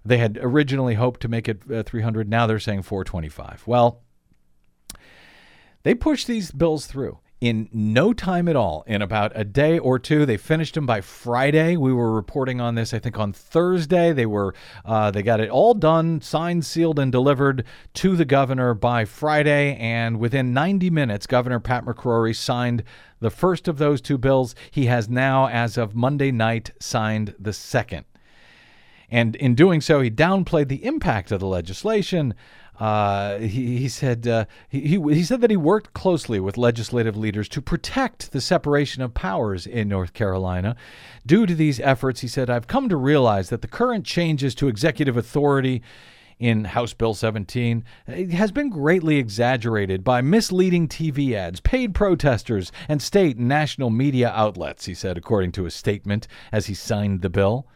They 0.04 0.18
had 0.18 0.38
originally 0.42 0.94
hoped 0.94 1.20
to 1.20 1.28
make 1.28 1.48
it 1.48 1.62
uh, 1.72 1.84
300. 1.84 2.28
Now 2.28 2.48
they're 2.48 2.58
saying 2.58 2.82
425. 2.82 3.62
Well, 3.66 4.02
They 5.82 5.94
pushed 5.94 6.26
these 6.26 6.50
bills 6.50 6.86
through 6.86 7.18
in 7.40 7.68
no 7.72 8.12
time 8.12 8.48
at 8.48 8.56
all. 8.56 8.84
In 8.86 9.00
about 9.00 9.32
a 9.34 9.44
day 9.44 9.78
or 9.78 9.98
two, 9.98 10.26
they 10.26 10.36
finished 10.36 10.74
them 10.74 10.86
by 10.86 11.00
Friday. 11.00 11.76
We 11.76 11.92
were 11.92 12.12
reporting 12.12 12.60
on 12.60 12.74
this, 12.74 12.92
I 12.92 12.98
think, 12.98 13.18
on 13.18 13.32
Thursday. 13.32 14.12
They 14.12 14.26
were 14.26 14.54
uh, 14.84 15.10
they 15.10 15.22
got 15.22 15.40
it 15.40 15.50
all 15.50 15.74
done, 15.74 16.20
signed, 16.20 16.64
sealed, 16.64 16.98
and 16.98 17.12
delivered 17.12 17.64
to 17.94 18.16
the 18.16 18.24
governor 18.24 18.74
by 18.74 19.04
Friday. 19.04 19.76
And 19.76 20.18
within 20.18 20.52
90 20.52 20.90
minutes, 20.90 21.26
Governor 21.26 21.60
Pat 21.60 21.84
McCrory 21.84 22.34
signed 22.34 22.82
the 23.20 23.30
first 23.30 23.68
of 23.68 23.78
those 23.78 24.00
two 24.00 24.18
bills. 24.18 24.54
He 24.70 24.86
has 24.86 25.08
now, 25.08 25.48
as 25.48 25.78
of 25.78 25.94
Monday 25.94 26.32
night, 26.32 26.72
signed 26.80 27.34
the 27.38 27.52
second. 27.52 28.04
And 29.10 29.36
in 29.36 29.54
doing 29.54 29.80
so, 29.80 30.00
he 30.00 30.10
downplayed 30.10 30.68
the 30.68 30.84
impact 30.84 31.32
of 31.32 31.40
the 31.40 31.46
legislation. 31.46 32.34
Uh, 32.78 33.38
he, 33.38 33.78
he, 33.78 33.88
said 33.88 34.26
uh, 34.26 34.44
he, 34.68 35.00
he 35.00 35.24
said 35.24 35.40
that 35.40 35.50
he 35.50 35.56
worked 35.56 35.92
closely 35.94 36.38
with 36.38 36.56
legislative 36.56 37.16
leaders 37.16 37.48
to 37.48 37.60
protect 37.60 38.30
the 38.32 38.40
separation 38.40 39.02
of 39.02 39.14
powers 39.14 39.66
in 39.66 39.88
North 39.88 40.12
Carolina. 40.12 40.76
Due 41.26 41.44
to 41.46 41.54
these 41.54 41.80
efforts, 41.80 42.20
he 42.20 42.28
said, 42.28 42.48
I've 42.48 42.68
come 42.68 42.88
to 42.88 42.96
realize 42.96 43.48
that 43.50 43.62
the 43.62 43.68
current 43.68 44.04
changes 44.04 44.54
to 44.56 44.68
executive 44.68 45.16
authority 45.16 45.82
in 46.38 46.66
House 46.66 46.94
Bill 46.94 47.14
17 47.14 47.84
has 48.06 48.52
been 48.52 48.70
greatly 48.70 49.16
exaggerated 49.16 50.04
by 50.04 50.20
misleading 50.20 50.86
TV 50.86 51.32
ads, 51.32 51.58
paid 51.60 51.94
protesters, 51.94 52.70
and 52.88 53.02
state 53.02 53.36
and 53.36 53.48
national 53.48 53.90
media 53.90 54.30
outlets, 54.30 54.86
he 54.86 54.94
said, 54.94 55.18
according 55.18 55.50
to 55.52 55.66
a 55.66 55.70
statement 55.70 56.28
as 56.52 56.66
he 56.66 56.74
signed 56.74 57.22
the 57.22 57.30
bill 57.30 57.66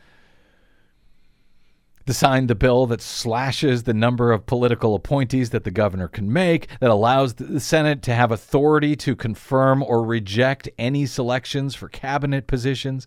signed 2.11 2.49
the 2.49 2.55
bill 2.55 2.87
that 2.87 3.01
slashes 3.01 3.85
the 3.85 3.95
number 3.95 4.33
of 4.33 4.47
political 4.47 4.95
appointees 4.95 5.51
that 5.51 5.65
the 5.65 5.71
governor 5.71 6.09
can 6.09 6.33
make, 6.33 6.69
that 6.81 6.91
allows 6.91 7.35
the 7.35 7.61
Senate 7.61 8.03
to 8.03 8.15
have 8.15 8.33
authority 8.33 8.97
to 8.97 9.15
confirm 9.15 9.83
or 9.83 10.05
reject 10.05 10.69
any 10.79 11.07
selections 11.07 11.75
for 11.75 11.89
cabinet 11.89 12.47
positions, 12.47 13.07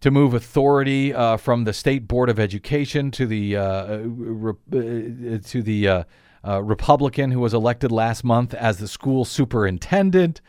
to 0.00 0.10
move 0.10 0.34
authority 0.34 1.14
uh, 1.14 1.36
from 1.36 1.64
the 1.64 1.72
state 1.72 2.06
board 2.06 2.28
of 2.28 2.38
education 2.38 3.10
to 3.10 3.26
the 3.26 3.56
uh, 3.56 3.62
uh 3.62 3.98
re- 4.04 4.52
uh, 4.72 5.38
to 5.42 5.62
the 5.62 5.88
uh, 5.88 6.04
uh, 6.46 6.62
Republican 6.62 7.30
who 7.30 7.40
was 7.40 7.54
elected 7.54 7.90
last 7.90 8.22
month 8.22 8.52
as 8.54 8.78
the 8.78 8.88
school 8.88 9.24
superintendent. 9.24 10.40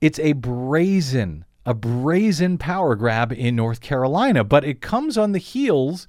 It's 0.00 0.18
a 0.18 0.32
brazen 0.32 1.44
a 1.66 1.74
brazen 1.74 2.58
power 2.58 2.94
grab 2.94 3.32
in 3.32 3.56
North 3.56 3.80
Carolina, 3.80 4.44
but 4.44 4.64
it 4.64 4.80
comes 4.80 5.16
on 5.16 5.32
the 5.32 5.38
heels 5.38 6.06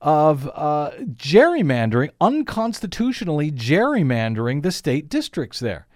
of 0.00 0.48
uh, 0.54 0.90
gerrymandering, 1.14 2.10
unconstitutionally 2.20 3.50
gerrymandering 3.50 4.62
the 4.62 4.70
state 4.70 5.08
districts 5.08 5.58
there. 5.58 5.86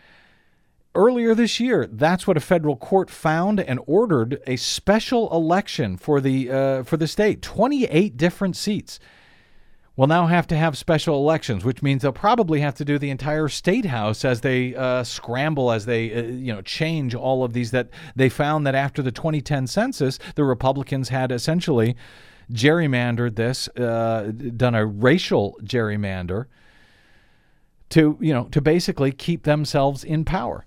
Earlier 0.95 1.37
this 1.37 1.61
year, 1.61 1.87
that's 1.87 2.27
what 2.27 2.37
a 2.37 2.41
federal 2.41 2.75
court 2.77 3.11
found 3.11 3.61
and 3.61 3.79
ordered 3.87 4.41
a 4.47 4.57
special 4.57 5.33
election 5.33 5.97
for 5.97 6.21
the 6.21 6.51
uh, 6.51 6.83
for 6.83 6.97
the 6.97 7.07
state. 7.07 7.43
Twenty 7.43 7.85
eight 7.85 8.17
different 8.17 8.57
seats 8.57 8.99
will 10.01 10.07
now 10.07 10.27
have 10.27 10.47
to 10.47 10.57
have 10.57 10.79
special 10.79 11.17
elections, 11.17 11.63
which 11.63 11.83
means 11.83 12.01
they'll 12.01 12.11
probably 12.11 12.61
have 12.61 12.75
to 12.75 12.87
do 12.87 12.99
the 12.99 13.11
entire 13.11 13.49
state 13.49 13.85
house 13.85 14.25
as 14.25 14.41
they 14.41 14.75
uh, 14.75 15.05
scramble, 15.05 15.71
as 15.71 15.85
they 15.85 16.11
uh, 16.15 16.23
you 16.23 16.55
know 16.55 16.63
change 16.63 17.15
all 17.15 17.45
of 17.45 17.53
these. 17.53 17.71
That 17.71 17.91
they 18.17 18.31
found 18.31 18.67
that 18.67 18.75
after 18.75 19.03
the 19.03 19.13
2010 19.13 19.67
census, 19.67 20.19
the 20.37 20.45
Republicans 20.45 21.11
had 21.11 21.31
essentially 21.31 21.97
gerrymandered 22.51 23.37
this, 23.37 23.69
uh, 23.77 24.33
done 24.57 24.75
a 24.75 24.87
racial 24.87 25.59
gerrymander 25.65 26.47
to 27.91 28.17
you 28.23 28.33
know 28.33 28.45
to 28.45 28.63
basically 28.63 29.13
keep 29.13 29.43
themselves 29.43 30.03
in 30.03 30.25
power. 30.25 30.65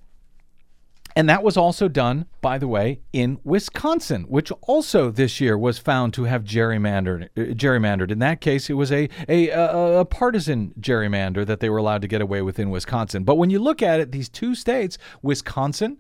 And 1.16 1.30
that 1.30 1.44
was 1.44 1.58
also 1.58 1.88
done, 1.88 2.26
by 2.42 2.58
the 2.58 2.68
way, 2.68 3.02
in 3.12 3.40
Wisconsin, 3.44 4.24
which 4.24 4.52
also 4.64 5.12
this 5.12 5.40
year 5.40 5.58
was 5.58 5.78
found 5.78 6.14
to 6.16 6.24
have 6.24 6.44
gerrymandered. 6.44 7.30
Uh, 7.38 7.54
gerrymandered. 7.54 8.12
In 8.12 8.20
that 8.20 8.42
case, 8.42 8.70
it 8.70 8.74
was 8.74 8.92
a, 8.92 9.10
a, 9.30 9.50
a, 9.50 10.00
a 10.00 10.06
partisan 10.06 10.74
gerrymander 10.80 11.46
that 11.46 11.60
they 11.60 11.70
were 11.70 11.78
allowed 11.78 12.02
to 12.02 12.08
get 12.08 12.22
away 12.22 12.42
with 12.42 12.58
in 12.58 12.72
Wisconsin. 12.72 13.24
But 13.24 13.36
when 13.36 13.50
you 13.50 13.60
look 13.60 13.82
at 13.82 14.00
it, 14.00 14.12
these 14.12 14.30
two 14.30 14.56
states, 14.56 14.98
Wisconsin 15.22 15.98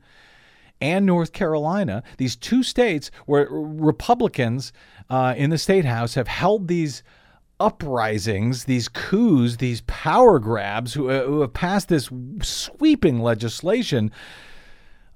and 0.81 1.05
North 1.05 1.31
Carolina, 1.31 2.03
these 2.17 2.35
two 2.35 2.63
states 2.63 3.11
where 3.25 3.47
Republicans 3.49 4.73
uh, 5.09 5.35
in 5.37 5.49
the 5.51 5.57
state 5.57 5.85
house 5.85 6.15
have 6.15 6.27
held 6.27 6.67
these 6.67 7.03
uprisings, 7.59 8.65
these 8.65 8.89
coups, 8.89 9.57
these 9.57 9.81
power 9.81 10.39
grabs, 10.39 10.93
who, 10.93 11.09
uh, 11.09 11.23
who 11.23 11.41
have 11.41 11.53
passed 11.53 11.87
this 11.87 12.09
sweeping 12.41 13.21
legislation 13.21 14.11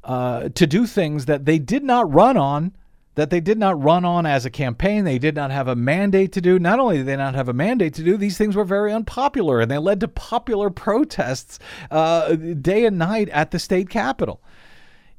uh, 0.08 0.48
to 0.56 0.66
do 0.66 0.88
things 0.88 1.26
that 1.26 1.44
they 1.44 1.60
did 1.60 1.84
not 1.84 2.12
run 2.12 2.38
on, 2.38 2.74
that 3.16 3.30
they 3.30 3.42
did 3.42 3.58
not 3.58 3.82
run 3.82 4.06
on 4.06 4.26
as 4.26 4.46
a 4.46 4.50
campaign. 4.50 5.04
They 5.04 5.20
did 5.20 5.36
not 5.36 5.52
have 5.52 5.68
a 5.68 5.76
mandate 5.76 6.32
to 6.34 6.42
do. 6.42 6.58
Not 6.58 6.80
only 6.80 6.98
did 6.98 7.08
they 7.08 7.18
not 7.18 7.36
have 7.36 7.50
a 7.50 7.54
mandate 7.54 7.94
to 7.96 8.04
do, 8.04 8.16
these 8.16 8.38
things 8.38 8.56
were 8.56 8.64
very 8.64 8.94
unpopular, 8.94 9.60
and 9.60 9.70
they 9.70 9.78
led 9.78 10.00
to 10.00 10.08
popular 10.08 10.70
protests 10.70 11.60
uh, 11.92 12.36
day 12.36 12.86
and 12.86 12.98
night 12.98 13.28
at 13.30 13.52
the 13.52 13.60
state 13.60 13.90
capitol 13.90 14.42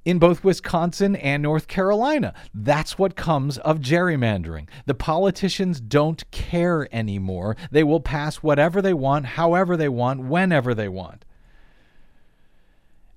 in 0.06 0.18
both 0.18 0.42
Wisconsin 0.42 1.16
and 1.16 1.42
North 1.42 1.68
Carolina. 1.68 2.32
That's 2.54 2.98
what 2.98 3.14
comes 3.14 3.58
of 3.58 3.80
gerrymandering. 3.80 4.68
The 4.86 4.94
politicians 4.94 5.82
don't 5.82 6.28
care 6.30 6.88
anymore. 6.94 7.58
They 7.70 7.84
will 7.84 8.00
pass 8.00 8.36
whatever 8.36 8.80
they 8.80 8.94
want, 8.94 9.26
however 9.26 9.76
they 9.76 9.90
want, 9.90 10.20
whenever 10.20 10.72
they 10.72 10.88
want. 10.88 11.26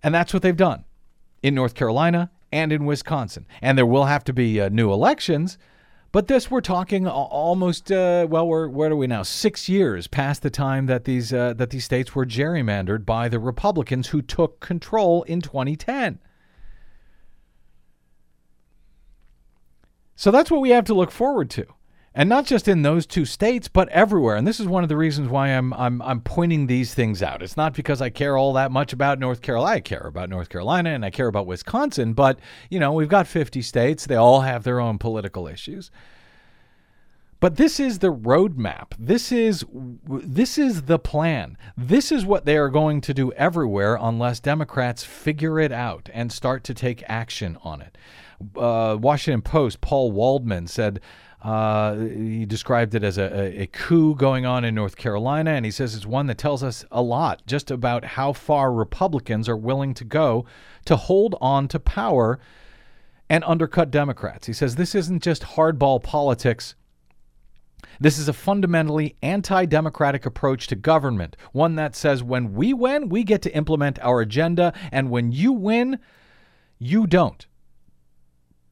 And 0.03 0.13
that's 0.13 0.33
what 0.33 0.41
they've 0.41 0.57
done 0.57 0.83
in 1.43 1.55
North 1.55 1.73
Carolina 1.73 2.31
and 2.51 2.71
in 2.71 2.85
Wisconsin. 2.85 3.45
And 3.61 3.77
there 3.77 3.85
will 3.85 4.05
have 4.05 4.23
to 4.25 4.33
be 4.33 4.59
uh, 4.59 4.69
new 4.69 4.91
elections. 4.91 5.57
But 6.11 6.27
this, 6.27 6.51
we're 6.51 6.59
talking 6.61 7.07
almost 7.07 7.89
uh, 7.91 8.27
well, 8.29 8.45
we're 8.45 8.67
where 8.67 8.91
are 8.91 8.95
we 8.95 9.07
now? 9.07 9.23
Six 9.23 9.69
years 9.69 10.07
past 10.07 10.41
the 10.41 10.49
time 10.49 10.87
that 10.87 11.05
these 11.05 11.31
uh, 11.31 11.53
that 11.53 11.69
these 11.69 11.85
states 11.85 12.13
were 12.13 12.25
gerrymandered 12.25 13.05
by 13.05 13.29
the 13.29 13.39
Republicans 13.39 14.09
who 14.09 14.21
took 14.21 14.59
control 14.59 15.23
in 15.23 15.39
2010. 15.39 16.19
So 20.17 20.31
that's 20.31 20.51
what 20.51 20.61
we 20.61 20.71
have 20.71 20.85
to 20.85 20.93
look 20.93 21.11
forward 21.11 21.49
to. 21.51 21.65
And 22.13 22.27
not 22.27 22.45
just 22.45 22.67
in 22.67 22.81
those 22.81 23.05
two 23.05 23.23
states, 23.23 23.69
but 23.69 23.87
everywhere. 23.89 24.35
And 24.35 24.45
this 24.45 24.59
is 24.59 24.67
one 24.67 24.83
of 24.83 24.89
the 24.89 24.97
reasons 24.97 25.29
why 25.29 25.47
I'm 25.49 25.73
I'm 25.73 26.01
I'm 26.01 26.19
pointing 26.19 26.67
these 26.67 26.93
things 26.93 27.23
out. 27.23 27.41
It's 27.41 27.55
not 27.55 27.73
because 27.73 28.01
I 28.01 28.09
care 28.09 28.37
all 28.37 28.51
that 28.53 28.71
much 28.71 28.91
about 28.91 29.17
North 29.17 29.41
Carolina. 29.41 29.77
I 29.77 29.79
care 29.79 30.05
about 30.05 30.29
North 30.29 30.49
Carolina 30.49 30.89
and 30.89 31.05
I 31.05 31.09
care 31.09 31.27
about 31.27 31.47
Wisconsin, 31.47 32.13
but 32.13 32.37
you 32.69 32.79
know, 32.79 32.91
we've 32.91 33.07
got 33.07 33.27
50 33.27 33.61
states. 33.61 34.05
They 34.05 34.15
all 34.15 34.41
have 34.41 34.63
their 34.63 34.81
own 34.81 34.97
political 34.97 35.47
issues. 35.47 35.89
But 37.39 37.55
this 37.55 37.79
is 37.79 37.99
the 37.99 38.13
roadmap. 38.13 38.87
This 38.99 39.31
is 39.31 39.65
this 40.05 40.57
is 40.57 40.83
the 40.83 40.99
plan. 40.99 41.57
This 41.77 42.11
is 42.11 42.25
what 42.25 42.43
they 42.43 42.57
are 42.57 42.69
going 42.69 42.99
to 43.01 43.13
do 43.13 43.31
everywhere 43.31 43.97
unless 43.99 44.41
Democrats 44.41 45.05
figure 45.05 45.59
it 45.61 45.71
out 45.71 46.09
and 46.13 46.29
start 46.29 46.65
to 46.65 46.73
take 46.73 47.03
action 47.07 47.57
on 47.63 47.81
it 47.81 47.97
uh, 48.55 48.97
Washington 48.99 49.41
Post, 49.41 49.81
Paul 49.81 50.11
Waldman 50.11 50.67
said 50.67 50.99
uh, 51.41 51.95
he 51.95 52.45
described 52.45 52.93
it 52.93 53.03
as 53.03 53.17
a, 53.17 53.61
a, 53.61 53.67
coup 53.67 54.13
going 54.13 54.45
on 54.45 54.63
in 54.63 54.75
North 54.75 54.95
Carolina, 54.95 55.51
and 55.51 55.65
he 55.65 55.71
says 55.71 55.95
it's 55.95 56.05
one 56.05 56.27
that 56.27 56.37
tells 56.37 56.61
us 56.61 56.85
a 56.91 57.01
lot 57.01 57.41
just 57.47 57.71
about 57.71 58.05
how 58.05 58.31
far 58.31 58.71
Republicans 58.71 59.49
are 59.49 59.57
willing 59.57 59.95
to 59.95 60.03
go 60.03 60.45
to 60.85 60.95
hold 60.95 61.35
on 61.41 61.67
to 61.67 61.79
power 61.79 62.39
and 63.27 63.43
undercut 63.45 63.89
Democrats. 63.89 64.45
He 64.45 64.53
says 64.53 64.75
this 64.75 64.93
isn't 64.93 65.23
just 65.23 65.41
hardball 65.41 66.03
politics. 66.03 66.75
This 67.99 68.19
is 68.19 68.27
a 68.27 68.33
fundamentally 68.33 69.15
anti 69.23 69.65
democratic 69.65 70.27
approach 70.27 70.67
to 70.67 70.75
government, 70.75 71.35
one 71.53 71.73
that 71.75 71.95
says 71.95 72.21
when 72.21 72.53
we 72.53 72.71
win, 72.71 73.09
we 73.09 73.23
get 73.23 73.41
to 73.41 73.55
implement 73.55 73.97
our 74.03 74.21
agenda, 74.21 74.73
and 74.91 75.09
when 75.09 75.31
you 75.31 75.53
win, 75.53 75.97
you 76.77 77.07
don't 77.07 77.47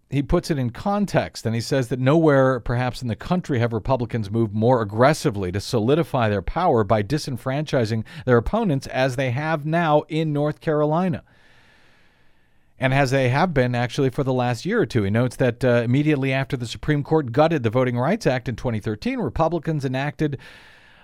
he 0.10 0.24
puts 0.24 0.50
it 0.50 0.58
in 0.58 0.72
context 0.72 1.46
and 1.46 1.54
he 1.54 1.62
says 1.62 1.90
that 1.90 2.00
nowhere, 2.00 2.60
perhaps 2.60 3.02
in 3.02 3.08
the 3.08 3.16
country, 3.16 3.60
have 3.60 3.72
Republicans 3.72 4.32
moved 4.32 4.54
more 4.56 4.82
aggressively 4.82 5.52
to 5.52 5.60
solidify 5.60 6.30
their 6.30 6.42
power 6.42 6.84
by 6.84 7.04
disenfranchising 7.04 8.04
their 8.26 8.38
opponents 8.38 8.88
as 8.88 9.16
they 9.16 9.30
have 9.30 9.66
now 9.66 10.02
in 10.10 10.34
North 10.34 10.62
Carolina. 10.62 11.24
And 12.80 12.94
as 12.94 13.12
they 13.12 13.30
have 13.30 13.54
been 13.54 13.76
actually 13.76 14.10
for 14.10 14.24
the 14.24 14.34
last 14.34 14.66
year 14.66 14.82
or 14.82 14.86
two. 14.86 15.04
He 15.04 15.10
notes 15.12 15.36
that 15.36 15.64
uh, 15.64 15.82
immediately 15.84 16.32
after 16.32 16.58
the 16.58 16.66
Supreme 16.66 17.04
Court 17.04 17.32
gutted 17.32 17.62
the 17.62 17.70
Voting 17.70 17.98
Rights 17.98 18.26
Act 18.26 18.48
in 18.50 18.56
2013, 18.56 19.20
Republicans 19.20 19.86
enacted 19.86 20.40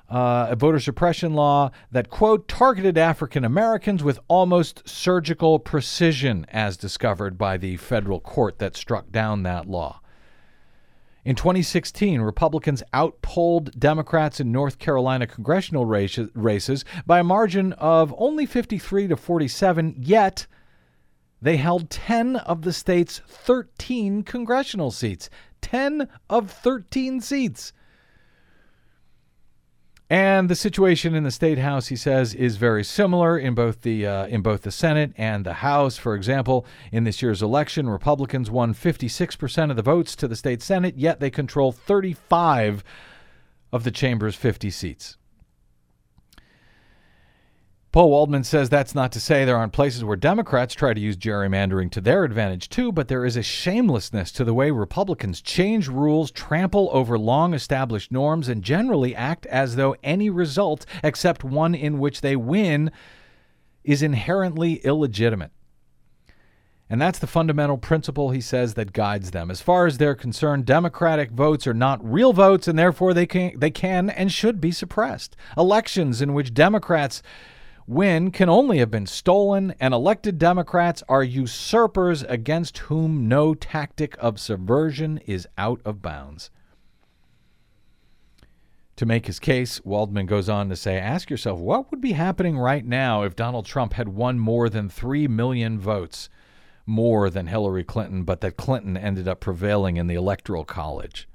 uh, 0.10 0.48
a 0.50 0.56
voter 0.56 0.80
suppression 0.80 1.34
law 1.34 1.72
that, 1.92 2.10
quote, 2.10 2.48
targeted 2.48 2.98
African 2.98 3.44
Americans 3.44 4.04
with 4.04 4.20
almost 4.28 4.88
surgical 4.88 5.60
precision, 5.60 6.46
as 6.50 6.78
discovered 6.78 7.38
by 7.38 7.58
the 7.58 7.78
federal 7.78 8.20
court 8.20 8.60
that 8.60 8.76
struck 8.76 9.12
down 9.12 9.44
that 9.44 9.68
law. 9.68 10.02
In 11.26 11.36
2016, 11.36 12.22
Republicans 12.22 12.84
outpolled 12.94 13.80
Democrats 13.80 14.40
in 14.40 14.52
North 14.52 14.78
Carolina 14.78 15.26
congressional 15.26 15.84
races, 15.84 16.30
races 16.36 16.86
by 17.08 17.20
a 17.20 17.24
margin 17.24 17.74
of 17.74 18.14
only 18.20 18.46
53 18.46 19.08
to 19.08 19.18
47, 19.18 19.96
yet 19.98 20.46
they 21.42 21.58
held 21.58 21.90
10 21.90 22.36
of 22.36 22.62
the 22.62 22.72
state's 22.72 23.20
13 23.28 24.22
congressional 24.22 24.92
seats. 24.92 25.30
10 25.62 26.08
of 26.30 26.52
13 26.52 27.20
seats. 27.22 27.74
And 30.10 30.50
the 30.50 30.56
situation 30.56 31.16
in 31.16 31.24
the 31.24 31.32
state 31.32 31.58
house, 31.58 31.88
he 31.88 31.96
says, 31.96 32.36
is 32.36 32.58
very 32.58 32.84
similar 32.84 33.40
in 33.40 33.56
both 33.56 33.82
the 33.82 34.06
uh, 34.06 34.28
in 34.28 34.42
both 34.42 34.62
the 34.62 34.72
Senate 34.72 35.14
and 35.18 35.44
the 35.44 35.54
House. 35.54 35.98
For 35.98 36.14
example, 36.14 36.66
in 36.92 37.06
this 37.06 37.24
year's 37.24 37.42
election, 37.42 37.90
Republicans 37.90 38.52
won 38.52 38.76
56% 38.76 39.72
of 39.72 39.76
the 39.76 39.82
votes 39.82 40.16
to 40.18 40.28
the 40.28 40.36
state 40.36 40.62
Senate, 40.62 40.96
yet 40.96 41.20
they 41.20 41.32
control 41.32 41.72
35 41.72 42.84
of 43.74 43.84
the 43.84 43.92
chamber's 43.92 44.36
50 44.36 44.70
seats. 44.70 45.18
Paul 47.96 48.10
Waldman 48.10 48.44
says 48.44 48.68
that's 48.68 48.94
not 48.94 49.14
to 49.14 49.22
say 49.22 49.46
there 49.46 49.56
aren't 49.56 49.72
places 49.72 50.04
where 50.04 50.18
Democrats 50.18 50.76
try 50.76 50.94
to 50.94 51.00
use 51.00 51.16
gerrymandering 51.16 51.90
to 51.92 52.02
their 52.02 52.26
advantage 52.26 52.68
too, 52.68 52.92
but 52.92 53.08
there 53.08 53.24
is 53.24 53.38
a 53.38 53.42
shamelessness 53.42 54.34
to 54.34 54.44
the 54.44 54.54
way 54.54 54.70
Republicans 54.70 55.40
change 55.40 55.88
rules, 55.88 56.30
trample 56.30 56.90
over 56.92 57.18
long 57.18 57.54
established 57.54 58.12
norms, 58.12 58.50
and 58.50 58.64
generally 58.64 59.16
act 59.16 59.46
as 59.46 59.78
though 59.78 59.96
any 60.04 60.30
result, 60.30 60.86
except 61.06 61.46
one 61.46 61.74
in 61.74 61.98
which 61.98 62.20
they 62.20 62.36
win, 62.36 62.92
is 63.86 64.04
inherently 64.04 64.74
illegitimate. 64.84 65.52
And 66.90 67.02
that's 67.02 67.20
the 67.20 67.28
fundamental 67.28 67.78
principle, 67.78 68.32
he 68.32 68.42
says, 68.42 68.74
that 68.74 68.92
guides 68.92 69.32
them. 69.32 69.50
As 69.50 69.62
far 69.62 69.86
as 69.86 70.00
they're 70.00 70.16
concerned, 70.16 70.66
Democratic 70.66 71.32
votes 71.32 71.66
are 71.66 71.74
not 71.74 72.04
real 72.04 72.34
votes, 72.34 72.68
and 72.68 72.78
therefore 72.78 73.14
they 73.14 73.26
can, 73.26 73.58
they 73.58 73.72
can 73.72 74.10
and 74.10 74.34
should 74.34 74.60
be 74.60 74.74
suppressed. 74.74 75.38
Elections 75.56 76.22
in 76.22 76.34
which 76.34 76.54
Democrats 76.54 77.24
win 77.88 78.32
can 78.32 78.50
only 78.50 78.80
have 78.80 78.92
been 78.92 79.06
stolen, 79.06 79.74
and 79.80 79.94
elected 79.94 80.38
Democrats 80.38 81.04
are 81.08 81.24
usurpers 81.24 82.24
against 82.24 82.80
whom 82.80 83.28
no 83.28 83.54
tactic 83.54 84.16
of 84.20 84.40
subversion 84.40 85.18
is 85.26 85.48
out 85.58 85.82
of 85.86 86.02
bounds. 86.02 86.50
To 88.98 89.06
make 89.06 89.26
his 89.26 89.40
case, 89.40 89.84
Waldman 89.84 90.26
goes 90.26 90.48
on 90.48 90.70
to 90.70 90.76
say 90.76 90.98
Ask 90.98 91.30
yourself 91.30 91.60
what 91.60 91.92
would 91.92 92.00
be 92.00 92.14
happening 92.14 92.58
right 92.58 92.86
now 92.86 93.24
if 93.24 93.36
Donald 93.36 93.66
Trump 93.66 93.94
had 93.94 94.08
won 94.08 94.40
more 94.40 94.70
than 94.70 94.88
3 94.88 95.28
million 95.28 95.78
votes, 95.78 96.30
more 96.86 97.30
than 97.30 97.48
Hillary 97.48 97.84
Clinton, 97.84 98.24
but 98.24 98.40
that 98.42 98.56
Clinton 98.56 98.96
ended 98.96 99.28
up 99.28 99.42
prevailing 99.42 99.98
in 99.98 100.08
the 100.08 100.16
Electoral 100.16 100.64
College? 100.64 101.28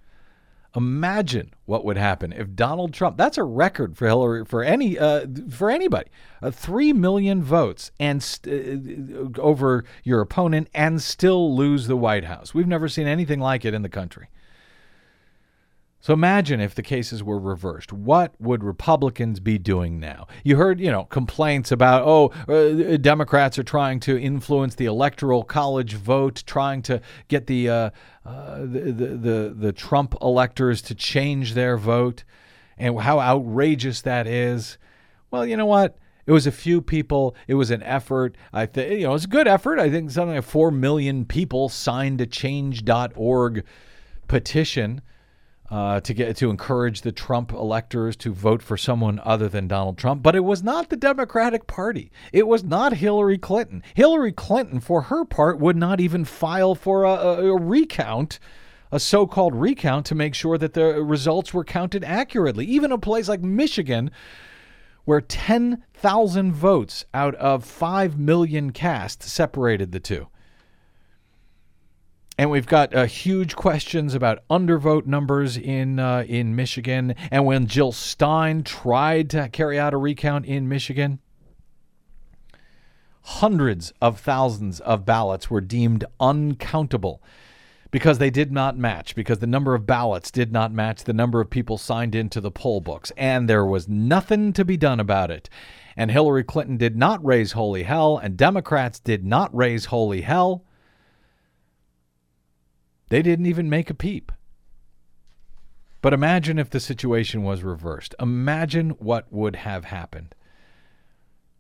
Imagine 0.77 1.53
what 1.65 1.85
would 1.85 1.97
happen 1.97 2.33
if 2.33 2.55
Donald 2.55 2.95
Trump. 2.95 3.17
That's 3.17 3.39
a 3.39 3.43
record 3.43 3.97
for 3.97 4.07
Hillary 4.07 4.45
for 4.45 4.63
any 4.63 4.99
uh, 4.99 5.27
for 5.51 5.69
anybody. 5.69 6.09
Uh, 6.41 6.53
Three 6.53 6.93
million 6.93 7.43
votes 7.43 7.91
and 7.99 8.23
st- 8.23 9.37
uh, 9.37 9.41
over 9.41 9.85
your 10.05 10.21
opponent 10.21 10.69
and 10.73 11.03
still 11.03 11.57
lose 11.57 11.89
the 11.89 11.97
White 11.97 12.25
House. 12.25 12.55
We've 12.55 12.69
never 12.69 12.89
seen 12.89 13.09
anything 13.09 13.41
like 13.41 13.65
it 13.65 13.75
in 13.75 13.83
the 13.83 13.89
country. 13.89 14.29
So 16.03 16.15
imagine 16.15 16.61
if 16.61 16.75
the 16.75 16.83
cases 16.83 17.23
were 17.23 17.39
reversed. 17.39 17.93
What 17.93 18.33
would 18.41 18.65
Republicans 18.65 19.39
be 19.39 19.59
doing 19.59 20.01
now? 20.01 20.27
You 20.43 20.57
heard, 20.57 20.81
you 20.81 20.91
know, 20.91 21.05
complaints 21.05 21.71
about, 21.71 22.05
oh, 22.07 22.33
uh, 22.49 22.97
Democrats 22.97 23.59
are 23.59 23.63
trying 23.63 24.01
to 24.01 24.19
influence 24.19 24.75
the 24.75 24.87
electoral 24.87 25.45
college 25.45 25.95
vote, 25.95 26.43
trying 26.47 26.81
to 26.83 27.03
get 27.29 27.49
the, 27.49 27.69
uh, 27.69 27.91
uh, 28.25 28.61
the, 28.61 28.93
the, 28.93 29.07
the 29.17 29.55
the 29.57 29.73
Trump 29.73 30.15
electors 30.23 30.81
to 30.83 30.95
change 30.95 31.53
their 31.53 31.77
vote, 31.77 32.25
and 32.79 32.99
how 33.01 33.21
outrageous 33.21 34.01
that 34.03 34.27
is. 34.27 34.79
Well, 35.31 35.45
you 35.45 35.57
know 35.57 35.67
what? 35.67 35.99
It 36.25 36.33
was 36.33 36.47
a 36.47 36.53
few 36.53 36.81
people. 36.81 37.35
It 37.47 37.55
was 37.55 37.71
an 37.71 37.83
effort. 37.83 38.37
I 38.53 38.67
think 38.67 38.93
you 38.93 39.03
know 39.03 39.11
it 39.11 39.15
was 39.15 39.25
a 39.25 39.29
good 39.29 39.49
effort. 39.49 39.79
I 39.79 39.91
think 39.91 40.11
something 40.11 40.37
like 40.37 40.45
four 40.45 40.71
million 40.71 41.25
people 41.27 41.69
signed 41.69 42.21
a 42.21 42.27
Change.org 42.27 43.65
petition 44.29 45.03
uh, 45.71 46.01
to 46.01 46.13
get 46.13 46.37
to 46.37 46.51
encourage 46.51 47.03
the 47.03 47.13
Trump 47.13 47.53
electors 47.53 48.17
to 48.17 48.33
vote 48.33 48.63
for 48.63 48.77
someone 48.77 49.21
other 49.25 49.49
than 49.49 49.69
Donald 49.69 49.97
Trump. 49.97 50.23
But 50.23 50.35
it 50.35 50.45
was 50.45 50.63
not 50.63 50.89
the 50.89 50.97
Democratic 50.97 51.67
Party. 51.67 52.11
It 52.33 52.49
was 52.49 52.65
not 52.65 52.95
Hillary 52.95 53.39
Clinton. 53.39 53.83
Hillary 53.95 54.33
Clinton, 54.33 54.81
for 54.81 55.03
her 55.03 55.25
part, 55.25 55.61
would 55.61 55.77
not 55.77 56.01
even 56.01 56.25
file 56.25 56.75
for 56.75 57.05
a, 57.05 57.13
a, 57.13 57.53
a 57.53 57.61
recount. 57.61 58.41
A 58.93 58.99
so 58.99 59.25
called 59.25 59.55
recount 59.55 60.05
to 60.07 60.17
make 60.17 60.35
sure 60.35 60.59
that 60.59 60.75
the 60.75 61.01
results 61.01 61.55
were 61.55 61.63
counted 61.63 62.03
accurately. 62.03 62.67
Even 62.67 62.91
a 62.91 62.99
place 62.99 63.29
like 63.29 63.41
Michigan, 63.41 64.11
where 65.05 65.21
10,000 65.21 66.53
votes 66.53 67.05
out 67.15 67.37
of 67.37 67.65
5 67.65 68.19
million 68.19 68.73
cast 68.73 69.23
separated 69.23 69.93
the 69.93 70.01
two. 70.01 70.27
And 72.41 72.51
we've 72.51 72.67
got 72.67 72.95
uh, 72.95 73.05
huge 73.05 73.55
questions 73.55 74.15
about 74.15 74.49
undervote 74.49 75.05
numbers 75.05 75.59
in 75.59 75.99
uh, 75.99 76.25
in 76.27 76.57
Michigan. 76.57 77.15
And 77.31 77.45
when 77.45 77.67
Jill 77.67 77.93
Stein 77.93 78.63
tried 78.63 79.29
to 79.29 79.51
carry 79.51 79.79
out 79.79 79.93
a 79.93 79.99
recount 79.99 80.47
in 80.47 80.67
Michigan, 80.67 81.19
hundreds 83.21 83.93
of 84.01 84.21
thousands 84.21 84.81
of 84.81 85.05
ballots 85.05 85.51
were 85.51 85.61
deemed 85.61 86.07
uncountable 86.19 87.23
because 87.91 88.17
they 88.17 88.31
did 88.31 88.51
not 88.51 88.75
match, 88.75 89.15
because 89.15 89.41
the 89.41 89.47
number 89.47 89.75
of 89.75 89.85
ballots 89.85 90.31
did 90.31 90.51
not 90.51 90.73
match 90.73 91.05
the 91.05 91.13
number 91.13 91.43
of 91.43 91.51
people 91.51 91.77
signed 91.77 92.15
into 92.15 92.41
the 92.41 92.51
poll 92.51 92.81
books. 92.81 93.13
And 93.19 93.51
there 93.51 93.67
was 93.67 93.87
nothing 93.87 94.55
to 94.55 94.65
be 94.65 94.79
done 94.79 94.99
about 94.99 95.31
it. 95.31 95.51
And 95.95 96.11
Hillary 96.11 96.45
Clinton 96.45 96.79
did 96.79 96.97
not 96.97 97.23
raise 97.23 97.53
holy 97.53 97.83
hell, 97.83 98.17
and 98.17 98.35
Democrats 98.39 98.99
did 98.99 99.27
not 99.27 99.55
raise 99.55 99.85
holy 99.85 100.23
hell. 100.23 100.65
They 103.11 103.23
didn't 103.23 103.47
even 103.47 103.69
make 103.69 103.91
a 103.91 103.95
peep. 103.95 104.33
But 106.01 106.15
imagine 106.15 106.59
if 106.59 106.71
the 106.71 106.81
situation 106.81 107.43
was 107.43 107.63
reversed. 107.63 108.15
Imagine 108.19 108.91
what 108.91 109.31
would 109.31 109.57
have 109.57 109.85
happened. 109.87 110.35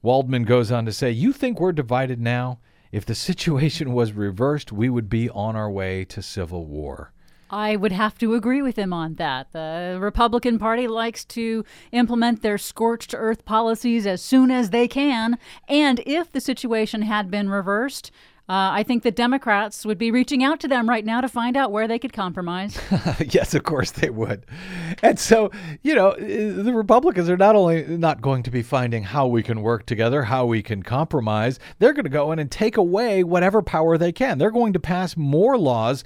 Waldman 0.00 0.44
goes 0.44 0.72
on 0.72 0.86
to 0.86 0.92
say, 0.92 1.10
You 1.10 1.32
think 1.34 1.60
we're 1.60 1.72
divided 1.72 2.20
now? 2.20 2.60
If 2.90 3.04
the 3.04 3.14
situation 3.14 3.92
was 3.92 4.12
reversed, 4.12 4.72
we 4.72 4.88
would 4.88 5.10
be 5.10 5.28
on 5.28 5.56
our 5.56 5.70
way 5.70 6.04
to 6.06 6.22
civil 6.22 6.64
war. 6.64 7.12
I 7.50 7.74
would 7.74 7.90
have 7.90 8.16
to 8.18 8.34
agree 8.34 8.62
with 8.62 8.76
him 8.76 8.92
on 8.92 9.14
that. 9.14 9.50
The 9.50 9.98
Republican 10.00 10.58
Party 10.58 10.86
likes 10.86 11.24
to 11.26 11.64
implement 11.90 12.42
their 12.42 12.58
scorched 12.58 13.12
earth 13.12 13.44
policies 13.44 14.06
as 14.06 14.22
soon 14.22 14.52
as 14.52 14.70
they 14.70 14.86
can. 14.86 15.36
And 15.68 16.00
if 16.06 16.30
the 16.30 16.40
situation 16.40 17.02
had 17.02 17.28
been 17.28 17.48
reversed, 17.48 18.12
uh, 18.50 18.72
I 18.72 18.82
think 18.82 19.04
the 19.04 19.12
Democrats 19.12 19.86
would 19.86 19.96
be 19.96 20.10
reaching 20.10 20.42
out 20.42 20.58
to 20.58 20.66
them 20.66 20.88
right 20.88 21.04
now 21.04 21.20
to 21.20 21.28
find 21.28 21.56
out 21.56 21.70
where 21.70 21.86
they 21.86 22.00
could 22.00 22.12
compromise. 22.12 22.76
yes, 23.28 23.54
of 23.54 23.62
course 23.62 23.92
they 23.92 24.10
would. 24.10 24.44
And 25.04 25.20
so, 25.20 25.52
you 25.82 25.94
know, 25.94 26.16
the 26.16 26.72
Republicans 26.74 27.30
are 27.30 27.36
not 27.36 27.54
only 27.54 27.84
not 27.84 28.20
going 28.20 28.42
to 28.42 28.50
be 28.50 28.62
finding 28.62 29.04
how 29.04 29.28
we 29.28 29.44
can 29.44 29.62
work 29.62 29.86
together, 29.86 30.24
how 30.24 30.46
we 30.46 30.64
can 30.64 30.82
compromise, 30.82 31.60
they're 31.78 31.92
going 31.92 32.06
to 32.06 32.10
go 32.10 32.32
in 32.32 32.40
and 32.40 32.50
take 32.50 32.76
away 32.76 33.22
whatever 33.22 33.62
power 33.62 33.96
they 33.96 34.10
can. 34.10 34.38
They're 34.38 34.50
going 34.50 34.72
to 34.72 34.80
pass 34.80 35.16
more 35.16 35.56
laws 35.56 36.02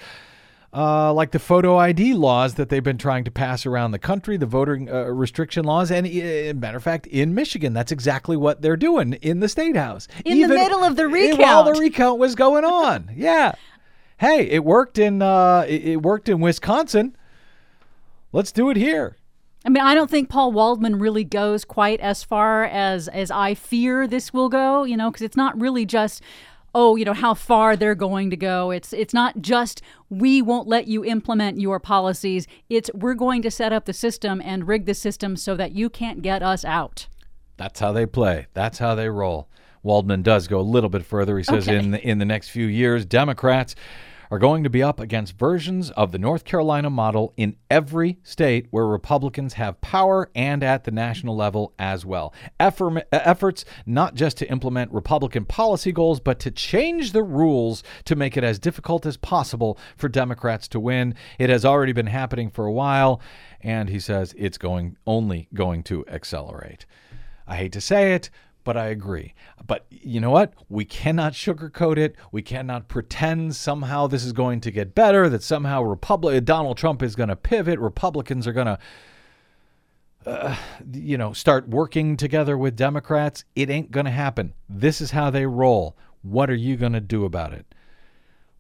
uh, 0.75 1.13
like 1.13 1.31
the 1.31 1.39
photo 1.39 1.77
ID 1.77 2.15
laws 2.15 2.55
that 2.55 2.69
they've 2.69 2.83
been 2.83 2.99
trying 2.99 3.23
to 3.25 3.31
pass 3.31 3.65
around 3.65 3.93
the 3.93 3.99
country, 3.99 4.37
the 4.37 4.47
voting 4.47 4.91
uh, 4.91 5.05
restriction 5.05 5.65
laws, 5.65 5.91
and 5.91 6.05
uh, 6.05 6.53
matter 6.55 6.77
of 6.77 6.83
fact, 6.83 7.07
in 7.07 7.33
Michigan, 7.33 7.73
that's 7.73 7.93
exactly 7.93 8.37
what 8.37 8.61
they're 8.61 8.77
doing 8.77 9.13
in 9.15 9.39
the 9.39 9.49
state 9.49 9.77
house. 9.77 10.09
In 10.25 10.39
Even, 10.39 10.51
the 10.51 10.57
middle 10.57 10.83
of 10.83 10.97
the 10.97 11.07
recount, 11.07 11.41
while 11.41 11.65
the 11.65 11.79
recount 11.79 12.19
was 12.19 12.35
going 12.35 12.65
on, 12.65 13.11
yeah. 13.17 13.53
Hey, 14.19 14.49
it 14.51 14.65
worked 14.65 14.99
in 14.99 15.23
uh, 15.23 15.65
it, 15.69 15.85
it 15.85 15.97
worked 16.03 16.29
in 16.29 16.41
Wisconsin. 16.41 17.17
Let's 18.33 18.51
do 18.51 18.69
it 18.71 18.77
here. 18.77 19.17
I 19.65 19.71
mean, 19.71 19.83
I 19.83 19.95
don't 19.95 20.11
think 20.11 20.29
Paul 20.29 20.53
Waldman 20.53 20.99
really 20.99 21.25
goes 21.25 21.65
quite 21.65 22.01
as 22.01 22.25
far 22.25 22.65
as 22.65 23.07
as 23.09 23.31
I 23.31 23.55
fear 23.55 24.09
this 24.09 24.33
will 24.33 24.49
go. 24.49 24.83
You 24.83 24.97
know, 24.97 25.11
because 25.11 25.23
it's 25.23 25.37
not 25.37 25.59
really 25.61 25.87
just 25.87 26.21
oh, 26.75 26.97
you 26.97 27.05
know, 27.05 27.13
how 27.13 27.35
far 27.35 27.77
they're 27.77 27.95
going 27.95 28.31
to 28.31 28.37
go. 28.37 28.71
It's 28.71 28.93
it's 28.93 29.15
not 29.15 29.41
just 29.41 29.81
we 30.11 30.43
won't 30.43 30.67
let 30.67 30.87
you 30.89 31.05
implement 31.05 31.61
your 31.61 31.79
policies. 31.79 32.47
It's 32.69 32.91
we're 32.95 33.15
going 33.15 33.43
to 33.43 33.51
set 33.51 33.73
up 33.73 33.85
the 33.85 33.93
system 33.93 34.43
and 34.45 34.67
rig 34.67 34.87
the 34.87 34.95
system 34.95 35.37
so 35.37 35.55
that 35.57 35.73
you 35.73 35.89
can't 35.89 36.23
get 36.23 36.43
us 36.43 36.65
out. 36.65 37.07
That's 37.57 37.79
how 37.81 37.93
they 37.93 38.07
play. 38.07 38.47
That's 38.55 38.79
how 38.79 38.95
they 38.95 39.09
roll. 39.09 39.49
Waldman 39.85 40.23
does 40.23 40.49
go 40.49 40.59
a 40.59 40.63
little 40.63 40.89
bit 40.91 41.05
further. 41.05 41.37
He 41.39 41.45
says 41.45 41.69
Okay. 41.69 41.79
in 41.79 41.91
the, 41.93 42.01
in 42.09 42.19
the 42.19 42.25
next 42.25 42.49
few 42.49 42.67
years, 42.67 43.05
Democrats 43.05 43.75
are 44.31 44.39
going 44.39 44.65
to 44.65 44.71
be 44.71 44.83
up 44.83 45.01
against 45.01 45.39
versions 45.39 45.91
of 45.93 46.13
the 46.13 46.19
North 46.19 46.45
Carolina 46.45 46.91
model 46.91 47.33
in 47.37 47.57
every 47.71 48.19
state 48.23 48.67
where 48.71 48.87
Republicans 48.87 49.55
have 49.55 49.81
power 49.81 50.31
and 50.35 50.63
at 50.63 50.85
the 50.85 50.91
national 50.91 51.37
level 51.37 51.73
as 51.79 52.05
well. 52.05 52.33
Effort, 52.59 53.07
efforts 53.13 53.65
not 53.87 54.15
just 54.15 54.37
to 54.39 54.51
implement 54.51 54.93
Republican 54.93 55.45
policy 55.45 55.93
goals, 55.93 56.21
but 56.21 56.39
to 56.41 56.51
change 56.51 57.13
the 57.13 57.23
rules 57.23 57.83
to 58.05 58.17
make 58.17 58.37
it 58.37 58.45
as 58.45 58.59
difficult 58.59 59.07
as 59.07 59.17
possible 59.17 59.79
for 59.97 60.09
Democrats 60.09 60.69
to 60.69 60.81
win. 60.81 61.15
It 61.39 61.51
has 61.51 61.65
already 61.65 61.93
been 61.93 62.07
happening 62.07 62.51
for 62.51 62.67
a 62.67 62.73
while, 62.73 63.21
and 63.61 63.89
he 63.89 64.01
says 64.01 64.35
it's 64.37 64.59
going 64.59 64.97
only 65.07 65.49
going 65.55 65.83
to 65.85 66.07
accelerate. 66.09 66.87
I 67.47 67.57
hate 67.57 67.73
to 67.73 67.81
say 67.81 68.15
it, 68.15 68.31
but 68.65 68.77
I 68.77 68.87
agree. 68.87 69.35
But 69.67 69.87
you 69.91 70.21
know 70.21 70.31
what? 70.31 70.55
We 70.69 70.85
cannot 70.85 71.35
sugarcoat 71.35 71.99
it. 71.99 72.17
We 72.33 72.43
cannot 72.43 72.89
pretend 72.89 73.55
somehow 73.55 74.07
this 74.07 74.25
is 74.25 74.33
going 74.33 74.61
to 74.63 74.71
get 74.71 74.95
better, 74.95 75.29
that 75.29 75.43
somehow 75.43 75.83
Republic 75.83 76.45
Donald 76.45 76.77
Trump 76.77 77.03
is 77.03 77.15
going 77.15 77.29
to 77.29 77.37
pivot, 77.37 77.79
Republicans 77.79 78.47
are 78.47 78.53
going 78.53 78.67
to 78.67 78.79
uh, 80.27 80.57
you 80.93 81.19
know, 81.19 81.33
start 81.33 81.69
working 81.69 82.17
together 82.17 82.57
with 82.57 82.77
Democrats. 82.77 83.45
It 83.55 83.69
ain't 83.69 83.91
going 83.91 84.07
to 84.07 84.13
happen. 84.13 84.55
This 84.69 85.01
is 85.01 85.11
how 85.11 85.31
they 85.31 85.47
roll. 85.47 85.97
What 86.23 86.49
are 86.49 86.55
you 86.55 86.77
going 86.77 86.95
to 86.95 87.01
do 87.01 87.25
about 87.25 87.53
it? 87.53 87.67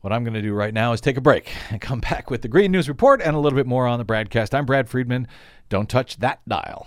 What 0.03 0.13
I'm 0.13 0.23
going 0.23 0.35
to 0.35 0.43
do 0.43 0.53
right 0.53 0.75
now 0.75 0.93
is 0.93 1.01
take 1.01 1.17
a 1.17 1.23
break 1.23 1.51
and 1.71 1.81
come 1.81 2.01
back 2.01 2.31
with 2.31 2.43
the 2.43 2.49
Green 2.49 2.71
News 2.71 2.89
Report 2.89 3.23
and 3.23 3.35
a 3.35 3.39
little 3.39 3.57
bit 3.57 3.67
more 3.67 3.87
on 3.87 3.99
the 3.99 4.05
BradCast. 4.05 4.53
I'm 4.53 4.67
Brad 4.67 4.91
Friedman. 4.91 5.27
Don't 5.71 5.89
touch 5.89 6.19
that 6.19 6.47
dial. 6.47 6.87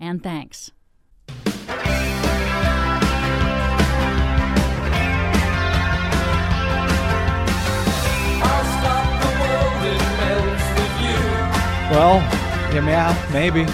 and 0.00 0.22
thanks. 0.22 0.70
Well, 11.90 12.18
yeah, 12.74 13.30
maybe. 13.32 13.66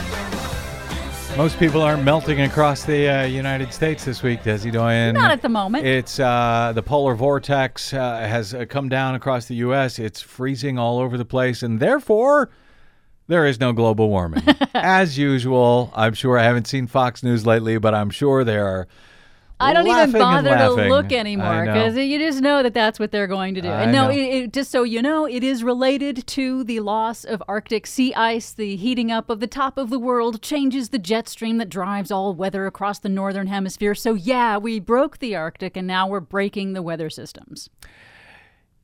Most 1.37 1.59
people 1.59 1.83
aren't 1.83 2.05
melting 2.05 2.43
across 2.43 2.85
the 2.85 3.09
uh, 3.09 3.25
United 3.25 3.72
States 3.72 4.05
this 4.05 4.22
week, 4.22 4.45
Desi 4.45 4.70
Doyen. 4.70 5.14
Not 5.14 5.33
at 5.33 5.43
the 5.43 5.49
moment. 5.49 5.85
It's 5.85 6.20
uh, 6.20 6.70
the 6.77 6.83
polar 6.83 7.16
vortex 7.16 7.93
uh, 7.93 8.18
has 8.18 8.55
uh, 8.55 8.66
come 8.66 8.89
down 8.89 9.16
across 9.16 9.47
the 9.47 9.57
U.S. 9.57 9.99
It's 9.99 10.20
freezing 10.20 10.79
all 10.79 11.01
over 11.01 11.18
the 11.18 11.25
place, 11.25 11.64
and 11.64 11.81
therefore 11.81 12.51
there 13.27 13.47
is 13.47 13.59
no 13.61 13.72
global 13.72 14.09
warming. 14.09 14.45
As 14.75 15.16
usual, 15.18 15.93
I'm 15.95 16.14
sure 16.14 16.39
I 16.39 16.45
haven't 16.45 16.66
seen 16.66 16.87
Fox 16.87 17.22
News 17.22 17.47
lately, 17.47 17.79
but 17.79 17.95
I'm 17.95 18.11
sure 18.11 18.45
they 18.45 18.59
are. 18.59 18.87
I 19.61 19.72
don't 19.72 19.87
even 19.87 20.12
bother 20.12 20.51
to 20.51 20.89
look 20.89 21.12
anymore 21.12 21.64
because 21.64 21.97
you 21.97 22.18
just 22.18 22.41
know 22.41 22.62
that 22.62 22.75
that's 22.75 22.99
what 22.99 23.12
they're 23.12 23.29
going 23.29 23.55
to 23.55 23.61
do. 23.61 23.68
I 23.68 23.85
and 23.85 23.93
no, 23.93 24.11
it, 24.11 24.16
it, 24.16 24.53
just 24.53 24.70
so 24.70 24.83
you 24.83 25.01
know, 25.01 25.27
it 25.27 25.45
is 25.45 25.62
related 25.62 26.27
to 26.27 26.64
the 26.64 26.81
loss 26.81 27.25
of 27.25 27.43
Arctic 27.47 27.87
sea 27.87 28.12
ice. 28.14 28.53
The 28.53 28.77
heating 28.77 29.12
up 29.12 29.31
of 29.31 29.41
the 29.41 29.47
top 29.47 29.79
of 29.79 29.91
the 29.91 29.99
world 29.99 30.43
changes 30.43 30.89
the 30.89 30.99
jet 30.99 31.29
stream 31.29 31.59
that 31.59 31.68
drives 31.68 32.11
all 32.11 32.35
weather 32.35 32.66
across 32.66 32.99
the 32.99 33.09
northern 33.09 33.47
hemisphere. 33.47 33.95
So, 33.95 34.14
yeah, 34.14 34.59
we 34.59 34.81
broke 34.81 35.18
the 35.18 35.37
Arctic 35.37 35.77
and 35.77 35.87
now 35.87 36.09
we're 36.09 36.20
breaking 36.20 36.72
the 36.72 36.83
weather 36.83 37.09
systems. 37.09 37.70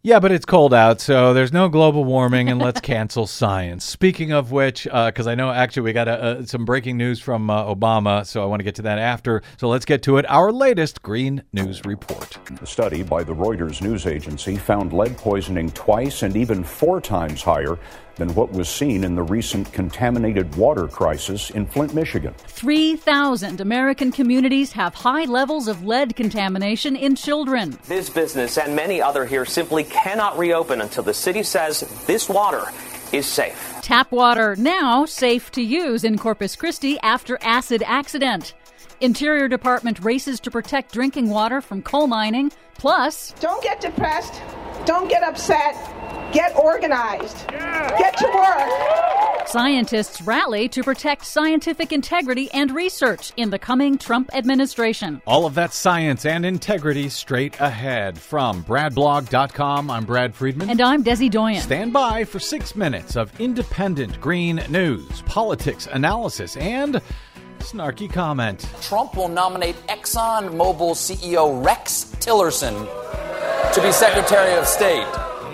Yeah, 0.02 0.18
but 0.18 0.32
it's 0.32 0.46
cold 0.46 0.72
out, 0.72 0.98
so 0.98 1.34
there's 1.34 1.52
no 1.52 1.68
global 1.68 2.06
warming, 2.06 2.48
and 2.48 2.58
let's 2.58 2.80
cancel 2.80 3.26
science. 3.26 3.84
Speaking 3.84 4.32
of 4.32 4.50
which, 4.50 4.84
because 4.84 5.26
I 5.26 5.34
know 5.34 5.50
actually 5.50 5.82
we 5.82 5.92
got 5.92 6.08
uh 6.08 6.12
uh, 6.12 6.44
some 6.46 6.64
breaking 6.64 6.96
news 6.96 7.20
from 7.20 7.50
uh, 7.50 7.64
Obama, 7.64 8.24
so 8.24 8.42
I 8.42 8.46
want 8.46 8.60
to 8.60 8.64
get 8.64 8.76
to 8.76 8.82
that 8.82 8.98
after. 8.98 9.42
So 9.58 9.68
let's 9.68 9.84
get 9.84 10.02
to 10.04 10.16
it. 10.16 10.24
Our 10.30 10.52
latest 10.52 11.02
Green 11.02 11.42
News 11.52 11.84
Report. 11.84 12.38
A 12.62 12.66
study 12.66 13.02
by 13.02 13.22
the 13.22 13.34
Reuters 13.34 13.82
news 13.82 14.06
agency 14.06 14.56
found 14.56 14.94
lead 14.94 15.18
poisoning 15.18 15.70
twice 15.72 16.22
and 16.22 16.34
even 16.34 16.64
four 16.64 17.02
times 17.02 17.42
higher 17.42 17.78
than 18.20 18.34
what 18.34 18.52
was 18.52 18.68
seen 18.68 19.02
in 19.02 19.14
the 19.14 19.22
recent 19.22 19.72
contaminated 19.72 20.54
water 20.54 20.86
crisis 20.86 21.48
in 21.50 21.64
Flint, 21.64 21.94
Michigan. 21.94 22.34
3,000 22.46 23.62
American 23.62 24.12
communities 24.12 24.72
have 24.72 24.94
high 24.94 25.24
levels 25.24 25.66
of 25.68 25.84
lead 25.84 26.14
contamination 26.14 26.94
in 26.96 27.16
children. 27.16 27.78
This 27.88 28.10
business 28.10 28.58
and 28.58 28.76
many 28.76 29.00
other 29.00 29.24
here 29.24 29.46
simply 29.46 29.84
cannot 29.84 30.36
reopen 30.36 30.82
until 30.82 31.02
the 31.02 31.14
city 31.14 31.42
says 31.42 31.80
this 32.06 32.28
water 32.28 32.64
is 33.10 33.26
safe. 33.26 33.78
Tap 33.80 34.12
water 34.12 34.54
now 34.56 35.06
safe 35.06 35.50
to 35.52 35.62
use 35.62 36.04
in 36.04 36.18
Corpus 36.18 36.56
Christi 36.56 36.98
after 37.00 37.38
acid 37.40 37.82
accident. 37.86 38.52
Interior 39.00 39.48
Department 39.48 39.98
races 40.00 40.40
to 40.40 40.50
protect 40.50 40.92
drinking 40.92 41.30
water 41.30 41.62
from 41.62 41.80
coal 41.80 42.06
mining. 42.06 42.52
Plus, 42.74 43.32
Don't 43.40 43.62
get 43.62 43.80
depressed. 43.80 44.34
Don't 44.84 45.08
get 45.08 45.22
upset. 45.22 45.74
Get 46.32 46.56
organized. 46.56 47.48
Get 47.48 48.16
to 48.18 48.30
work. 48.32 49.48
scientists 49.48 50.22
rally 50.22 50.68
to 50.68 50.80
protect 50.84 51.26
scientific 51.26 51.90
integrity 51.92 52.48
and 52.52 52.70
research 52.70 53.32
in 53.36 53.50
the 53.50 53.58
coming 53.58 53.98
Trump 53.98 54.30
administration. 54.32 55.20
All 55.26 55.44
of 55.44 55.56
that 55.56 55.72
science 55.74 56.24
and 56.24 56.46
integrity 56.46 57.08
straight 57.08 57.58
ahead. 57.58 58.16
From 58.16 58.62
BradBlog.com, 58.62 59.90
I'm 59.90 60.04
Brad 60.04 60.32
Friedman. 60.32 60.70
And 60.70 60.80
I'm 60.80 61.02
Desi 61.02 61.28
Doyen. 61.28 61.62
Stand 61.62 61.92
by 61.92 62.22
for 62.22 62.38
six 62.38 62.76
minutes 62.76 63.16
of 63.16 63.32
independent 63.40 64.20
green 64.20 64.62
news, 64.68 65.22
politics, 65.22 65.88
analysis, 65.90 66.56
and 66.58 67.00
snarky 67.58 68.10
comment. 68.10 68.68
Trump 68.82 69.16
will 69.16 69.28
nominate 69.28 69.74
ExxonMobil 69.88 70.94
CEO 70.94 71.64
Rex 71.64 72.04
Tillerson 72.20 72.86
to 73.74 73.82
be 73.82 73.90
Secretary 73.90 74.56
of 74.56 74.66
State. 74.66 75.06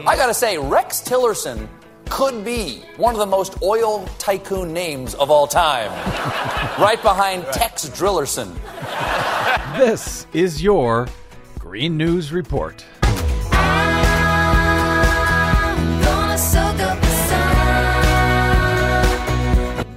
I 0.06 0.14
gotta 0.14 0.34
say, 0.34 0.56
Rex 0.56 1.00
Tillerson 1.00 1.66
could 2.08 2.44
be 2.44 2.84
one 2.96 3.12
of 3.12 3.18
the 3.18 3.26
most 3.26 3.60
oil 3.60 4.06
tycoon 4.18 4.72
names 4.72 5.16
of 5.16 5.32
all 5.32 5.48
time. 5.48 5.90
right 6.80 7.02
behind 7.02 7.44
Tex 7.46 7.86
Drillerson. 7.86 8.54
This 9.76 10.28
is 10.32 10.62
your 10.62 11.08
Green 11.58 11.96
News 11.96 12.32
Report. 12.32 12.84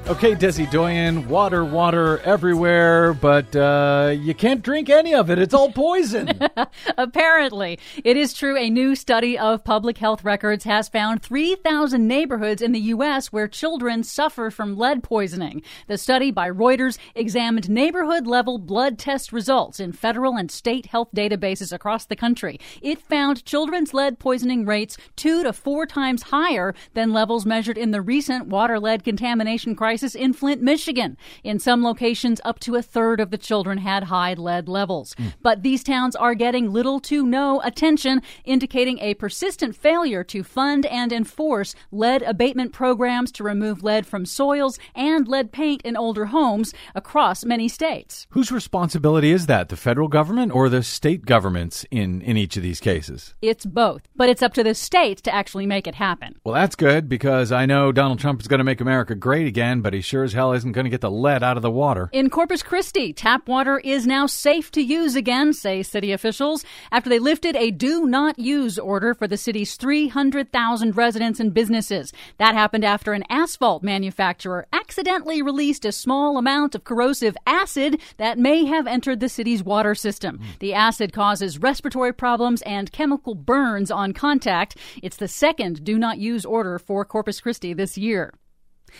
Okay, 0.09 0.33
Desi 0.33 0.67
Doyen, 0.71 1.29
water, 1.29 1.63
water 1.63 2.17
everywhere, 2.21 3.13
but 3.13 3.55
uh, 3.55 4.11
you 4.19 4.33
can't 4.33 4.63
drink 4.63 4.89
any 4.89 5.13
of 5.13 5.29
it. 5.29 5.37
It's 5.37 5.53
all 5.53 5.71
poison. 5.71 6.31
Apparently, 6.97 7.77
it 8.03 8.17
is 8.17 8.33
true. 8.33 8.57
A 8.57 8.71
new 8.71 8.95
study 8.95 9.37
of 9.37 9.63
public 9.63 9.99
health 9.99 10.23
records 10.23 10.63
has 10.63 10.89
found 10.89 11.21
3,000 11.21 12.07
neighborhoods 12.07 12.63
in 12.63 12.71
the 12.71 12.79
U.S. 12.79 13.31
where 13.31 13.47
children 13.47 14.01
suffer 14.01 14.49
from 14.49 14.79
lead 14.79 15.03
poisoning. 15.03 15.61
The 15.85 15.99
study 15.99 16.31
by 16.31 16.49
Reuters 16.49 16.97
examined 17.13 17.69
neighborhood 17.69 18.25
level 18.25 18.57
blood 18.57 18.97
test 18.97 19.31
results 19.31 19.79
in 19.79 19.91
federal 19.91 20.37
and 20.37 20.49
state 20.49 20.87
health 20.87 21.09
databases 21.15 21.71
across 21.71 22.05
the 22.05 22.15
country. 22.15 22.59
It 22.81 22.99
found 22.99 23.45
children's 23.45 23.93
lead 23.93 24.17
poisoning 24.17 24.65
rates 24.65 24.97
two 25.15 25.43
to 25.43 25.53
four 25.53 25.85
times 25.85 26.23
higher 26.23 26.73
than 26.95 27.13
levels 27.13 27.45
measured 27.45 27.77
in 27.77 27.91
the 27.91 28.01
recent 28.01 28.47
water 28.47 28.79
lead 28.79 29.03
contamination 29.03 29.75
crisis 29.75 29.98
in 30.03 30.33
Flint, 30.33 30.61
Michigan. 30.61 31.17
In 31.43 31.59
some 31.59 31.83
locations, 31.83 32.41
up 32.43 32.59
to 32.59 32.75
a 32.75 32.81
third 32.81 33.19
of 33.19 33.31
the 33.31 33.37
children 33.37 33.77
had 33.77 34.05
high 34.05 34.33
lead 34.33 34.67
levels. 34.67 35.13
Hmm. 35.17 35.27
But 35.41 35.63
these 35.63 35.83
towns 35.83 36.15
are 36.15 36.35
getting 36.35 36.71
little 36.71 36.99
to 37.01 37.25
no 37.25 37.61
attention, 37.63 38.21
indicating 38.45 38.99
a 38.99 39.13
persistent 39.13 39.75
failure 39.75 40.23
to 40.25 40.43
fund 40.43 40.85
and 40.85 41.11
enforce 41.11 41.75
lead 41.91 42.21
abatement 42.23 42.73
programs 42.73 43.31
to 43.33 43.43
remove 43.43 43.83
lead 43.83 44.05
from 44.05 44.25
soils 44.25 44.79
and 44.95 45.27
lead 45.27 45.51
paint 45.51 45.81
in 45.83 45.95
older 45.95 46.25
homes 46.25 46.73
across 46.95 47.45
many 47.45 47.67
states. 47.67 48.27
Whose 48.31 48.51
responsibility 48.51 49.31
is 49.31 49.45
that? 49.47 49.69
The 49.69 49.77
federal 49.77 50.07
government 50.07 50.51
or 50.53 50.69
the 50.69 50.83
state 50.83 51.25
governments 51.25 51.85
in, 51.91 52.21
in 52.21 52.37
each 52.37 52.57
of 52.57 52.63
these 52.63 52.79
cases? 52.79 53.35
It's 53.41 53.65
both, 53.65 54.07
but 54.15 54.29
it's 54.29 54.41
up 54.41 54.53
to 54.55 54.63
the 54.63 54.75
states 54.75 55.21
to 55.23 55.33
actually 55.33 55.65
make 55.65 55.87
it 55.87 55.95
happen. 55.95 56.35
Well, 56.43 56.55
that's 56.55 56.75
good 56.75 57.09
because 57.09 57.51
I 57.51 57.65
know 57.65 57.91
Donald 57.91 58.19
Trump 58.19 58.41
is 58.41 58.47
going 58.47 58.59
to 58.59 58.63
make 58.63 58.81
America 58.81 59.15
great 59.15 59.47
again, 59.47 59.81
but 59.81 59.88
but 59.89 59.95
he 59.95 60.01
sure 60.01 60.23
as 60.23 60.33
hell 60.33 60.53
isn't 60.53 60.73
going 60.73 60.83
to 60.83 60.89
get 60.91 61.01
the 61.01 61.09
lead 61.09 61.41
out 61.41 61.57
of 61.57 61.63
the 61.63 61.71
water. 61.71 62.11
In 62.13 62.29
Corpus 62.29 62.61
Christi, 62.61 63.11
tap 63.11 63.47
water 63.47 63.79
is 63.79 64.05
now 64.05 64.27
safe 64.27 64.69
to 64.73 64.81
use 64.81 65.15
again, 65.15 65.51
say 65.51 65.81
city 65.81 66.11
officials, 66.11 66.63
after 66.91 67.09
they 67.09 67.17
lifted 67.17 67.55
a 67.55 67.71
do 67.71 68.05
not 68.05 68.37
use 68.37 68.77
order 68.77 69.15
for 69.15 69.27
the 69.27 69.35
city's 69.35 69.75
300,000 69.77 70.95
residents 70.95 71.39
and 71.39 71.55
businesses. 71.55 72.13
That 72.37 72.53
happened 72.53 72.85
after 72.85 73.13
an 73.13 73.23
asphalt 73.31 73.81
manufacturer 73.81 74.67
accidentally 74.71 75.41
released 75.41 75.85
a 75.85 75.91
small 75.91 76.37
amount 76.37 76.75
of 76.75 76.83
corrosive 76.83 77.35
acid 77.47 77.99
that 78.17 78.37
may 78.37 78.65
have 78.65 78.85
entered 78.85 79.21
the 79.21 79.27
city's 79.27 79.63
water 79.63 79.95
system. 79.95 80.37
Hmm. 80.37 80.45
The 80.59 80.75
acid 80.75 81.13
causes 81.13 81.57
respiratory 81.57 82.13
problems 82.13 82.61
and 82.61 82.91
chemical 82.91 83.33
burns 83.33 83.89
on 83.89 84.13
contact. 84.13 84.77
It's 85.01 85.17
the 85.17 85.27
second 85.27 85.83
do 85.83 85.97
not 85.97 86.19
use 86.19 86.45
order 86.45 86.77
for 86.77 87.03
Corpus 87.05 87.41
Christi 87.41 87.73
this 87.73 87.97
year. 87.97 88.35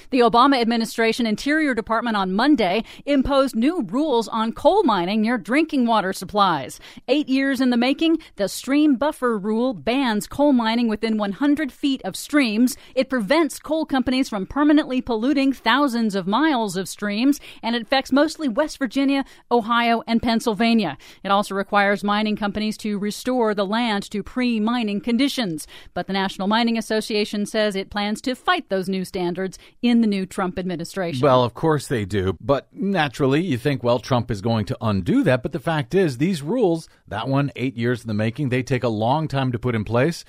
The 0.09 0.19
Obama 0.19 0.59
administration 0.59 1.25
Interior 1.25 1.73
Department 1.73 2.15
on 2.15 2.33
Monday 2.33 2.83
imposed 3.05 3.55
new 3.55 3.83
rules 3.83 4.27
on 4.27 4.53
coal 4.53 4.83
mining 4.83 5.21
near 5.21 5.37
drinking 5.37 5.85
water 5.85 6.13
supplies. 6.13 6.79
Eight 7.07 7.29
years 7.29 7.61
in 7.61 7.69
the 7.69 7.77
making, 7.77 8.19
the 8.35 8.47
stream 8.47 8.95
buffer 8.95 9.37
rule 9.37 9.73
bans 9.73 10.27
coal 10.27 10.53
mining 10.53 10.87
within 10.87 11.17
100 11.17 11.71
feet 11.71 12.01
of 12.03 12.15
streams. 12.15 12.77
It 12.95 13.09
prevents 13.09 13.59
coal 13.59 13.85
companies 13.85 14.29
from 14.29 14.45
permanently 14.45 15.01
polluting 15.01 15.53
thousands 15.53 16.15
of 16.15 16.27
miles 16.27 16.75
of 16.75 16.89
streams, 16.89 17.39
and 17.63 17.75
it 17.75 17.81
affects 17.81 18.11
mostly 18.11 18.47
West 18.47 18.77
Virginia, 18.77 19.25
Ohio, 19.51 20.03
and 20.07 20.21
Pennsylvania. 20.21 20.97
It 21.23 21.31
also 21.31 21.55
requires 21.55 22.03
mining 22.03 22.35
companies 22.35 22.77
to 22.77 22.97
restore 22.97 23.53
the 23.53 23.65
land 23.65 24.09
to 24.11 24.23
pre 24.23 24.59
mining 24.59 25.01
conditions. 25.01 25.67
But 25.93 26.07
the 26.07 26.13
National 26.13 26.47
Mining 26.47 26.77
Association 26.77 27.45
says 27.45 27.75
it 27.75 27.89
plans 27.89 28.21
to 28.21 28.35
fight 28.35 28.69
those 28.69 28.89
new 28.89 29.05
standards 29.05 29.57
in 29.81 30.01
the 30.01 30.07
new 30.07 30.25
Trump 30.25 30.59
administration. 30.59 31.21
Well, 31.21 31.43
of 31.43 31.53
course 31.53 31.87
they 31.87 32.05
do. 32.05 32.35
But 32.39 32.67
naturally, 32.73 33.41
you 33.41 33.57
think, 33.57 33.83
well, 33.83 33.99
Trump 33.99 34.29
is 34.29 34.41
going 34.41 34.65
to 34.65 34.77
undo 34.81 35.23
that. 35.23 35.43
But 35.43 35.51
the 35.51 35.59
fact 35.59 35.95
is, 35.95 36.17
these 36.17 36.41
rules, 36.41 36.89
that 37.07 37.27
one, 37.27 37.51
eight 37.55 37.77
years 37.77 38.01
in 38.01 38.07
the 38.07 38.13
making, 38.13 38.49
they 38.49 38.63
take 38.63 38.83
a 38.83 38.89
long 38.89 39.27
time 39.27 39.51
to 39.51 39.59
put 39.59 39.75
in 39.75 39.83
place 39.83 40.25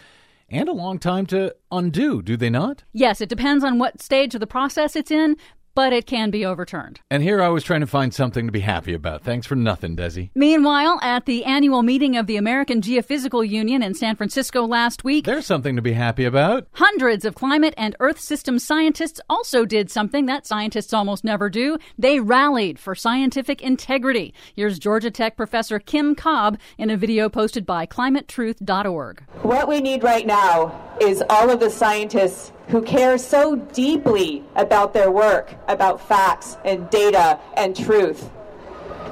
and 0.49 0.69
a 0.69 0.73
long 0.73 0.99
time 0.99 1.27
to 1.27 1.55
undo, 1.71 2.23
do 2.23 2.37
they 2.37 2.51
not? 2.51 2.83
yes, 2.93 3.21
it 3.21 3.29
depends 3.29 3.63
on 3.65 3.79
what 3.79 4.03
stage 4.03 4.35
of 4.35 4.41
the 4.41 4.47
process 4.47 4.97
it's 4.97 5.11
in, 5.11 5.37
but 5.81 5.95
it 5.95 6.05
can 6.05 6.31
be 6.31 6.45
overturned. 6.45 7.01
And 7.11 7.23
here 7.23 7.41
I 7.41 7.49
was 7.49 7.65
trying 7.65 7.81
to 7.81 7.87
find 7.87 8.13
something 8.13 8.45
to 8.45 8.53
be 8.53 8.61
happy 8.61 8.93
about. 8.93 9.23
Thanks 9.23 9.47
for 9.47 9.55
nothing, 9.55 9.97
Desi. 9.97 10.29
Meanwhile, 10.35 10.99
at 11.01 11.25
the 11.25 11.43
annual 11.47 11.83
meeting 11.83 12.19
of 12.19 12.27
the 12.27 12.37
American 12.37 12.83
Geophysical 12.83 13.49
Union 13.49 13.83
in 13.83 13.95
San 13.95 14.15
Francisco 14.15 14.67
last 14.67 15.05
week, 15.05 15.25
There's 15.25 15.47
something 15.47 15.77
to 15.77 15.81
be 15.81 15.95
happy 15.95 16.27
about. 16.27 16.67
Hundreds 16.73 17.25
of 17.25 17.35
climate 17.35 17.73
and 17.79 17.97
Earth 17.99 18.21
system 18.21 18.59
scientists 18.59 19.23
also 19.31 19.65
did 19.65 19.91
something 19.91 20.27
that 20.27 20.47
scientists 20.47 20.93
almost 20.93 21.25
never 21.25 21.49
do. 21.49 21.79
They 21.97 22.21
rallied 22.21 22.79
for 22.79 22.95
scientific 22.95 23.63
integrity. 23.63 24.35
Here's 24.55 24.79
Georgia 24.79 25.11
Tech 25.11 25.35
professor 25.35 25.79
Kim 25.79 26.15
Cobb 26.15 26.59
in 26.77 26.91
a 26.91 26.97
video 26.99 27.31
posted 27.31 27.65
by 27.65 27.87
climatetruth.org. 27.87 29.23
What 29.41 29.67
we 29.67 29.81
need 29.81 30.03
right 30.05 30.27
now 30.27 30.79
is 31.01 31.25
all 31.31 31.49
of 31.49 31.59
the 31.59 31.71
scientists 31.71 32.53
who 32.71 32.81
care 32.83 33.19
so 33.19 33.57
deeply 33.57 34.45
about 34.55 34.95
their 34.95 35.11
work, 35.11 35.55
about 35.69 36.01
facts 36.01 36.57
and 36.65 36.89
data 36.91 37.39
and 37.57 37.77
truth, 37.77 38.31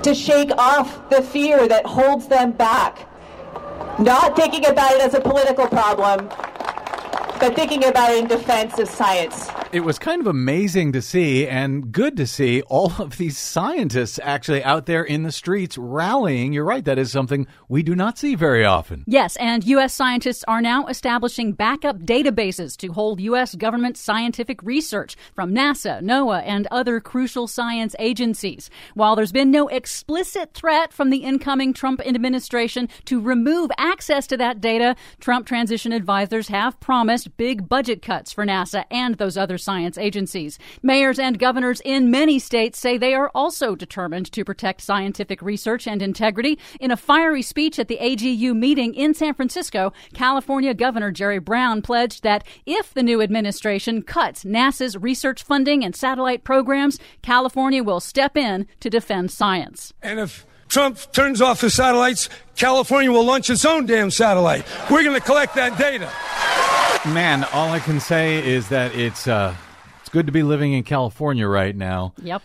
to 0.02 0.14
shake 0.14 0.50
off 0.52 1.10
the 1.10 1.20
fear 1.20 1.66
that 1.66 1.84
holds 1.84 2.28
them 2.28 2.52
back. 2.52 3.08
Not 3.98 4.36
thinking 4.36 4.64
about 4.66 4.92
it 4.92 5.00
as 5.00 5.14
a 5.14 5.20
political 5.20 5.66
problem, 5.66 6.28
but 7.38 7.54
thinking 7.54 7.84
about 7.84 8.10
it 8.10 8.18
in 8.18 8.26
defense 8.26 8.78
of 8.78 8.88
science. 8.88 9.48
It 9.70 9.80
was 9.80 9.98
kind 9.98 10.20
of 10.20 10.26
amazing 10.26 10.92
to 10.92 11.02
see 11.02 11.46
and 11.46 11.92
good 11.92 12.16
to 12.16 12.26
see 12.26 12.62
all 12.62 12.92
of 12.98 13.18
these 13.18 13.36
scientists 13.36 14.18
actually 14.22 14.64
out 14.64 14.86
there 14.86 15.04
in 15.04 15.22
the 15.22 15.32
streets 15.32 15.76
rallying. 15.76 16.52
You're 16.52 16.64
right, 16.64 16.84
that 16.84 16.98
is 16.98 17.12
something 17.12 17.46
we 17.68 17.82
do 17.82 17.94
not 17.94 18.18
see 18.18 18.34
very 18.34 18.64
often. 18.64 19.04
Yes, 19.06 19.36
and 19.36 19.64
U.S. 19.64 19.92
scientists 19.92 20.42
are 20.48 20.62
now 20.62 20.86
establishing 20.86 21.52
backup 21.52 21.98
databases 21.98 22.76
to 22.78 22.92
hold 22.92 23.20
U.S. 23.20 23.54
government 23.54 23.96
scientific 23.96 24.62
research 24.62 25.16
from 25.34 25.52
NASA, 25.52 26.00
NOAA, 26.02 26.42
and 26.46 26.66
other 26.70 26.98
crucial 26.98 27.46
science 27.46 27.94
agencies. 27.98 28.70
While 28.94 29.16
there's 29.16 29.32
been 29.32 29.50
no 29.50 29.68
explicit 29.68 30.54
threat 30.54 30.92
from 30.92 31.10
the 31.10 31.18
incoming 31.18 31.72
Trump 31.72 32.00
administration 32.06 32.88
to 33.04 33.20
remove 33.20 33.70
access 33.76 34.26
to 34.28 34.36
that 34.38 34.60
data, 34.60 34.96
Trump 35.20 35.46
transition 35.46 35.92
advisors 35.92 36.48
have 36.48 36.80
promised 36.80 37.27
big 37.36 37.68
budget 37.68 38.02
cuts 38.02 38.32
for 38.32 38.44
NASA 38.44 38.84
and 38.90 39.16
those 39.16 39.36
other 39.36 39.58
science 39.58 39.98
agencies. 39.98 40.58
Mayors 40.82 41.18
and 41.18 41.38
governors 41.38 41.80
in 41.84 42.10
many 42.10 42.38
states 42.38 42.78
say 42.78 42.96
they 42.96 43.14
are 43.14 43.30
also 43.34 43.74
determined 43.74 44.32
to 44.32 44.44
protect 44.44 44.80
scientific 44.80 45.42
research 45.42 45.86
and 45.86 46.02
integrity. 46.02 46.58
In 46.80 46.90
a 46.90 46.96
fiery 46.96 47.42
speech 47.42 47.78
at 47.78 47.88
the 47.88 47.98
AGU 47.98 48.56
meeting 48.56 48.94
in 48.94 49.14
San 49.14 49.34
Francisco, 49.34 49.92
California 50.14 50.74
Governor 50.74 51.10
Jerry 51.10 51.38
Brown 51.38 51.82
pledged 51.82 52.22
that 52.22 52.44
if 52.66 52.94
the 52.94 53.02
new 53.02 53.20
administration 53.20 54.02
cuts 54.02 54.44
NASA's 54.44 54.96
research 54.96 55.42
funding 55.42 55.84
and 55.84 55.94
satellite 55.94 56.44
programs, 56.44 56.98
California 57.22 57.82
will 57.82 58.00
step 58.00 58.36
in 58.36 58.66
to 58.80 58.90
defend 58.90 59.30
science. 59.30 59.92
And 60.02 60.18
if 60.18 60.46
Trump 60.68 60.98
turns 61.12 61.40
off 61.40 61.60
the 61.60 61.70
satellites, 61.70 62.28
California 62.56 63.10
will 63.10 63.24
launch 63.24 63.48
its 63.50 63.64
own 63.64 63.86
damn 63.86 64.10
satellite. 64.10 64.64
We're 64.90 65.02
going 65.02 65.18
to 65.18 65.24
collect 65.24 65.54
that 65.54 65.78
data. 65.78 66.10
Man, 67.06 67.44
all 67.52 67.70
I 67.70 67.78
can 67.78 68.00
say 68.00 68.44
is 68.44 68.70
that 68.70 68.92
it's 68.94 69.28
uh, 69.28 69.54
it's 70.00 70.08
good 70.08 70.26
to 70.26 70.32
be 70.32 70.42
living 70.42 70.72
in 70.72 70.82
California 70.82 71.46
right 71.46 71.74
now. 71.74 72.12
Yep. 72.22 72.42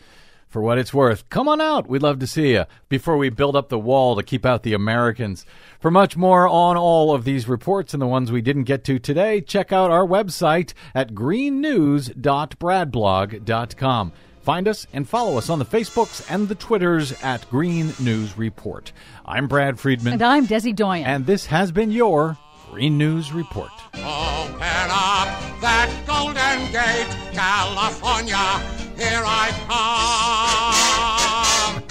For 0.48 0.62
what 0.62 0.78
it's 0.78 0.94
worth, 0.94 1.28
come 1.30 1.50
on 1.50 1.60
out. 1.60 1.90
We'd 1.90 2.04
love 2.04 2.20
to 2.20 2.28
see 2.28 2.54
you 2.54 2.66
before 2.88 3.18
we 3.18 3.30
build 3.30 3.56
up 3.56 3.70
the 3.70 3.80
wall 3.80 4.16
to 4.16 4.22
keep 4.22 4.46
out 4.46 4.62
the 4.62 4.74
Americans. 4.74 5.44
For 5.80 5.90
much 5.90 6.16
more 6.16 6.48
on 6.48 6.78
all 6.78 7.16
of 7.16 7.24
these 7.24 7.48
reports 7.48 7.96
and 7.96 8.02
the 8.02 8.08
ones 8.08 8.32
we 8.32 8.42
didn't 8.42 8.66
get 8.66 8.84
to 8.84 9.00
today, 9.00 9.42
check 9.42 9.74
out 9.74 9.90
our 9.90 10.06
website 10.06 10.74
at 10.94 11.16
greennews.bradblog.com. 11.16 14.12
Find 14.42 14.68
us 14.68 14.86
and 14.94 15.10
follow 15.10 15.38
us 15.38 15.50
on 15.50 15.58
the 15.58 15.66
Facebooks 15.66 16.24
and 16.30 16.48
the 16.48 16.56
Twitters 16.56 17.14
at 17.24 17.50
Green 17.50 17.92
News 18.00 18.38
Report. 18.38 18.92
I'm 19.26 19.48
Brad 19.48 19.80
Friedman. 19.80 20.14
And 20.14 20.22
I'm 20.22 20.46
Desi 20.46 20.76
Doyen. 20.76 21.06
And 21.06 21.26
this 21.26 21.48
has 21.48 21.72
been 21.72 21.90
your 21.92 22.38
Green 22.74 22.98
News 22.98 23.32
Report. 23.32 23.70
Open 23.94 24.90
up 24.90 25.30
that 25.62 25.94
golden 26.08 26.72
gate, 26.72 27.06
California, 27.32 28.36
here 28.98 29.22
I 29.24 29.52
come. 31.78 31.84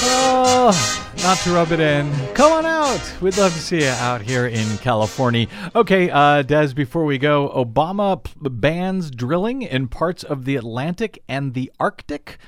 Oh, 0.00 1.12
not 1.22 1.36
to 1.40 1.50
rub 1.52 1.70
it 1.72 1.80
in. 1.80 2.10
Come 2.32 2.50
on 2.50 2.64
out. 2.64 3.02
We'd 3.20 3.36
love 3.36 3.52
to 3.52 3.58
see 3.58 3.82
you 3.82 3.88
out 3.88 4.22
here 4.22 4.46
in 4.46 4.78
California. 4.78 5.48
Okay, 5.74 6.08
uh, 6.08 6.40
Des, 6.40 6.72
before 6.72 7.04
we 7.04 7.18
go, 7.18 7.50
Obama 7.54 8.24
p- 8.24 8.32
bans 8.48 9.10
drilling 9.10 9.60
in 9.60 9.88
parts 9.88 10.24
of 10.24 10.46
the 10.46 10.56
Atlantic 10.56 11.22
and 11.28 11.52
the 11.52 11.70
Arctic. 11.78 12.38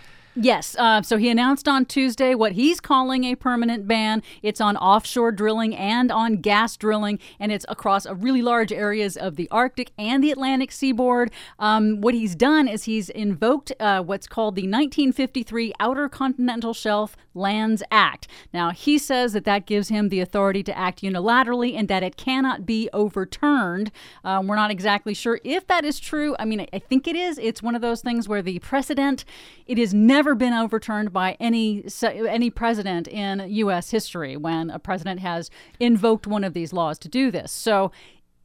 Yes. 0.40 0.76
Uh, 0.78 1.02
so 1.02 1.16
he 1.16 1.30
announced 1.30 1.66
on 1.66 1.84
Tuesday 1.84 2.32
what 2.32 2.52
he's 2.52 2.78
calling 2.78 3.24
a 3.24 3.34
permanent 3.34 3.88
ban. 3.88 4.22
It's 4.40 4.60
on 4.60 4.76
offshore 4.76 5.32
drilling 5.32 5.74
and 5.74 6.12
on 6.12 6.36
gas 6.36 6.76
drilling, 6.76 7.18
and 7.40 7.50
it's 7.50 7.66
across 7.68 8.06
a 8.06 8.14
really 8.14 8.40
large 8.40 8.70
areas 8.70 9.16
of 9.16 9.34
the 9.34 9.48
Arctic 9.50 9.90
and 9.98 10.22
the 10.22 10.30
Atlantic 10.30 10.70
seaboard. 10.70 11.32
Um, 11.58 12.00
what 12.00 12.14
he's 12.14 12.36
done 12.36 12.68
is 12.68 12.84
he's 12.84 13.10
invoked 13.10 13.72
uh, 13.80 14.00
what's 14.02 14.28
called 14.28 14.54
the 14.54 14.62
1953 14.62 15.72
Outer 15.80 16.08
Continental 16.08 16.72
Shelf 16.72 17.16
Lands 17.34 17.82
Act. 17.90 18.28
Now, 18.52 18.70
he 18.70 18.98
says 18.98 19.32
that 19.32 19.44
that 19.44 19.66
gives 19.66 19.88
him 19.88 20.08
the 20.08 20.20
authority 20.20 20.62
to 20.64 20.76
act 20.76 21.02
unilaterally 21.02 21.76
and 21.76 21.88
that 21.88 22.02
it 22.02 22.16
cannot 22.16 22.66
be 22.66 22.88
overturned. 22.92 23.90
Um, 24.24 24.46
we're 24.46 24.56
not 24.56 24.70
exactly 24.70 25.14
sure 25.14 25.40
if 25.42 25.66
that 25.66 25.84
is 25.84 25.98
true. 25.98 26.36
I 26.38 26.44
mean, 26.44 26.60
I, 26.60 26.68
I 26.74 26.78
think 26.78 27.08
it 27.08 27.16
is. 27.16 27.38
It's 27.38 27.62
one 27.62 27.74
of 27.74 27.82
those 27.82 28.02
things 28.02 28.28
where 28.28 28.42
the 28.42 28.58
precedent, 28.58 29.24
it 29.66 29.78
is 29.78 29.94
never 29.94 30.27
been 30.34 30.52
overturned 30.52 31.12
by 31.12 31.36
any 31.40 31.84
any 32.02 32.50
president 32.50 33.08
in 33.08 33.44
U.S. 33.48 33.90
history 33.90 34.36
when 34.36 34.70
a 34.70 34.78
president 34.78 35.20
has 35.20 35.50
invoked 35.80 36.26
one 36.26 36.44
of 36.44 36.54
these 36.54 36.72
laws 36.72 36.98
to 37.00 37.08
do 37.08 37.30
this. 37.30 37.52
So. 37.52 37.92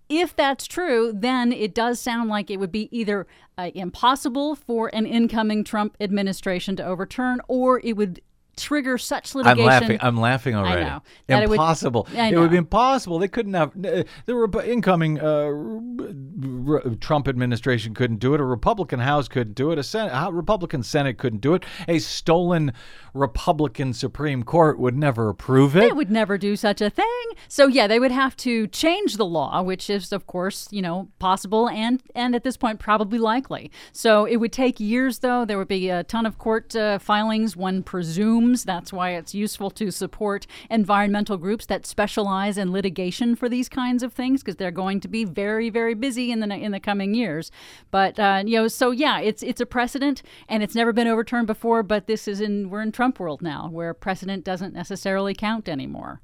If 0.09 0.35
that's 0.35 0.67
true, 0.67 1.11
then 1.15 1.51
it 1.53 1.73
does 1.73 1.99
sound 1.99 2.29
like 2.29 2.51
it 2.51 2.59
would 2.59 2.73
be 2.73 2.89
either 2.95 3.25
uh, 3.57 3.71
impossible 3.73 4.53
for 4.53 4.93
an 4.93 5.07
incoming 5.07 5.63
Trump 5.63 5.95
administration 5.99 6.75
to 6.75 6.85
overturn, 6.85 7.39
or 7.47 7.79
it 7.83 7.93
would 7.93 8.21
trigger 8.55 8.97
such 8.97 9.35
litigation. 9.35 9.59
I'm 9.61 9.65
laughing. 9.65 9.97
I'm 10.01 10.19
laughing 10.19 10.55
already. 10.55 10.81
I 10.83 10.89
know. 10.89 11.01
That 11.27 11.43
it 11.43 11.49
would- 11.49 11.55
Impossible. 11.55 12.07
I 12.15 12.29
It 12.29 12.37
would 12.37 12.51
be 12.51 12.57
impossible. 12.57 13.19
They 13.19 13.27
couldn't 13.27 13.53
have. 13.53 13.69
Uh, 13.69 14.03
the 14.25 14.35
Rep- 14.35 14.65
incoming 14.67 15.19
uh, 15.19 15.23
r- 15.25 16.83
r- 16.85 16.95
Trump 16.99 17.27
administration 17.27 17.93
couldn't 17.93 18.17
do 18.17 18.33
it. 18.33 18.41
A 18.41 18.43
Republican 18.43 18.99
House 18.99 19.27
couldn't 19.27 19.53
do 19.55 19.71
it. 19.71 19.79
A 19.79 19.83
Senate, 19.83 20.11
a 20.13 20.31
Republican 20.31 20.83
Senate 20.83 21.17
couldn't 21.17 21.41
do 21.41 21.53
it. 21.53 21.63
A 21.87 21.99
stolen 21.99 22.73
Republican 23.13 23.93
Supreme 23.93 24.43
Court 24.43 24.79
would 24.79 24.97
never 24.97 25.29
approve 25.29 25.75
it. 25.75 25.81
They 25.81 25.91
would 25.91 26.11
never 26.11 26.37
do 26.37 26.55
such 26.55 26.81
a 26.81 26.89
thing. 26.89 27.05
So 27.47 27.67
yeah, 27.67 27.87
they 27.87 27.99
would 27.99 28.11
have 28.11 28.35
to 28.37 28.67
change 28.67 29.17
the 29.17 29.25
law, 29.25 29.61
which 29.61 29.89
is 29.89 30.11
of 30.11 30.27
course, 30.27 30.67
you 30.71 30.81
know, 30.81 31.09
possible 31.19 31.69
and 31.69 32.01
and 32.15 32.35
at 32.35 32.43
this 32.43 32.57
point 32.57 32.79
probably 32.79 33.19
likely. 33.19 33.71
So 33.91 34.25
it 34.25 34.37
would 34.37 34.51
take 34.51 34.79
years 34.79 35.19
though. 35.19 35.45
There 35.45 35.57
would 35.57 35.67
be 35.67 35.89
a 35.89 36.03
ton 36.03 36.25
of 36.25 36.37
court 36.37 36.75
uh, 36.75 36.99
filings 36.99 37.55
one 37.55 37.83
presumes. 37.83 38.42
That's 38.51 38.91
why 38.91 39.11
it's 39.11 39.33
useful 39.33 39.71
to 39.71 39.91
support 39.91 40.45
environmental 40.69 41.37
groups 41.37 41.65
that 41.67 41.85
specialize 41.85 42.57
in 42.57 42.71
litigation 42.71 43.35
for 43.35 43.47
these 43.47 43.69
kinds 43.69 44.03
of 44.03 44.13
things 44.13 44.41
because 44.41 44.57
they're 44.57 44.71
going 44.71 44.99
to 45.01 45.07
be 45.07 45.25
very 45.25 45.69
very 45.69 45.93
busy 45.93 46.31
in 46.31 46.39
the 46.39 46.53
in 46.53 46.71
the 46.71 46.79
coming 46.79 47.13
years. 47.13 47.51
But 47.91 48.19
uh, 48.19 48.43
you 48.45 48.57
know, 48.57 48.67
so 48.67 48.91
yeah, 48.91 49.19
it's 49.19 49.43
it's 49.43 49.61
a 49.61 49.65
precedent 49.65 50.21
and 50.49 50.61
it's 50.61 50.75
never 50.75 50.93
been 50.93 51.07
overturned 51.07 51.47
before, 51.47 51.83
but 51.83 52.07
this 52.07 52.27
is 52.27 52.41
in 52.41 52.69
we're 52.69 52.81
in 52.81 52.91
Trump 52.91 53.19
world 53.19 53.41
now 53.41 53.69
where 53.71 53.93
precedent 53.93 54.43
doesn't 54.43 54.73
necessarily 54.73 55.33
count 55.33 55.69
anymore. 55.69 56.21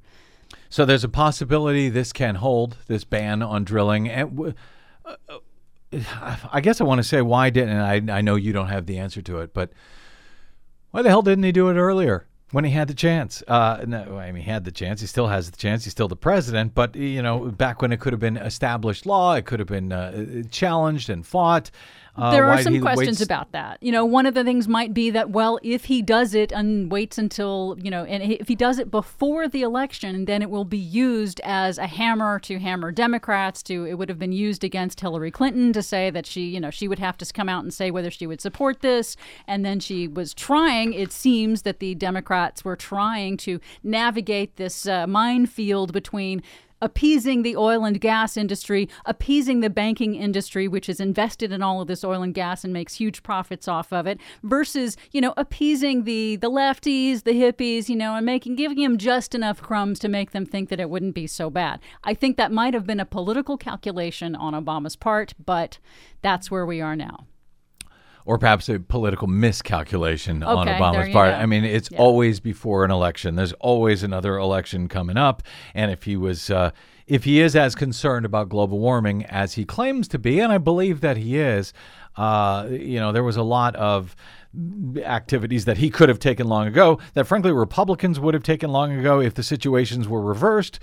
So 0.69 0.85
there's 0.85 1.03
a 1.03 1.09
possibility 1.09 1.89
this 1.89 2.13
can 2.13 2.35
hold 2.35 2.77
this 2.87 3.03
ban 3.03 3.41
on 3.41 3.63
drilling. 3.63 4.09
And 4.09 4.55
uh, 5.05 5.15
uh, 5.29 5.39
I 6.51 6.61
guess 6.61 6.79
I 6.79 6.83
want 6.83 6.99
to 6.99 7.03
say 7.03 7.21
why 7.21 7.49
didn't 7.49 7.77
I? 7.77 8.17
I 8.17 8.21
know 8.21 8.35
you 8.35 8.53
don't 8.53 8.67
have 8.67 8.85
the 8.85 8.99
answer 8.99 9.21
to 9.23 9.39
it, 9.39 9.53
but 9.53 9.71
why 10.91 11.01
the 11.01 11.09
hell 11.09 11.21
didn't 11.21 11.43
he 11.43 11.51
do 11.51 11.69
it 11.69 11.75
earlier 11.75 12.25
when 12.51 12.65
he 12.65 12.71
had 12.71 12.87
the 12.87 12.93
chance? 12.93 13.43
Uh, 13.47 13.83
no, 13.87 14.17
I 14.17 14.31
mean 14.31 14.43
he 14.43 14.49
had 14.49 14.65
the 14.65 14.71
chance. 14.71 15.01
He 15.01 15.07
still 15.07 15.27
has 15.27 15.51
the 15.51 15.57
chance. 15.57 15.83
He's 15.83 15.91
still 15.91 16.07
the 16.07 16.15
president. 16.15 16.73
But 16.73 16.95
you 16.95 17.21
know, 17.21 17.45
back 17.45 17.81
when 17.81 17.91
it 17.91 17.99
could 17.99 18.13
have 18.13 18.19
been 18.19 18.37
established 18.37 19.05
law, 19.05 19.35
it 19.35 19.45
could 19.45 19.59
have 19.59 19.67
been 19.67 19.91
uh, 19.91 20.43
challenged 20.51 21.09
and 21.09 21.25
fought. 21.25 21.71
Uh, 22.21 22.31
there 22.31 22.45
are 22.45 22.61
some 22.61 22.79
questions 22.81 23.19
wait- 23.19 23.25
about 23.25 23.51
that. 23.51 23.81
You 23.81 23.91
know, 23.91 24.05
one 24.05 24.25
of 24.25 24.33
the 24.33 24.43
things 24.43 24.67
might 24.67 24.93
be 24.93 25.09
that, 25.11 25.29
well, 25.29 25.59
if 25.63 25.85
he 25.85 26.01
does 26.01 26.33
it 26.33 26.51
and 26.51 26.91
waits 26.91 27.17
until, 27.17 27.77
you 27.81 27.89
know, 27.89 28.03
and 28.03 28.21
if 28.33 28.47
he 28.47 28.55
does 28.55 28.79
it 28.79 28.91
before 28.91 29.47
the 29.47 29.61
election, 29.61 30.25
then 30.25 30.41
it 30.41 30.49
will 30.49 30.65
be 30.65 30.77
used 30.77 31.39
as 31.43 31.77
a 31.77 31.87
hammer 31.87 32.39
to 32.39 32.59
hammer 32.59 32.91
Democrats. 32.91 33.63
To 33.63 33.85
it 33.85 33.95
would 33.95 34.09
have 34.09 34.19
been 34.19 34.31
used 34.31 34.63
against 34.63 35.01
Hillary 35.01 35.31
Clinton 35.31 35.73
to 35.73 35.81
say 35.81 36.09
that 36.09 36.25
she, 36.25 36.41
you 36.41 36.59
know, 36.59 36.69
she 36.69 36.87
would 36.87 36.99
have 36.99 37.17
to 37.17 37.33
come 37.33 37.49
out 37.49 37.63
and 37.63 37.73
say 37.73 37.91
whether 37.91 38.11
she 38.11 38.27
would 38.27 38.41
support 38.41 38.81
this. 38.81 39.15
And 39.47 39.65
then 39.65 39.79
she 39.79 40.07
was 40.07 40.33
trying. 40.33 40.93
It 40.93 41.11
seems 41.11 41.63
that 41.63 41.79
the 41.79 41.95
Democrats 41.95 42.63
were 42.65 42.75
trying 42.75 43.37
to 43.37 43.59
navigate 43.83 44.55
this 44.55 44.87
uh, 44.87 45.07
minefield 45.07 45.93
between 45.93 46.41
appeasing 46.81 47.43
the 47.43 47.55
oil 47.55 47.85
and 47.85 48.01
gas 48.01 48.37
industry, 48.37 48.89
appeasing 49.05 49.59
the 49.59 49.69
banking 49.69 50.15
industry, 50.15 50.67
which 50.67 50.89
is 50.89 50.99
invested 50.99 51.51
in 51.51 51.61
all 51.61 51.81
of 51.81 51.87
this 51.87 52.03
oil 52.03 52.21
and 52.21 52.33
gas 52.33 52.63
and 52.63 52.73
makes 52.73 52.95
huge 52.95 53.23
profits 53.23 53.67
off 53.67 53.93
of 53.93 54.07
it, 54.07 54.19
versus, 54.43 54.97
you 55.11 55.21
know, 55.21 55.33
appeasing 55.37 56.03
the 56.03 56.35
the 56.37 56.49
lefties, 56.49 57.23
the 57.23 57.31
hippies, 57.31 57.89
you 57.89 57.95
know, 57.95 58.15
and 58.15 58.25
making 58.25 58.55
giving 58.55 58.83
them 58.83 58.97
just 58.97 59.33
enough 59.33 59.61
crumbs 59.61 59.99
to 59.99 60.09
make 60.09 60.31
them 60.31 60.45
think 60.45 60.69
that 60.69 60.79
it 60.79 60.89
wouldn't 60.89 61.15
be 61.15 61.27
so 61.27 61.49
bad. 61.49 61.79
I 62.03 62.13
think 62.13 62.37
that 62.37 62.51
might 62.51 62.73
have 62.73 62.85
been 62.85 62.99
a 62.99 63.05
political 63.05 63.57
calculation 63.57 64.35
on 64.35 64.53
Obama's 64.53 64.95
part, 64.95 65.33
but 65.43 65.79
that's 66.21 66.51
where 66.51 66.65
we 66.65 66.81
are 66.81 66.95
now. 66.95 67.25
Or 68.25 68.37
perhaps 68.37 68.69
a 68.69 68.79
political 68.79 69.27
miscalculation 69.27 70.43
on 70.43 70.67
Obama's 70.67 71.11
part. 71.13 71.31
go. 71.33 71.37
I 71.39 71.45
mean, 71.45 71.63
it's 71.63 71.89
Yeah. 71.91 71.97
always 71.99 72.39
before 72.39 72.85
an 72.85 72.91
election. 72.91 73.35
There's 73.35 73.53
always 73.53 74.03
another 74.03 74.37
election 74.37 74.87
coming 74.87 75.17
up, 75.17 75.43
and 75.73 75.91
if 75.91 76.03
he 76.03 76.15
was, 76.15 76.49
uh, 76.49 76.71
if 77.07 77.23
he 77.23 77.39
is 77.41 77.55
as 77.55 77.73
concerned 77.75 78.25
about 78.25 78.49
global 78.49 78.79
warming 78.79 79.25
as 79.25 79.53
he 79.53 79.65
claims 79.65 80.07
to 80.09 80.19
be, 80.19 80.39
and 80.39 80.51
I 80.51 80.57
believe 80.59 81.01
that 81.01 81.17
he 81.17 81.37
is, 81.37 81.73
uh, 82.17 82.67
you 82.69 82.99
know, 82.99 83.11
there 83.11 83.23
was 83.23 83.37
a 83.37 83.43
lot 83.43 83.75
of 83.77 84.15
activities 85.05 85.65
that 85.65 85.77
he 85.77 85.89
could 85.89 86.09
have 86.09 86.19
taken 86.19 86.47
long 86.47 86.67
ago 86.67 86.99
that 87.13 87.25
frankly 87.25 87.51
Republicans 87.51 88.19
would 88.19 88.33
have 88.33 88.43
taken 88.43 88.71
long 88.71 88.91
ago 88.91 89.21
if 89.21 89.33
the 89.35 89.43
situations 89.43 90.07
were 90.07 90.21
reversed. 90.21 90.79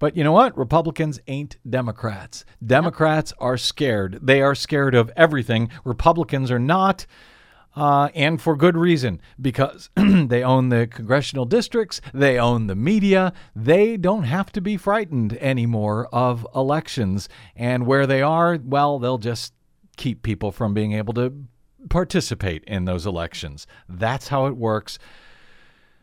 But 0.00 0.16
you 0.16 0.24
know 0.24 0.32
what? 0.32 0.56
Republicans 0.58 1.20
ain't 1.28 1.58
Democrats. 1.68 2.44
Democrats 2.66 3.32
are 3.38 3.56
scared. 3.56 4.18
They 4.20 4.42
are 4.42 4.56
scared 4.56 4.96
of 4.96 5.12
everything. 5.14 5.68
Republicans 5.84 6.50
are 6.50 6.58
not. 6.58 7.06
Uh, 7.76 8.08
and 8.14 8.40
for 8.42 8.56
good 8.56 8.76
reason, 8.76 9.20
because 9.40 9.90
they 9.96 10.42
own 10.42 10.70
the 10.70 10.88
congressional 10.88 11.44
districts, 11.44 12.00
they 12.12 12.38
own 12.38 12.66
the 12.66 12.74
media. 12.74 13.32
They 13.54 13.96
don't 13.96 14.24
have 14.24 14.50
to 14.52 14.60
be 14.60 14.76
frightened 14.76 15.36
anymore 15.38 16.08
of 16.12 16.46
elections. 16.54 17.28
And 17.54 17.86
where 17.86 18.06
they 18.06 18.22
are, 18.22 18.58
well, 18.64 18.98
they'll 18.98 19.18
just 19.18 19.52
keep 19.96 20.22
people 20.22 20.50
from 20.50 20.72
being 20.74 20.92
able 20.92 21.12
to 21.14 21.44
participate 21.90 22.64
in 22.64 22.86
those 22.86 23.06
elections. 23.06 23.66
That's 23.86 24.28
how 24.28 24.46
it 24.46 24.56
works. 24.56 24.98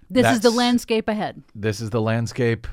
This 0.10 0.28
is 0.28 0.40
the 0.40 0.52
landscape 0.52 1.10
ahead. 1.10 1.44
This 1.54 1.82
is 1.82 1.90
the 1.90 2.02
landscape 2.02 2.68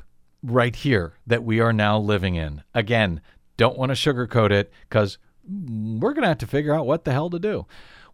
right 0.44 0.76
here 0.76 1.14
that 1.26 1.42
we 1.42 1.60
are 1.60 1.72
now 1.72 1.98
living 1.98 2.34
in. 2.34 2.62
Again, 2.74 3.20
don't 3.56 3.78
want 3.78 3.90
to 3.90 3.94
sugarcoat 3.94 4.50
it 4.50 4.72
because 4.88 5.18
we're 5.46 6.12
going 6.12 6.22
to 6.22 6.28
have 6.28 6.38
to 6.38 6.46
figure 6.46 6.74
out 6.74 6.86
what 6.86 7.04
the 7.04 7.12
hell 7.12 7.30
to 7.30 7.38
do. 7.38 7.66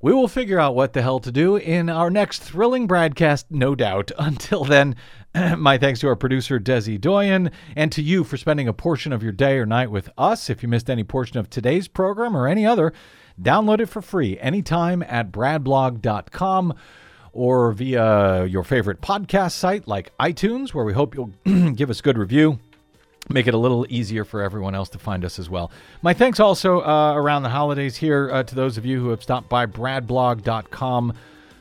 We 0.03 0.15
will 0.15 0.29
figure 0.29 0.59
out 0.59 0.75
what 0.75 0.95
the 0.95 1.03
hell 1.03 1.21
to 1.21 1.31
do 1.31 1.57
in 1.57 1.91
our 1.91 2.09
next 2.09 2.43
thrilling 2.43 2.87
broadcast, 2.87 3.51
no 3.51 3.75
doubt. 3.75 4.11
Until 4.19 4.65
then, 4.65 4.97
my 5.59 5.77
thanks 5.77 6.01
to 6.01 6.09
our 6.09 6.17
producer, 6.17 6.59
Desi 6.59 6.99
Doyen, 6.99 7.51
and 7.77 7.93
to 7.93 8.03
you 8.03 8.25
for 8.25 8.37
spending 8.37 8.69
a 8.69 8.73
portion 8.73 9.13
of 9.13 9.23
your 9.23 9.33
day 9.33 9.59
or 9.59 9.67
night 9.67 9.91
with 9.91 10.09
us. 10.17 10.49
If 10.49 10.63
you 10.63 10.69
missed 10.69 10.89
any 10.89 11.05
portion 11.05 11.39
of 11.39 11.51
today's 11.51 11.89
program 11.89 12.37
or 12.37 12.49
any 12.49 12.65
other, 12.65 12.93
download 13.41 13.81
it 13.81 13.87
for 13.87 14.01
free 14.01 14.39
anytime 14.39 15.03
at 15.03 15.31
bradblog.com 15.31 16.75
or 17.33 17.73
via 17.73 18.45
your 18.47 18.65
favorite 18.65 19.01
podcast 19.01 19.53
site 19.53 19.87
like 19.87 20.17
iTunes, 20.19 20.75
where 20.75 20.85
we 20.85 20.93
hope 20.93 21.15
you'll 21.15 21.33
give 21.73 21.91
us 21.91 22.01
good 22.01 22.19
review. 22.19 22.59
Make 23.29 23.47
it 23.47 23.55
a 23.55 23.59
little 23.59 23.87
easier 23.89 24.25
for 24.25 24.43
everyone 24.43 24.75
else 24.75 24.89
to 24.91 24.99
find 24.99 25.25
us 25.25 25.39
as 25.39 25.49
well. 25.49 25.71
My 26.03 26.13
thanks 26.13 26.41
also 26.41 26.81
uh, 26.81 27.15
around 27.15 27.45
the 27.45 27.51
holidays 27.51 27.97
here 27.97 28.31
uh, 28.33 28.43
to 28.43 28.55
those 28.55 28.77
of 28.77 28.85
you 28.85 28.99
who 28.99 29.11
have 29.11 29.23
stopped 29.23 29.49
by 29.49 29.67
bradblog.com 29.67 31.15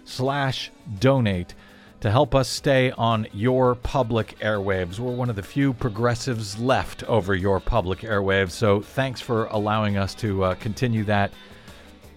slash 0.05 0.72
donate 0.99 1.53
to 2.01 2.09
help 2.09 2.34
us 2.34 2.47
stay 2.47 2.91
on 2.91 3.28
your 3.34 3.76
public 3.76 4.39
airwaves. 4.39 4.99
We're 4.99 5.11
one 5.11 5.30
of 5.30 5.36
the 5.36 5.43
few 5.43 5.74
progressives 5.74 6.57
left 6.57 7.03
over 7.03 7.36
your 7.36 7.59
public 7.59 7.99
airwaves, 7.99 8.51
so 8.51 8.82
thanks 8.82 9.20
for 9.22 9.45
allowing 9.47 9.97
us 9.97 10.15
to 10.15 10.43
uh, 10.45 10.55
continue 10.55 11.03
that 11.03 11.32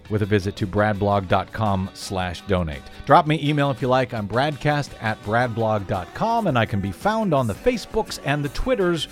with 0.09 0.21
a 0.21 0.25
visit 0.25 0.55
to 0.57 0.67
bradblog.com 0.67 1.89
slash 1.93 2.41
donate. 2.41 2.81
Drop 3.05 3.27
me 3.27 3.39
email 3.47 3.71
if 3.71 3.81
you 3.81 3.87
like. 3.87 4.13
I'm 4.13 4.27
bradcast 4.27 4.91
at 5.01 5.21
bradblog.com, 5.23 6.47
and 6.47 6.57
I 6.57 6.65
can 6.65 6.81
be 6.81 6.91
found 6.91 7.33
on 7.33 7.47
the 7.47 7.53
Facebooks 7.53 8.19
and 8.25 8.43
the 8.43 8.49
Twitters 8.49 9.05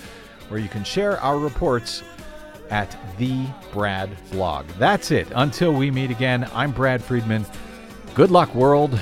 where 0.48 0.60
you 0.60 0.68
can 0.68 0.84
share 0.84 1.18
our 1.20 1.38
reports 1.38 2.02
at 2.70 2.96
the 3.18 3.46
Brad 3.72 4.10
Blog. 4.30 4.66
That's 4.78 5.10
it. 5.10 5.28
Until 5.34 5.72
we 5.72 5.90
meet 5.90 6.10
again, 6.10 6.48
I'm 6.54 6.72
Brad 6.72 7.02
Friedman. 7.02 7.44
Good 8.14 8.30
luck, 8.30 8.54
world. 8.54 9.00